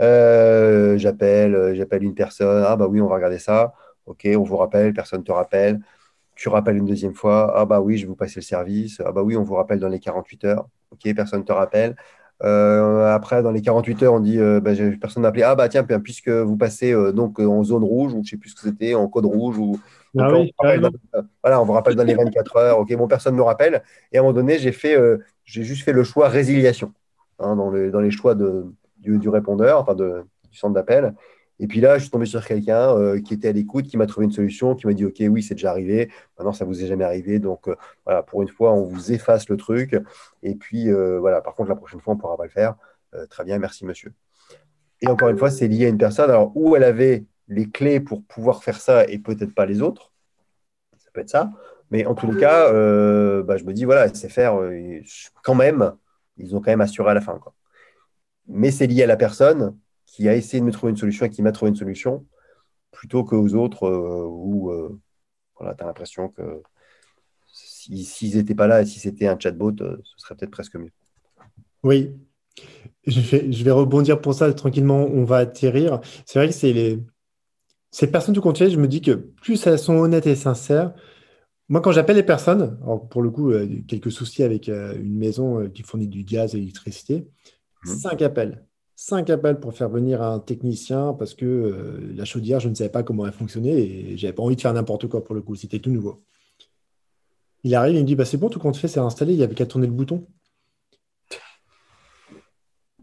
J'appelle, 0.00 1.74
j'appelle 1.74 2.02
une 2.02 2.14
personne. 2.14 2.64
Ah 2.66 2.76
bah 2.76 2.86
oui, 2.88 3.00
on 3.00 3.08
va 3.08 3.16
regarder 3.16 3.38
ça. 3.38 3.74
Ok, 4.06 4.28
on 4.36 4.42
vous 4.42 4.56
rappelle, 4.56 4.92
personne 4.92 5.20
ne 5.20 5.24
te 5.24 5.32
rappelle. 5.32 5.80
Tu 6.34 6.48
rappelles 6.48 6.76
une 6.76 6.86
deuxième 6.86 7.14
fois. 7.14 7.52
Ah 7.56 7.66
bah 7.66 7.80
oui, 7.80 7.98
je 7.98 8.02
vais 8.02 8.08
vous 8.08 8.16
passer 8.16 8.40
le 8.40 8.44
service. 8.44 9.00
Ah 9.04 9.12
bah 9.12 9.22
oui, 9.22 9.36
on 9.36 9.42
vous 9.42 9.54
rappelle 9.54 9.78
dans 9.78 9.88
les 9.88 10.00
48 10.00 10.44
heures. 10.44 10.68
Ok, 10.90 11.14
personne 11.14 11.40
ne 11.40 11.44
te 11.44 11.52
rappelle. 11.52 11.96
Euh, 12.44 13.14
après, 13.14 13.42
dans 13.42 13.52
les 13.52 13.62
48 13.62 14.02
heures, 14.02 14.14
on 14.14 14.20
dit 14.20 14.38
euh, 14.38 14.60
bah, 14.60 14.72
personne 15.00 15.22
n'a 15.22 15.28
appelé. 15.28 15.44
Ah 15.44 15.54
bah 15.54 15.68
tiens, 15.68 15.84
puisque 15.84 16.28
vous 16.28 16.56
passez 16.56 16.92
euh, 16.92 17.12
donc 17.12 17.38
en 17.38 17.62
zone 17.62 17.84
rouge, 17.84 18.12
ou 18.12 18.16
je 18.16 18.20
ne 18.20 18.24
sais 18.24 18.36
plus 18.36 18.50
ce 18.50 18.56
que 18.56 18.62
c'était, 18.62 18.94
en 18.94 19.06
code 19.08 19.26
rouge, 19.26 19.58
ou 19.58 19.78
ah 20.18 20.28
on, 20.34 20.46
voilà, 21.42 21.62
on 21.62 21.64
vous 21.64 21.72
rappelle 21.72 21.94
dans 21.94 22.04
les 22.04 22.14
24 22.14 22.56
heures. 22.56 22.78
Ok, 22.80 22.92
bon, 22.96 23.06
personne 23.06 23.34
ne 23.34 23.38
me 23.38 23.44
rappelle. 23.44 23.82
Et 24.10 24.16
à 24.16 24.20
un 24.20 24.22
moment 24.24 24.34
donné, 24.34 24.58
j'ai 24.58 24.72
fait, 24.72 24.96
j'ai 25.44 25.62
juste 25.62 25.84
fait 25.84 25.92
le 25.92 26.02
choix 26.02 26.28
résiliation 26.28 26.92
hein, 27.38 27.54
dans, 27.56 27.70
dans, 27.70 28.00
les 28.00 28.10
choix 28.10 28.34
de, 28.34 28.66
du, 29.02 29.28
répondeur, 29.28 29.80
enfin 29.80 29.94
de, 29.94 30.24
du 30.50 30.56
centre 30.56 30.74
d'appel. 30.74 31.14
Et 31.62 31.68
puis 31.68 31.80
là, 31.80 31.96
je 31.96 32.02
suis 32.02 32.10
tombé 32.10 32.26
sur 32.26 32.44
quelqu'un 32.44 32.96
euh, 32.96 33.20
qui 33.20 33.34
était 33.34 33.48
à 33.48 33.52
l'écoute, 33.52 33.86
qui 33.86 33.96
m'a 33.96 34.06
trouvé 34.06 34.26
une 34.26 34.32
solution, 34.32 34.74
qui 34.74 34.86
m'a 34.86 34.94
dit 34.94 35.04
Ok, 35.04 35.22
oui, 35.30 35.44
c'est 35.44 35.54
déjà 35.54 35.70
arrivé. 35.70 36.10
Maintenant, 36.36 36.52
ça 36.52 36.64
ne 36.64 36.70
vous 36.70 36.82
est 36.82 36.88
jamais 36.88 37.04
arrivé. 37.04 37.38
Donc, 37.38 37.68
euh, 37.68 37.76
voilà, 38.04 38.24
pour 38.24 38.42
une 38.42 38.48
fois, 38.48 38.72
on 38.72 38.82
vous 38.82 39.12
efface 39.12 39.48
le 39.48 39.56
truc. 39.56 39.96
Et 40.42 40.56
puis, 40.56 40.90
euh, 40.90 41.20
voilà, 41.20 41.40
par 41.40 41.54
contre, 41.54 41.68
la 41.68 41.76
prochaine 41.76 42.00
fois, 42.00 42.14
on 42.14 42.16
ne 42.16 42.20
pourra 42.20 42.36
pas 42.36 42.44
le 42.44 42.50
faire. 42.50 42.74
très 43.30 43.44
bien, 43.44 43.58
merci, 43.58 43.84
monsieur. 43.84 44.12
Et 45.02 45.08
encore 45.08 45.28
une 45.28 45.38
fois, 45.38 45.50
c'est 45.50 45.68
lié 45.68 45.86
à 45.86 45.88
une 45.88 45.98
personne. 45.98 46.30
Alors, 46.30 46.50
où 46.56 46.74
elle 46.74 46.82
avait 46.84 47.26
les 47.46 47.70
clés 47.70 48.00
pour 48.00 48.24
pouvoir 48.24 48.64
faire 48.64 48.80
ça 48.80 49.04
et 49.04 49.18
peut-être 49.18 49.54
pas 49.54 49.66
les 49.66 49.82
autres, 49.82 50.12
ça 50.98 51.10
peut 51.12 51.20
être 51.20 51.30
ça. 51.30 51.52
Mais 51.92 52.06
en 52.06 52.14
tout 52.16 52.34
cas, 52.36 52.72
bah, 53.42 53.56
je 53.56 53.64
me 53.64 53.72
dis 53.72 53.84
Voilà, 53.84 54.12
c'est 54.12 54.28
faire 54.28 54.58
quand 55.44 55.54
même, 55.54 55.92
ils 56.38 56.56
ont 56.56 56.60
quand 56.60 56.72
même 56.72 56.80
assuré 56.80 57.10
à 57.10 57.14
la 57.14 57.20
fin. 57.20 57.38
Quoi. 57.38 57.54
Mais 58.48 58.70
c'est 58.70 58.86
lié 58.86 59.04
à 59.04 59.06
la 59.06 59.16
personne 59.16 59.76
qui 60.12 60.28
a 60.28 60.36
essayé 60.36 60.60
de 60.60 60.66
me 60.66 60.72
trouver 60.72 60.90
une 60.90 60.98
solution 60.98 61.24
et 61.24 61.30
qui 61.30 61.40
m'a 61.40 61.52
trouvé 61.52 61.70
une 61.70 61.76
solution, 61.76 62.26
plutôt 62.90 63.24
qu'aux 63.24 63.54
autres 63.54 63.84
euh, 63.84 64.26
où 64.28 64.70
euh, 64.70 65.00
tu 65.58 65.64
as 65.66 65.86
l'impression 65.86 66.28
que 66.28 66.62
s'ils 67.46 68.36
n'étaient 68.36 68.54
pas 68.54 68.66
là 68.66 68.82
et 68.82 68.86
si 68.86 69.00
c'était 69.00 69.26
un 69.26 69.38
chatbot, 69.38 69.72
euh, 69.80 69.96
ce 70.04 70.18
serait 70.18 70.36
peut-être 70.36 70.50
presque 70.50 70.76
mieux. 70.76 70.92
Oui, 71.82 72.14
je 73.06 73.20
vais, 73.64 73.70
rebondir 73.70 74.20
pour 74.20 74.34
ça 74.34 74.52
tranquillement, 74.52 75.06
on 75.06 75.24
va 75.24 75.38
atterrir. 75.38 76.00
C'est 76.26 76.38
vrai 76.38 76.48
que 76.48 77.00
ces 77.90 78.06
personnes 78.10 78.34
du 78.34 78.40
continuel, 78.40 78.72
je 78.72 78.78
me 78.78 78.86
dis 78.86 79.00
que 79.00 79.12
plus 79.12 79.66
elles 79.66 79.78
sont 79.78 79.96
honnêtes 79.96 80.26
et 80.26 80.36
sincères, 80.36 80.94
moi 81.70 81.80
quand 81.80 81.90
j'appelle 81.90 82.16
les 82.16 82.22
personnes, 82.22 82.78
pour 83.10 83.22
le 83.22 83.30
coup, 83.30 83.52
quelques 83.88 84.12
soucis 84.12 84.42
avec 84.42 84.68
une 84.68 85.16
maison 85.16 85.68
qui 85.70 85.82
fournit 85.82 86.06
du 86.06 86.22
gaz 86.22 86.54
et 86.54 86.58
l'électricité, 86.58 87.20
mmh. 87.20 87.24
Cinq 87.84 88.22
appels. 88.22 88.64
Cinq 88.94 89.30
appels 89.30 89.58
pour 89.58 89.74
faire 89.74 89.88
venir 89.88 90.22
un 90.22 90.38
technicien 90.38 91.14
parce 91.18 91.34
que 91.34 91.46
euh, 91.46 92.12
la 92.14 92.24
chaudière, 92.24 92.60
je 92.60 92.68
ne 92.68 92.74
savais 92.74 92.90
pas 92.90 93.02
comment 93.02 93.26
elle 93.26 93.32
fonctionnait 93.32 93.80
et 93.80 94.16
j'avais 94.16 94.32
pas 94.32 94.42
envie 94.42 94.56
de 94.56 94.60
faire 94.60 94.72
n'importe 94.72 95.08
quoi 95.08 95.24
pour 95.24 95.34
le 95.34 95.42
coup. 95.42 95.54
C'était 95.56 95.78
tout 95.78 95.90
nouveau. 95.90 96.22
Il 97.64 97.74
arrive, 97.74 97.96
il 97.96 98.02
me 98.02 98.06
dit 98.06 98.14
bah, 98.14 98.24
C'est 98.24 98.36
bon, 98.36 98.48
tout 98.48 98.58
compte 98.58 98.76
fait, 98.76 98.88
c'est 98.88 99.00
installé, 99.00 99.32
il 99.32 99.38
n'y 99.38 99.42
avait 99.42 99.54
qu'à 99.54 99.66
tourner 99.66 99.86
le 99.86 99.92
bouton. 99.92 100.26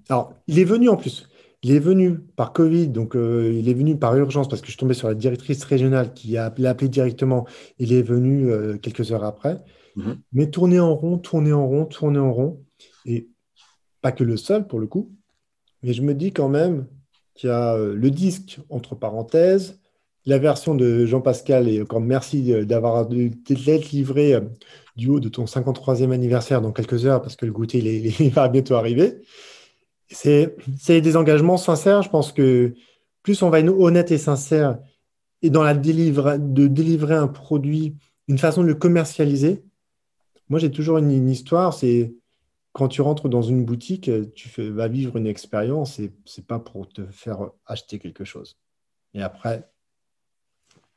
Alors, 0.09 0.33
il 0.47 0.59
est 0.59 0.65
venu 0.65 0.89
en 0.89 0.97
plus. 0.97 1.27
Il 1.61 1.71
est 1.71 1.79
venu 1.79 2.19
par 2.19 2.53
Covid, 2.53 2.87
donc 2.87 3.15
euh, 3.15 3.53
il 3.53 3.67
est 3.67 3.73
venu 3.73 3.97
par 3.97 4.15
urgence 4.15 4.47
parce 4.47 4.61
que 4.61 4.67
je 4.67 4.71
suis 4.71 4.79
tombé 4.79 4.93
sur 4.93 5.09
la 5.09 5.13
directrice 5.13 5.63
régionale 5.65 6.13
qui 6.13 6.37
a 6.37 6.45
appelé, 6.45 6.87
directement. 6.87 7.45
Il 7.79 7.91
est 7.93 8.01
venu 8.01 8.49
euh, 8.49 8.77
quelques 8.77 9.11
heures 9.11 9.25
après. 9.25 9.61
Mhm. 9.95 10.19
Mais 10.31 10.49
tourner 10.49 10.79
en 10.79 10.95
rond, 10.95 11.17
tourner 11.17 11.51
en 11.51 11.67
rond, 11.67 11.85
tourner 11.85 12.19
en 12.19 12.31
rond. 12.31 12.63
Et 13.05 13.29
pas 14.01 14.11
que 14.11 14.23
le 14.23 14.37
seul 14.37 14.67
pour 14.67 14.79
le 14.79 14.87
coup. 14.87 15.11
Mais 15.83 15.93
je 15.93 16.01
me 16.01 16.13
dis 16.13 16.31
quand 16.31 16.49
même 16.49 16.87
qu'il 17.35 17.49
y 17.49 17.53
a 17.53 17.75
euh, 17.75 17.95
le 17.95 18.11
disque, 18.11 18.59
entre 18.69 18.95
parenthèses, 18.95 19.79
la 20.25 20.37
version 20.37 20.75
de 20.75 21.05
Jean-Pascal, 21.05 21.69
et 21.69 21.81
encore 21.81 22.01
merci 22.01 22.65
d'avoir 22.65 23.07
d'être 23.07 23.91
livré 23.91 24.33
euh, 24.33 24.41
du 24.95 25.09
haut 25.09 25.19
de 25.19 25.29
ton 25.29 25.45
53e 25.45 26.11
anniversaire 26.11 26.61
dans 26.61 26.71
quelques 26.71 27.05
heures, 27.05 27.21
parce 27.21 27.35
que 27.35 27.45
le 27.45 27.53
goûter, 27.53 27.79
il, 27.79 28.29
va 28.33 28.49
bientôt 28.49 28.75
arriver. 28.75 29.21
C'est 30.09 30.55
des 30.87 31.15
engagements 31.15 31.57
sincères. 31.57 32.01
Je 32.01 32.09
pense 32.09 32.31
que 32.31 32.73
plus 33.23 33.41
on 33.43 33.49
va 33.49 33.59
être 33.59 33.69
honnête 33.69 34.11
et 34.11 34.17
sincère 34.17 34.79
et 35.41 35.49
dans 35.49 35.63
la 35.63 35.73
délivre, 35.73 36.37
de 36.37 36.67
délivrer 36.67 37.15
un 37.15 37.27
produit, 37.27 37.95
une 38.27 38.37
façon 38.37 38.61
de 38.61 38.67
le 38.67 38.75
commercialiser. 38.75 39.63
Moi, 40.49 40.59
j'ai 40.59 40.71
toujours 40.71 40.97
une 40.97 41.29
histoire, 41.29 41.73
c'est 41.73 42.13
quand 42.73 42.87
tu 42.87 43.01
rentres 43.01 43.29
dans 43.29 43.41
une 43.41 43.65
boutique, 43.65 44.09
tu 44.33 44.49
vas 44.69 44.87
vivre 44.87 45.17
une 45.17 45.27
expérience 45.27 45.99
et 45.99 46.13
ce 46.25 46.39
n'est 46.39 46.45
pas 46.45 46.59
pour 46.59 46.87
te 46.87 47.05
faire 47.07 47.49
acheter 47.65 47.99
quelque 47.99 48.23
chose. 48.23 48.57
Et 49.13 49.21
après, 49.21 49.69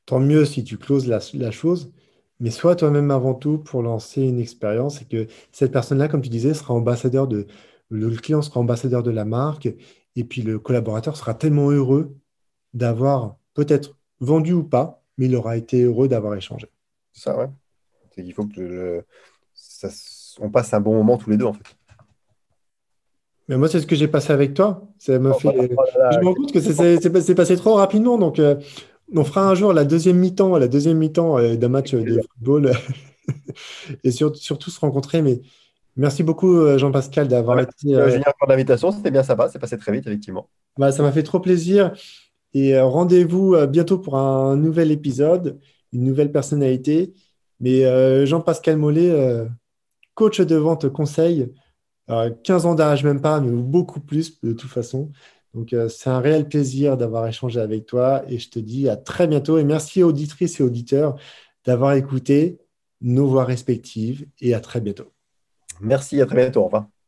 tant 0.06 0.20
mieux 0.20 0.44
si 0.44 0.64
tu 0.64 0.78
closes 0.78 1.08
la, 1.08 1.50
chose, 1.50 1.92
mais 2.40 2.50
sois 2.50 2.76
toi-même 2.76 3.10
avant 3.10 3.34
tout 3.34 3.58
pour 3.58 3.82
lancer 3.82 4.22
une 4.22 4.38
expérience 4.38 5.00
et 5.00 5.06
que 5.06 5.26
cette 5.50 5.72
personne-là, 5.72 6.08
comme 6.08 6.22
tu 6.22 6.28
disais, 6.28 6.54
sera 6.54 6.74
ambassadeur 6.74 7.26
de, 7.26 7.46
le 7.88 8.10
client 8.16 8.42
sera 8.42 8.60
ambassadeur 8.60 9.02
de 9.02 9.10
la 9.10 9.24
marque 9.24 9.68
et 10.16 10.24
puis 10.24 10.42
le 10.42 10.58
collaborateur 10.58 11.16
sera 11.16 11.34
tellement 11.34 11.70
heureux 11.70 12.14
d'avoir 12.74 13.36
peut-être 13.54 13.96
vendu 14.20 14.52
ou 14.52 14.64
pas, 14.64 15.02
mais 15.16 15.26
il 15.26 15.36
aura 15.36 15.56
été 15.56 15.82
heureux 15.82 16.08
d'avoir 16.08 16.34
échangé. 16.34 16.68
Ça, 17.12 17.36
ouais. 17.36 17.48
C'est 18.10 18.22
qu'il 18.22 18.32
faut 18.34 18.46
que 18.46 19.04
ça 19.54 19.88
on 20.40 20.50
passe 20.50 20.72
un 20.74 20.80
bon 20.80 20.94
moment 20.94 21.16
tous 21.18 21.30
les 21.30 21.36
deux, 21.36 21.46
en 21.46 21.52
fait. 21.52 21.76
Mais 23.48 23.56
moi, 23.56 23.68
c'est 23.68 23.80
ce 23.80 23.86
que 23.86 23.96
j'ai 23.96 24.08
passé 24.08 24.32
avec 24.32 24.54
toi. 24.54 24.88
Ça 24.98 25.18
oh, 25.18 25.32
fait... 25.34 25.48
Oh 25.48 25.82
je 26.12 26.18
me 26.20 26.24
rends 26.24 26.34
compte 26.34 26.52
que 26.52 26.60
c'est 26.60 27.34
passé 27.34 27.56
trop 27.56 27.74
rapidement. 27.74 28.18
Donc, 28.18 28.38
euh, 28.38 28.56
on 29.14 29.24
fera 29.24 29.48
un 29.48 29.54
jour 29.54 29.72
la 29.72 29.84
deuxième 29.84 30.16
mi-temps, 30.16 30.56
la 30.56 30.68
deuxième 30.68 30.98
mi-temps 30.98 31.38
euh, 31.38 31.56
d'un 31.56 31.68
match 31.68 31.94
de 31.94 32.20
football 32.20 32.72
et 34.04 34.10
surtout 34.10 34.70
se 34.70 34.80
rencontrer. 34.80 35.22
Mais 35.22 35.40
merci 35.96 36.22
beaucoup, 36.22 36.56
euh, 36.56 36.78
Jean-Pascal, 36.78 37.28
d'avoir 37.28 37.60
été. 37.60 37.88
Génial 37.88 38.32
pour 38.38 38.48
l'invitation. 38.48 38.92
C'était 38.92 39.10
bien 39.10 39.22
sympa. 39.22 39.48
C'est 39.48 39.58
passé 39.58 39.76
très 39.76 39.92
vite, 39.92 40.06
effectivement. 40.06 40.48
Bah, 40.78 40.92
ça 40.92 41.02
m'a 41.02 41.12
fait 41.12 41.24
trop 41.24 41.40
plaisir. 41.40 41.92
Et 42.54 42.78
rendez-vous 42.78 43.56
bientôt 43.66 43.98
pour 43.98 44.16
un 44.16 44.56
nouvel 44.56 44.90
épisode, 44.90 45.58
une 45.92 46.04
nouvelle 46.04 46.30
personnalité. 46.30 47.14
Mais 47.60 48.26
Jean-Pascal 48.26 48.76
Mollet 48.76 49.46
coach 50.14 50.40
de 50.40 50.56
vente 50.56 50.88
conseil. 50.88 51.52
15 52.44 52.66
ans 52.66 52.74
d'âge, 52.74 53.04
même 53.04 53.20
pas, 53.20 53.40
mais 53.40 53.50
beaucoup 53.50 54.00
plus 54.00 54.40
de 54.42 54.52
toute 54.52 54.70
façon. 54.70 55.10
Donc, 55.54 55.72
euh, 55.72 55.88
c'est 55.88 56.10
un 56.10 56.20
réel 56.20 56.48
plaisir 56.48 56.96
d'avoir 56.96 57.26
échangé 57.26 57.60
avec 57.60 57.86
toi 57.86 58.22
et 58.28 58.38
je 58.38 58.50
te 58.50 58.58
dis 58.58 58.88
à 58.88 58.96
très 58.96 59.26
bientôt. 59.26 59.58
Et 59.58 59.64
merci 59.64 60.02
auditrices 60.02 60.60
et 60.60 60.62
auditeurs 60.62 61.16
d'avoir 61.64 61.92
écouté 61.94 62.58
nos 63.00 63.26
voix 63.26 63.44
respectives 63.44 64.26
et 64.40 64.54
à 64.54 64.60
très 64.60 64.80
bientôt. 64.80 65.12
Merci, 65.80 66.20
à 66.20 66.26
très 66.26 66.36
bientôt. 66.36 66.60
Au 66.60 66.64
revoir. 66.64 67.01